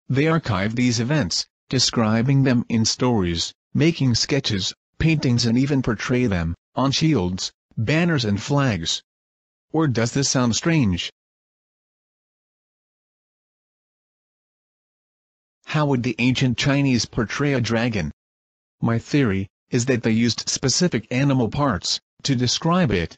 They 0.08 0.28
archive 0.28 0.76
these 0.76 1.00
events, 1.00 1.46
describing 1.68 2.44
them 2.44 2.64
in 2.68 2.84
stories, 2.84 3.52
making 3.74 4.14
sketches, 4.14 4.72
paintings 4.98 5.44
and 5.44 5.58
even 5.58 5.82
portray 5.82 6.26
them, 6.26 6.54
on 6.76 6.92
shields, 6.92 7.52
banners 7.76 8.24
and 8.24 8.42
flags. 8.42 9.02
Or 9.72 9.88
does 9.88 10.12
this 10.12 10.28
sound 10.28 10.56
strange? 10.56 11.12
How 15.66 15.86
would 15.86 16.02
the 16.02 16.14
ancient 16.18 16.58
Chinese 16.58 17.06
portray 17.06 17.54
a 17.54 17.60
dragon? 17.60 18.12
My 18.80 18.98
theory 18.98 19.48
is 19.70 19.86
that 19.86 20.02
they 20.02 20.10
used 20.10 20.48
specific 20.48 21.06
animal 21.10 21.48
parts 21.48 21.98
to 22.24 22.36
describe 22.36 22.90
it. 22.90 23.16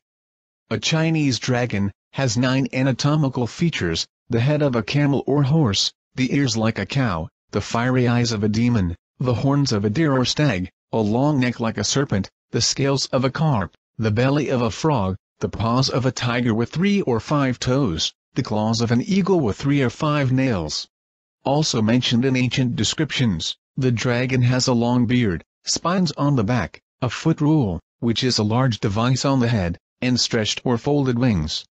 A 0.70 0.78
Chinese 0.78 1.40
dragon 1.40 1.90
has 2.12 2.36
nine 2.36 2.68
anatomical 2.72 3.48
features, 3.48 4.06
the 4.30 4.40
head 4.40 4.62
of 4.62 4.76
a 4.76 4.84
camel 4.84 5.24
or 5.26 5.42
horse, 5.42 5.92
the 6.14 6.32
ears 6.32 6.56
like 6.56 6.78
a 6.78 6.86
cow, 6.86 7.28
the 7.50 7.60
fiery 7.60 8.06
eyes 8.06 8.30
of 8.30 8.44
a 8.44 8.48
demon, 8.48 8.94
the 9.18 9.34
horns 9.34 9.72
of 9.72 9.84
a 9.84 9.90
deer 9.90 10.12
or 10.12 10.24
stag, 10.24 10.70
a 10.92 10.98
long 10.98 11.40
neck 11.40 11.58
like 11.58 11.76
a 11.76 11.82
serpent, 11.82 12.30
the 12.52 12.60
scales 12.60 13.06
of 13.06 13.24
a 13.24 13.30
carp, 13.30 13.74
the 13.96 14.10
belly 14.10 14.48
of 14.48 14.60
a 14.60 14.72
frog, 14.72 15.16
the 15.38 15.48
paws 15.48 15.88
of 15.88 16.04
a 16.04 16.10
tiger 16.10 16.52
with 16.52 16.68
three 16.68 17.00
or 17.02 17.20
five 17.20 17.60
toes, 17.60 18.12
the 18.34 18.42
claws 18.42 18.80
of 18.80 18.90
an 18.90 19.00
eagle 19.00 19.38
with 19.38 19.56
three 19.56 19.80
or 19.82 19.90
five 19.90 20.32
nails. 20.32 20.88
Also 21.44 21.80
mentioned 21.80 22.24
in 22.24 22.34
ancient 22.34 22.74
descriptions, 22.74 23.56
the 23.76 23.92
dragon 23.92 24.42
has 24.42 24.66
a 24.66 24.72
long 24.72 25.06
beard, 25.06 25.44
spines 25.64 26.10
on 26.12 26.34
the 26.34 26.42
back, 26.42 26.80
a 27.00 27.08
foot 27.08 27.40
rule, 27.40 27.78
which 28.00 28.24
is 28.24 28.36
a 28.36 28.42
large 28.42 28.80
device 28.80 29.24
on 29.24 29.38
the 29.38 29.48
head, 29.48 29.78
and 30.00 30.18
stretched 30.18 30.60
or 30.64 30.76
folded 30.76 31.16
wings. 31.16 31.64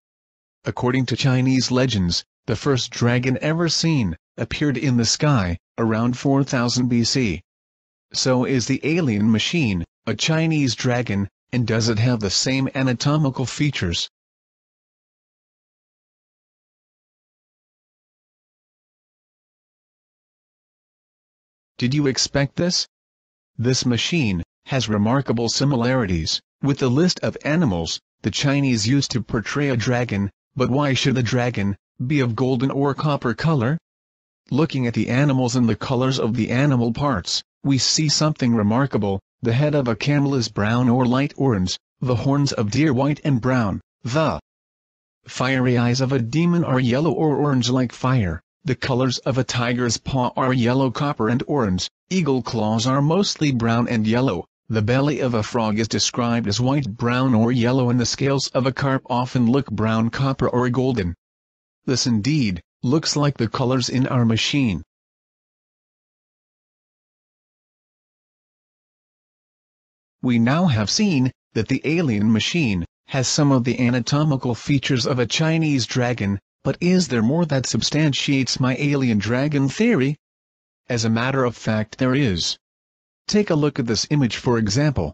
According 0.63 1.07
to 1.07 1.17
Chinese 1.17 1.71
legends, 1.71 2.24
the 2.45 2.55
first 2.55 2.89
dragon 2.89 3.38
ever 3.41 3.67
seen, 3.67 4.15
appeared 4.38 4.78
in 4.78 4.95
the 4.95 5.05
sky, 5.05 5.57
around 5.78 6.17
4000 6.17 6.89
BC. 6.89 7.41
So 8.13 8.45
is 8.45 8.67
the 8.67 8.80
alien 8.84 9.30
machine, 9.30 9.84
a 10.05 10.15
Chinese 10.15 10.74
dragon, 10.74 11.28
and 11.54 11.68
does 11.68 11.88
it 11.88 11.99
have 11.99 12.20
the 12.20 12.32
same 12.32 12.68
anatomical 12.74 13.45
features? 13.45 14.10
Did 21.78 21.93
you 21.93 22.08
expect 22.08 22.56
this? 22.56 22.88
This 23.56 23.86
machine 23.86 24.41
has 24.66 24.89
remarkable 24.89 25.47
similarities 25.47 26.41
with 26.64 26.80
the 26.80 26.89
list 26.89 27.20
of 27.20 27.38
animals 27.45 28.01
the 28.24 28.32
Chinese 28.32 28.88
used 28.88 29.12
to 29.12 29.22
portray 29.22 29.70
a 29.70 29.78
dragon, 29.78 30.32
but 30.56 30.72
why 30.72 30.95
should 30.95 31.14
the 31.14 31.22
dragon 31.22 31.78
be 32.08 32.20
of 32.20 32.36
golden 32.36 32.72
or 32.72 32.95
copper 32.95 33.36
color? 33.36 33.78
Looking 34.49 34.88
at 34.88 34.95
the 34.95 35.08
animals 35.08 35.56
and 35.56 35.70
the 35.70 35.76
colors 35.76 36.20
of 36.20 36.36
the 36.36 36.49
animal 36.49 36.93
parts, 36.93 37.43
we 37.64 37.78
see 37.78 38.10
something 38.10 38.56
remarkable, 38.56 39.20
the 39.43 39.51
head 39.51 39.75
of 39.75 39.89
a 39.89 39.95
camel 39.95 40.35
is 40.35 40.47
brown 40.47 40.87
or 40.87 41.05
light 41.05 41.33
orange, 41.35 41.77
the 41.99 42.15
horns 42.15 42.53
of 42.53 42.71
deer 42.71 42.93
white 42.93 43.19
and 43.25 43.41
brown, 43.41 43.81
the 44.01 44.39
fiery 45.25 45.77
eyes 45.77 45.99
of 45.99 46.13
a 46.13 46.19
demon 46.19 46.63
are 46.63 46.79
yellow 46.79 47.11
or 47.11 47.35
orange 47.35 47.69
like 47.69 47.91
fire, 47.91 48.41
the 48.63 48.73
colors 48.73 49.17
of 49.19 49.37
a 49.37 49.43
tiger's 49.43 49.97
paw 49.97 50.31
are 50.37 50.53
yellow 50.53 50.89
copper 50.89 51.27
and 51.27 51.43
orange, 51.45 51.89
eagle 52.09 52.41
claws 52.41 52.87
are 52.87 53.01
mostly 53.01 53.51
brown 53.51 53.85
and 53.89 54.07
yellow, 54.07 54.45
the 54.69 54.81
belly 54.81 55.19
of 55.19 55.33
a 55.33 55.43
frog 55.43 55.77
is 55.77 55.89
described 55.89 56.47
as 56.47 56.61
white 56.61 56.95
brown 56.95 57.33
or 57.35 57.51
yellow 57.51 57.89
and 57.89 57.99
the 57.99 58.05
scales 58.05 58.47
of 58.49 58.65
a 58.65 58.71
carp 58.71 59.03
often 59.09 59.45
look 59.45 59.69
brown 59.69 60.09
copper 60.09 60.47
or 60.47 60.69
golden. 60.69 61.13
This 61.85 62.07
indeed, 62.07 62.61
looks 62.81 63.17
like 63.17 63.35
the 63.35 63.49
colors 63.49 63.89
in 63.89 64.07
our 64.07 64.23
machine. 64.23 64.83
We 70.26 70.39
now 70.39 70.67
have 70.67 70.89
seen, 70.89 71.34
that 71.51 71.67
the 71.67 71.82
alien 71.84 72.32
machine, 72.32 72.86
has 73.07 73.28
some 73.28 73.51
of 73.51 73.65
the 73.65 73.78
anatomical 73.78 74.55
features 74.55 75.05
of 75.05 75.19
a 75.19 75.26
Chinese 75.26 75.86
dragon, 75.86 76.39
but 76.63 76.78
is 76.80 77.09
there 77.09 77.21
more 77.21 77.45
that 77.47 77.65
substantiates 77.65 78.57
my 78.57 78.78
alien 78.78 79.17
dragon 79.17 79.67
theory? 79.67 80.15
As 80.88 81.03
a 81.03 81.09
matter 81.09 81.43
of 81.43 81.57
fact 81.57 81.97
there 81.97 82.15
is. 82.15 82.57
Take 83.28 83.49
a 83.49 83.55
look 83.55 83.80
at 83.80 83.86
this 83.86 84.07
image 84.11 84.38
for 84.38 84.57
example. 84.57 85.13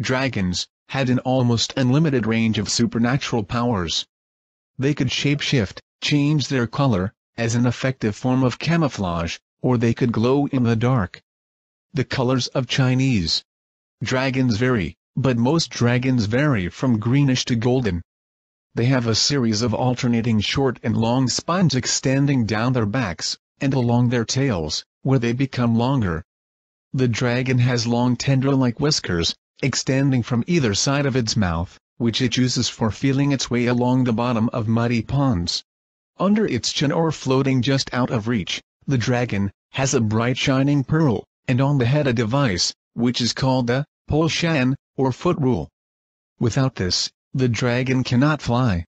Dragons 0.00 0.66
had 0.88 1.10
an 1.10 1.18
almost 1.18 1.74
unlimited 1.76 2.26
range 2.26 2.58
of 2.58 2.70
supernatural 2.70 3.44
powers. 3.44 4.06
They 4.78 4.94
could 4.94 5.08
shapeshift, 5.10 5.80
change 6.00 6.48
their 6.48 6.66
color, 6.66 7.12
as 7.36 7.54
an 7.54 7.66
effective 7.66 8.16
form 8.16 8.42
of 8.42 8.58
camouflage, 8.58 9.36
or 9.60 9.76
they 9.76 9.92
could 9.92 10.12
glow 10.12 10.46
in 10.46 10.62
the 10.62 10.76
dark. 10.76 11.20
The 11.92 12.04
colors 12.04 12.46
of 12.46 12.66
Chinese 12.66 13.44
dragons 14.02 14.56
vary, 14.56 14.96
but 15.16 15.36
most 15.36 15.70
dragons 15.70 16.24
vary 16.26 16.68
from 16.68 16.98
greenish 16.98 17.44
to 17.44 17.56
golden. 17.56 18.02
They 18.74 18.86
have 18.86 19.06
a 19.06 19.14
series 19.14 19.62
of 19.62 19.74
alternating 19.74 20.40
short 20.40 20.78
and 20.82 20.96
long 20.96 21.28
spines 21.28 21.74
extending 21.74 22.46
down 22.46 22.72
their 22.72 22.86
backs, 22.86 23.38
and 23.60 23.74
along 23.74 24.08
their 24.08 24.24
tails, 24.24 24.84
where 25.02 25.18
they 25.18 25.32
become 25.32 25.74
longer, 25.74 26.24
the 26.92 27.06
dragon 27.06 27.58
has 27.58 27.86
long 27.86 28.16
tendril-like 28.16 28.80
whiskers, 28.80 29.32
extending 29.62 30.24
from 30.24 30.42
either 30.48 30.74
side 30.74 31.06
of 31.06 31.14
its 31.14 31.36
mouth, 31.36 31.78
which 31.98 32.20
it 32.20 32.36
uses 32.36 32.68
for 32.68 32.90
feeling 32.90 33.30
its 33.30 33.48
way 33.48 33.66
along 33.66 34.02
the 34.02 34.12
bottom 34.12 34.50
of 34.52 34.66
muddy 34.66 35.00
ponds. 35.00 35.62
Under 36.18 36.44
its 36.46 36.72
chin 36.72 36.90
or 36.90 37.12
floating 37.12 37.62
just 37.62 37.94
out 37.94 38.10
of 38.10 38.26
reach, 38.26 38.60
the 38.88 38.98
dragon 38.98 39.52
has 39.70 39.94
a 39.94 40.00
bright 40.00 40.36
shining 40.36 40.82
pearl, 40.82 41.24
and 41.46 41.60
on 41.60 41.78
the 41.78 41.86
head 41.86 42.08
a 42.08 42.12
device, 42.12 42.74
which 42.94 43.20
is 43.20 43.32
called 43.32 43.66
the 43.66 43.84
pole 44.08 44.28
shan, 44.28 44.76
or 44.96 45.12
foot 45.12 45.38
rule. 45.38 45.68
Without 46.38 46.74
this, 46.74 47.10
the 47.32 47.48
dragon 47.48 48.02
cannot 48.02 48.42
fly. 48.42 48.84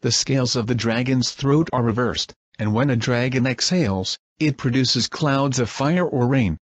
The 0.00 0.12
scales 0.12 0.56
of 0.56 0.66
the 0.66 0.74
dragon's 0.74 1.32
throat 1.32 1.68
are 1.72 1.82
reversed, 1.82 2.32
and 2.58 2.72
when 2.72 2.90
a 2.90 2.96
dragon 2.96 3.46
exhales, 3.46 4.18
it 4.38 4.56
produces 4.56 5.08
clouds 5.08 5.58
of 5.58 5.68
fire 5.68 6.06
or 6.06 6.26
rain. 6.26 6.58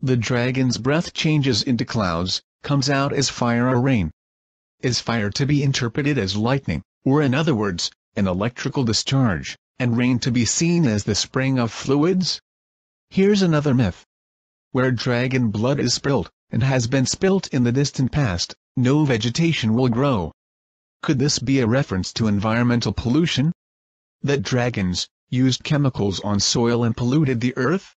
The 0.00 0.16
dragon's 0.16 0.78
breath 0.78 1.12
changes 1.12 1.62
into 1.62 1.84
clouds, 1.84 2.42
comes 2.62 2.88
out 2.88 3.12
as 3.12 3.28
fire 3.28 3.68
or 3.68 3.80
rain. 3.80 4.10
Is 4.80 5.00
fire 5.00 5.30
to 5.30 5.46
be 5.46 5.62
interpreted 5.62 6.18
as 6.18 6.36
lightning, 6.36 6.82
or 7.04 7.22
in 7.22 7.34
other 7.34 7.54
words, 7.54 7.90
an 8.16 8.26
electrical 8.26 8.84
discharge, 8.84 9.56
and 9.78 9.96
rain 9.96 10.18
to 10.20 10.30
be 10.30 10.44
seen 10.44 10.86
as 10.86 11.04
the 11.04 11.14
spring 11.14 11.58
of 11.58 11.72
fluids? 11.72 12.40
Here's 13.10 13.42
another 13.42 13.74
myth. 13.74 14.04
Where 14.70 14.92
dragon 14.92 15.50
blood 15.50 15.80
is 15.80 15.94
spilt, 15.94 16.30
and 16.50 16.62
has 16.62 16.86
been 16.86 17.06
spilt 17.06 17.46
in 17.48 17.64
the 17.64 17.72
distant 17.72 18.12
past, 18.12 18.54
no 18.76 19.04
vegetation 19.04 19.72
will 19.72 19.88
grow. 19.88 20.32
Could 21.02 21.18
this 21.18 21.38
be 21.38 21.60
a 21.60 21.66
reference 21.66 22.12
to 22.14 22.26
environmental 22.26 22.92
pollution? 22.92 23.52
That 24.20 24.42
dragons 24.42 25.08
used 25.30 25.64
chemicals 25.64 26.20
on 26.20 26.40
soil 26.40 26.84
and 26.84 26.96
polluted 26.96 27.40
the 27.40 27.56
earth? 27.56 27.94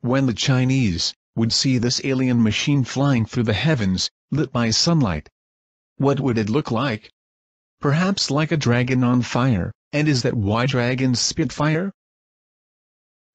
When 0.00 0.26
the 0.26 0.34
Chinese 0.34 1.14
would 1.34 1.52
see 1.52 1.78
this 1.78 2.00
alien 2.04 2.42
machine 2.42 2.84
flying 2.84 3.26
through 3.26 3.42
the 3.42 3.54
heavens, 3.54 4.10
lit 4.30 4.52
by 4.52 4.70
sunlight, 4.70 5.28
what 5.96 6.20
would 6.20 6.38
it 6.38 6.48
look 6.48 6.70
like? 6.70 7.10
Perhaps 7.80 8.30
like 8.30 8.50
a 8.50 8.56
dragon 8.56 9.04
on 9.04 9.22
fire, 9.22 9.72
and 9.92 10.08
is 10.08 10.22
that 10.22 10.34
why 10.34 10.66
dragons 10.66 11.20
spit 11.20 11.52
fire? 11.52 11.92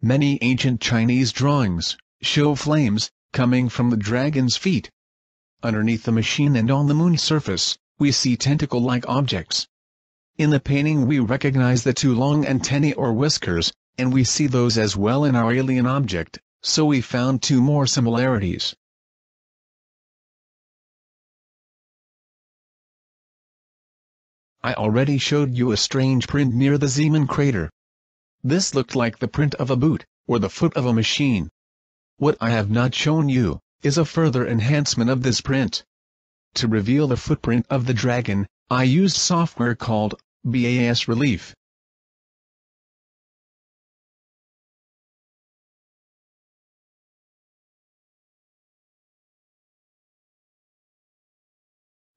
Many 0.02 0.38
ancient 0.42 0.82
Chinese 0.82 1.32
drawings 1.32 1.98
show 2.22 2.56
flames 2.56 3.10
coming 3.32 3.70
from 3.70 3.90
the 3.90 3.98
dragon's 3.98 4.58
feet. 4.58 4.90
Underneath 5.62 6.04
the 6.04 6.12
machine 6.12 6.56
and 6.56 6.70
on 6.70 6.88
the 6.88 6.94
moon's 6.94 7.22
surface, 7.22 7.78
we 8.00 8.12
see 8.12 8.36
tentacle-like 8.36 9.08
objects. 9.08 9.68
In 10.38 10.50
the 10.50 10.60
painting 10.60 11.08
we 11.08 11.20
recognize 11.20 11.84
the 11.84 11.94
two 11.94 12.14
long 12.14 12.46
antennae 12.46 12.94
or 12.94 13.14
whiskers, 13.14 13.72
and 13.98 14.12
we 14.12 14.24
see 14.24 14.48
those 14.48 14.78
as 14.78 14.98
well 14.98 15.24
in 15.24 15.36
our 15.36 15.54
alien 15.54 15.86
object 15.86 16.40
so 16.66 16.86
we 16.86 17.02
found 17.02 17.42
two 17.42 17.62
more 17.62 17.86
similarities. 17.86 18.74
I 24.66 24.74
already 24.76 25.18
showed 25.18 25.58
you 25.58 25.74
a 25.74 25.78
strange 25.78 26.26
print 26.26 26.54
near 26.54 26.78
the 26.78 26.88
Zeeman 26.88 27.28
crater. 27.28 27.70
This 28.42 28.74
looked 28.74 28.96
like 28.96 29.20
the 29.20 29.28
print 29.28 29.56
of 29.56 29.70
a 29.70 29.76
boot, 29.76 30.06
or 30.26 30.40
the 30.40 30.50
foot 30.50 30.74
of 30.76 30.86
a 30.86 30.94
machine. 30.94 31.50
What 32.16 32.38
I 32.40 32.52
have 32.52 32.70
not 32.70 32.96
shown 32.96 33.28
you, 33.28 33.60
is 33.82 33.98
a 33.98 34.06
further 34.06 34.48
enhancement 34.48 35.10
of 35.10 35.22
this 35.22 35.42
print. 35.42 35.84
To 36.56 36.70
reveal 36.70 37.08
the 37.08 37.18
footprint 37.18 37.66
of 37.70 37.88
the 37.88 37.94
dragon, 37.94 38.48
I 38.70 38.84
used 38.84 39.18
software 39.18 39.76
called 39.76 40.16
BAS 40.46 41.10
Relief. 41.10 41.54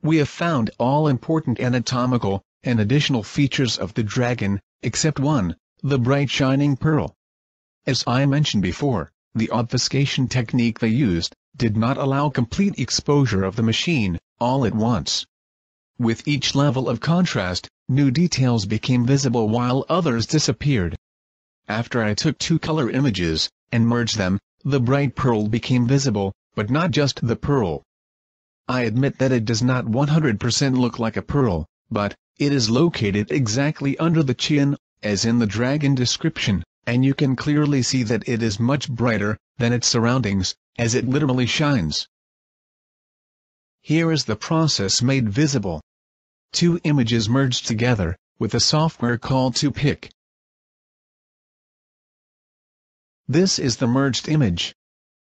We 0.06 0.18
have 0.18 0.28
found 0.28 0.70
all 0.78 1.08
important 1.08 1.58
anatomical 1.58 2.40
and 2.62 2.78
additional 2.78 3.22
features 3.22 3.76
of 3.76 3.94
the 3.94 4.02
dragon, 4.02 4.60
except 4.82 5.18
one, 5.18 5.56
the 5.82 5.98
bright 5.98 6.30
shining 6.30 6.76
pearl. 6.76 7.14
As 7.86 8.04
I 8.06 8.24
mentioned 8.26 8.62
before, 8.62 9.10
the 9.34 9.50
obfuscation 9.50 10.28
technique 10.28 10.78
they 10.78 10.88
used 10.88 11.34
did 11.56 11.76
not 11.76 11.98
allow 11.98 12.28
complete 12.30 12.78
exposure 12.78 13.44
of 13.44 13.56
the 13.56 13.62
machine, 13.62 14.18
all 14.38 14.64
at 14.64 14.74
once. 14.74 15.26
With 15.98 16.26
each 16.28 16.54
level 16.54 16.88
of 16.88 17.00
contrast, 17.00 17.68
new 17.88 18.10
details 18.10 18.66
became 18.66 19.06
visible 19.06 19.48
while 19.48 19.84
others 19.88 20.26
disappeared. 20.26 20.96
After 21.68 22.02
I 22.02 22.14
took 22.14 22.38
two 22.38 22.58
color 22.58 22.90
images, 22.90 23.48
and 23.72 23.86
merged 23.86 24.18
them, 24.18 24.38
the 24.64 24.80
bright 24.80 25.14
pearl 25.14 25.48
became 25.48 25.86
visible, 25.86 26.32
but 26.54 26.70
not 26.70 26.90
just 26.90 27.26
the 27.26 27.36
pearl, 27.36 27.82
I 28.68 28.82
admit 28.82 29.18
that 29.18 29.32
it 29.32 29.44
does 29.44 29.62
not 29.62 29.84
100% 29.84 30.76
look 30.76 30.98
like 30.98 31.16
a 31.16 31.22
pearl, 31.22 31.66
but, 31.90 32.16
it 32.38 32.52
is 32.52 32.68
located 32.68 33.30
exactly 33.30 33.96
under 33.98 34.22
the 34.22 34.34
chin, 34.34 34.76
as 35.02 35.24
in 35.24 35.38
the 35.38 35.46
dragon 35.46 35.94
description, 35.94 36.64
and 36.84 37.04
you 37.04 37.14
can 37.14 37.36
clearly 37.36 37.82
see 37.82 38.02
that 38.02 38.28
it 38.28 38.42
is 38.42 38.58
much 38.58 38.90
brighter, 38.90 39.38
than 39.58 39.72
its 39.72 39.86
surroundings, 39.86 40.56
as 40.78 40.94
it 40.94 41.08
literally 41.08 41.46
shines. 41.46 42.08
Here 43.82 44.10
is 44.10 44.24
the 44.24 44.36
process 44.36 45.00
made 45.00 45.28
visible. 45.28 45.80
Two 46.52 46.80
images 46.82 47.28
merged 47.28 47.66
together, 47.66 48.16
with 48.38 48.52
a 48.52 48.60
software 48.60 49.16
called 49.16 49.54
2PIC. 49.54 50.10
This 53.28 53.58
is 53.58 53.76
the 53.76 53.86
merged 53.86 54.28
image. 54.28 54.74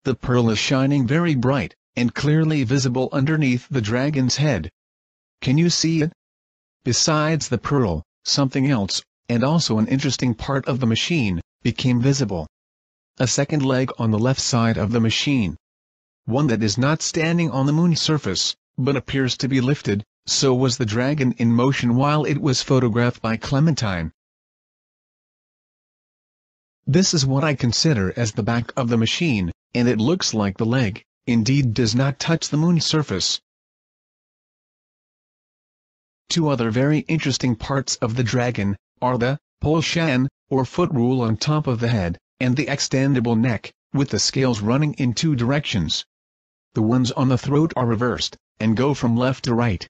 The 0.03 0.15
pearl 0.15 0.49
is 0.49 0.59
shining 0.59 1.05
very 1.05 1.35
bright, 1.35 1.75
and 1.97 2.13
clearly 2.13 2.63
visible 2.63 3.09
underneath 3.11 3.67
the 3.69 3.81
dragon's 3.81 4.37
head. 4.37 4.69
Can 5.41 5.57
you 5.57 5.71
see 5.71 6.03
it? 6.03 6.13
Besides 6.83 7.49
the 7.49 7.57
pearl, 7.57 8.03
something 8.23 8.69
else, 8.69 9.01
and 9.27 9.43
also 9.43 9.79
an 9.79 9.87
interesting 9.87 10.35
part 10.35 10.67
of 10.67 10.79
the 10.79 10.85
machine, 10.85 11.41
became 11.63 11.99
visible. 11.99 12.45
A 13.17 13.25
second 13.25 13.65
leg 13.65 13.89
on 13.97 14.11
the 14.11 14.19
left 14.19 14.39
side 14.39 14.77
of 14.77 14.91
the 14.91 14.99
machine. 14.99 15.57
One 16.25 16.45
that 16.47 16.61
is 16.61 16.77
not 16.77 17.01
standing 17.01 17.49
on 17.49 17.65
the 17.65 17.73
moon's 17.73 17.99
surface, 17.99 18.55
but 18.77 18.95
appears 18.95 19.35
to 19.37 19.47
be 19.47 19.59
lifted, 19.59 20.03
so 20.27 20.53
was 20.53 20.77
the 20.77 20.85
dragon 20.85 21.31
in 21.39 21.51
motion 21.51 21.95
while 21.95 22.25
it 22.25 22.37
was 22.39 22.61
photographed 22.61 23.23
by 23.23 23.37
Clementine. 23.37 24.11
This 26.85 27.15
is 27.15 27.25
what 27.25 27.43
I 27.43 27.55
consider 27.55 28.13
as 28.15 28.33
the 28.33 28.43
back 28.43 28.71
of 28.77 28.89
the 28.89 28.97
machine, 28.97 29.51
and 29.73 29.87
it 29.87 29.97
looks 29.97 30.35
like 30.35 30.57
the 30.57 30.65
leg, 30.65 31.03
indeed 31.27 31.73
does 31.73 31.93
not 31.93 32.19
touch 32.19 32.49
the 32.49 32.57
moon's 32.57 32.85
surface. 32.85 33.39
Two 36.29 36.47
other 36.47 36.71
very 36.71 36.99
interesting 36.99 37.55
parts 37.55 37.95
of 37.97 38.15
the 38.15 38.23
dragon, 38.23 38.75
are 39.01 39.17
the 39.17 39.37
polshan, 39.61 40.27
or 40.49 40.65
foot 40.65 40.89
rule 40.91 41.21
on 41.21 41.37
top 41.37 41.67
of 41.67 41.79
the 41.79 41.89
head, 41.89 42.17
and 42.39 42.55
the 42.55 42.65
extendable 42.67 43.37
neck, 43.37 43.71
with 43.93 44.09
the 44.09 44.19
scales 44.19 44.61
running 44.61 44.93
in 44.93 45.13
two 45.13 45.35
directions. 45.35 46.05
The 46.73 46.81
ones 46.81 47.11
on 47.11 47.29
the 47.29 47.37
throat 47.37 47.73
are 47.75 47.85
reversed, 47.85 48.37
and 48.59 48.77
go 48.77 48.93
from 48.93 49.15
left 49.15 49.45
to 49.45 49.53
right. 49.53 49.87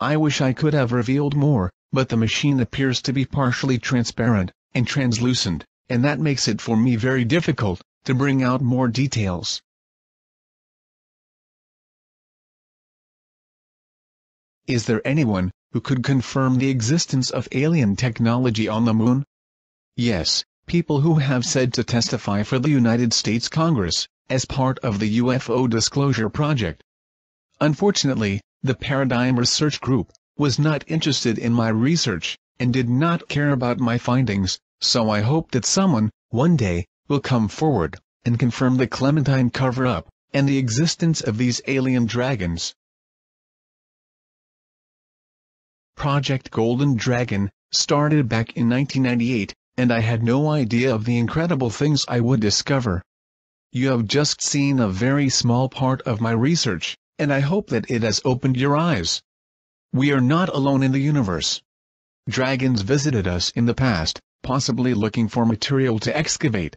I 0.00 0.16
wish 0.16 0.40
I 0.40 0.52
could 0.52 0.74
have 0.74 0.92
revealed 0.92 1.34
more, 1.34 1.70
but 1.92 2.08
the 2.08 2.16
machine 2.16 2.60
appears 2.60 3.00
to 3.02 3.12
be 3.12 3.24
partially 3.24 3.78
transparent, 3.78 4.52
and 4.74 4.86
translucent, 4.86 5.64
and 5.88 6.04
that 6.04 6.20
makes 6.20 6.46
it 6.48 6.60
for 6.60 6.76
me 6.76 6.96
very 6.96 7.24
difficult 7.24 7.80
to 8.04 8.14
bring 8.14 8.42
out 8.42 8.60
more 8.60 8.88
details. 8.88 9.62
Is 14.68 14.84
there 14.84 15.00
anyone 15.02 15.50
who 15.72 15.80
could 15.80 16.04
confirm 16.04 16.58
the 16.58 16.68
existence 16.68 17.30
of 17.30 17.48
alien 17.52 17.96
technology 17.96 18.68
on 18.68 18.84
the 18.84 18.92
moon? 18.92 19.24
Yes, 19.96 20.44
people 20.66 21.00
who 21.00 21.14
have 21.14 21.46
said 21.46 21.72
to 21.72 21.82
testify 21.82 22.42
for 22.42 22.58
the 22.58 22.68
United 22.68 23.14
States 23.14 23.48
Congress, 23.48 24.06
as 24.28 24.44
part 24.44 24.78
of 24.80 24.98
the 24.98 25.20
UFO 25.20 25.70
Disclosure 25.70 26.28
Project. 26.28 26.84
Unfortunately, 27.62 28.42
the 28.62 28.74
Paradigm 28.74 29.38
Research 29.38 29.80
Group 29.80 30.12
was 30.36 30.58
not 30.58 30.84
interested 30.86 31.38
in 31.38 31.54
my 31.54 31.70
research, 31.70 32.36
and 32.60 32.70
did 32.70 32.90
not 32.90 33.26
care 33.26 33.52
about 33.52 33.80
my 33.80 33.96
findings, 33.96 34.58
so 34.82 35.08
I 35.08 35.22
hope 35.22 35.50
that 35.52 35.64
someone, 35.64 36.10
one 36.28 36.56
day, 36.56 36.84
will 37.08 37.20
come 37.20 37.48
forward, 37.48 37.98
and 38.22 38.38
confirm 38.38 38.76
the 38.76 38.86
Clementine 38.86 39.48
cover-up, 39.48 40.10
and 40.34 40.46
the 40.46 40.58
existence 40.58 41.22
of 41.22 41.38
these 41.38 41.62
alien 41.66 42.04
dragons. 42.04 42.74
Project 45.98 46.52
Golden 46.52 46.94
Dragon, 46.94 47.50
started 47.72 48.28
back 48.28 48.56
in 48.56 48.68
1998, 48.68 49.52
and 49.76 49.92
I 49.92 49.98
had 49.98 50.22
no 50.22 50.48
idea 50.48 50.94
of 50.94 51.04
the 51.04 51.18
incredible 51.18 51.70
things 51.70 52.04
I 52.06 52.20
would 52.20 52.38
discover. 52.38 53.02
You 53.72 53.88
have 53.88 54.06
just 54.06 54.40
seen 54.40 54.78
a 54.78 54.88
very 54.88 55.28
small 55.28 55.68
part 55.68 56.00
of 56.02 56.20
my 56.20 56.30
research, 56.30 56.96
and 57.18 57.32
I 57.32 57.40
hope 57.40 57.70
that 57.70 57.90
it 57.90 58.04
has 58.04 58.20
opened 58.24 58.56
your 58.56 58.76
eyes. 58.76 59.20
We 59.92 60.12
are 60.12 60.20
not 60.20 60.48
alone 60.50 60.84
in 60.84 60.92
the 60.92 61.00
universe. 61.00 61.62
Dragons 62.28 62.82
visited 62.82 63.26
us 63.26 63.50
in 63.50 63.66
the 63.66 63.74
past, 63.74 64.20
possibly 64.44 64.94
looking 64.94 65.26
for 65.26 65.44
material 65.44 65.98
to 65.98 66.16
excavate. 66.16 66.76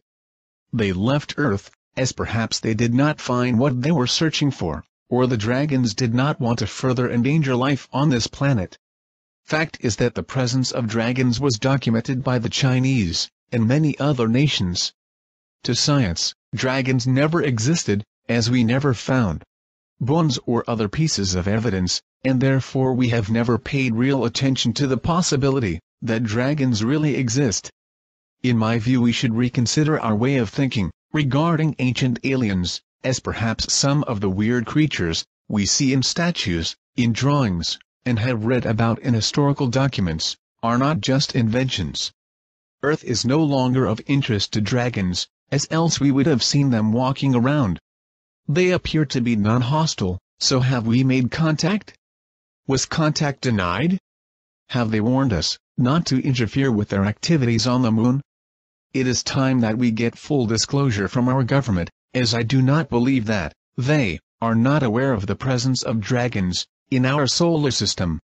They 0.74 0.94
left 0.94 1.36
Earth, 1.38 1.70
as 1.96 2.12
perhaps 2.12 2.60
they 2.60 2.74
did 2.74 2.96
not 2.96 3.22
find 3.22 3.60
what 3.60 3.84
they 3.84 3.92
were 3.92 4.08
searching 4.08 4.50
for, 4.50 4.84
or 5.10 5.28
the 5.28 5.38
dragons 5.38 5.94
did 5.94 6.16
not 6.16 6.40
want 6.40 6.58
to 6.58 6.66
further 6.66 7.08
endanger 7.08 7.56
life 7.56 7.88
on 7.94 8.10
this 8.10 8.26
planet. 8.26 8.80
Fact 9.46 9.78
is 9.82 9.98
that 9.98 10.16
the 10.16 10.24
presence 10.24 10.72
of 10.72 10.88
dragons 10.88 11.40
was 11.40 11.60
documented 11.60 12.24
by 12.24 12.40
the 12.40 12.50
Chinese, 12.50 13.30
and 13.52 13.68
many 13.68 13.98
other 14.00 14.28
nations. 14.28 14.94
To 15.64 15.76
science, 15.76 16.34
dragons 16.56 17.06
never 17.06 17.42
existed, 17.42 18.04
as 18.30 18.50
we 18.50 18.64
never 18.64 18.94
found 18.94 19.44
bones 20.00 20.40
or 20.46 20.64
other 20.70 20.88
pieces 20.88 21.36
of 21.36 21.48
evidence, 21.48 22.02
and 22.24 22.40
therefore 22.40 22.94
we 22.94 23.10
have 23.10 23.30
never 23.30 23.58
paid 23.58 23.94
real 23.94 24.26
attention 24.26 24.74
to 24.74 24.88
the 24.88 24.98
possibility 24.98 25.80
that 26.02 26.24
dragons 26.24 26.84
really 26.84 27.16
exist. 27.16 27.70
In 28.44 28.58
my 28.58 28.80
view 28.80 29.02
we 29.02 29.12
should 29.12 29.34
reconsider 29.36 30.00
our 30.00 30.16
way 30.16 30.38
of 30.38 30.50
thinking, 30.50 30.92
regarding 31.14 31.76
ancient 31.80 32.20
aliens, 32.24 32.82
as 33.04 33.20
perhaps 33.20 33.74
some 33.74 34.04
of 34.06 34.22
the 34.22 34.30
weird 34.30 34.66
creatures, 34.66 35.26
we 35.50 35.66
see 35.66 35.92
in 35.92 36.04
statues, 36.04 36.76
in 36.96 37.12
drawings, 37.12 37.78
and 38.06 38.20
have 38.20 38.46
read 38.46 38.66
about 38.66 39.00
in 39.00 39.14
historical 39.14 39.68
documents, 39.68 40.36
are 40.64 40.78
not 40.78 41.02
just 41.02 41.36
inventions. 41.36 42.12
Earth 42.84 43.04
is 43.04 43.24
no 43.26 43.44
longer 43.44 43.86
of 43.86 44.02
interest 44.08 44.52
to 44.54 44.62
dragons, 44.62 45.28
as 45.52 45.68
else 45.70 46.00
we 46.00 46.12
would 46.12 46.26
have 46.26 46.42
seen 46.42 46.72
them 46.72 46.94
walking 46.94 47.36
around. 47.36 47.80
They 48.48 48.72
appear 48.72 49.06
to 49.06 49.22
be 49.22 49.36
non-hostile, 49.36 50.18
so 50.40 50.62
have 50.62 50.88
we 50.88 51.04
made 51.04 51.30
contact? 51.30 51.94
Was 52.68 52.86
contact 52.86 53.42
denied? 53.42 54.00
Have 54.70 54.92
they 54.92 55.02
warned 55.02 55.34
us, 55.34 55.60
not 55.78 56.06
to 56.08 56.24
interfere 56.24 56.72
with 56.72 56.90
their 56.90 57.06
activities 57.06 57.68
on 57.68 57.82
the 57.82 57.92
moon? 57.92 58.22
It 58.94 59.08
is 59.08 59.24
time 59.24 59.60
that 59.60 59.78
we 59.78 59.92
get 59.92 60.18
full 60.18 60.46
disclosure 60.48 61.08
from 61.08 61.28
our 61.28 61.44
government, 61.44 61.90
as 62.14 62.34
I 62.34 62.44
do 62.44 62.62
not 62.62 62.90
believe 62.90 63.26
that 63.26 63.54
they 63.78 64.20
are 64.42 64.56
not 64.56 64.84
aware 64.84 65.14
of 65.14 65.28
the 65.28 65.36
presence 65.36 65.84
of 65.84 66.00
dragons 66.00 66.66
in 66.92 67.06
our 67.06 67.26
solar 67.26 67.72
system. 67.72 68.20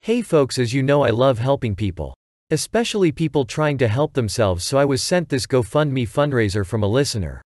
Hey 0.00 0.22
folks 0.22 0.58
as 0.58 0.72
you 0.72 0.82
know 0.82 1.02
I 1.02 1.10
love 1.10 1.38
helping 1.38 1.74
people. 1.74 2.14
Especially 2.50 3.12
people 3.12 3.44
trying 3.44 3.76
to 3.78 3.88
help 3.88 4.14
themselves 4.14 4.64
so 4.64 4.78
I 4.78 4.86
was 4.86 5.02
sent 5.02 5.28
this 5.28 5.46
GoFundMe 5.46 6.08
fundraiser 6.08 6.66
from 6.66 6.82
a 6.82 6.86
listener. 6.86 7.42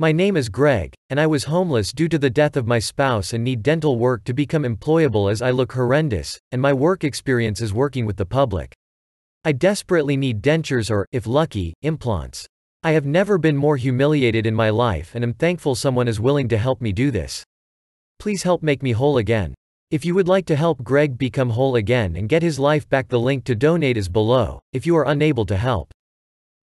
My 0.00 0.10
name 0.10 0.36
is 0.36 0.48
Greg, 0.48 0.92
and 1.10 1.20
I 1.20 1.26
was 1.28 1.44
homeless 1.44 1.92
due 1.92 2.08
to 2.08 2.18
the 2.18 2.30
death 2.30 2.56
of 2.56 2.66
my 2.66 2.80
spouse 2.80 3.32
and 3.32 3.44
need 3.44 3.62
dental 3.62 3.98
work 3.98 4.24
to 4.24 4.32
become 4.32 4.62
employable 4.64 5.30
as 5.30 5.42
I 5.42 5.50
look 5.50 5.72
horrendous, 5.72 6.38
and 6.50 6.60
my 6.60 6.72
work 6.72 7.04
experience 7.04 7.60
is 7.60 7.74
working 7.74 8.06
with 8.06 8.16
the 8.16 8.24
public. 8.24 8.72
I 9.42 9.52
desperately 9.52 10.18
need 10.18 10.42
dentures 10.42 10.90
or, 10.90 11.06
if 11.12 11.26
lucky, 11.26 11.72
implants. 11.80 12.46
I 12.82 12.92
have 12.92 13.06
never 13.06 13.38
been 13.38 13.56
more 13.56 13.78
humiliated 13.78 14.46
in 14.46 14.54
my 14.54 14.68
life 14.68 15.14
and 15.14 15.24
am 15.24 15.32
thankful 15.32 15.74
someone 15.74 16.08
is 16.08 16.20
willing 16.20 16.46
to 16.48 16.58
help 16.58 16.82
me 16.82 16.92
do 16.92 17.10
this. 17.10 17.42
Please 18.18 18.42
help 18.42 18.62
make 18.62 18.82
me 18.82 18.92
whole 18.92 19.16
again. 19.16 19.54
If 19.90 20.04
you 20.04 20.14
would 20.14 20.28
like 20.28 20.44
to 20.46 20.56
help 20.56 20.84
Greg 20.84 21.16
become 21.16 21.50
whole 21.50 21.76
again 21.76 22.16
and 22.16 22.28
get 22.28 22.42
his 22.42 22.58
life 22.58 22.86
back 22.90 23.08
the 23.08 23.18
link 23.18 23.44
to 23.44 23.54
donate 23.54 23.96
is 23.96 24.10
below, 24.10 24.60
if 24.74 24.84
you 24.84 24.94
are 24.98 25.08
unable 25.08 25.46
to 25.46 25.56
help. 25.56 25.90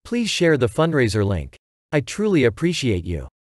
Please 0.05 0.29
share 0.29 0.59
the 0.59 0.69
fundraiser 0.69 1.25
link. 1.25 1.57
I 1.93 2.01
truly 2.01 2.45
appreciate 2.45 3.05
you. 3.05 3.27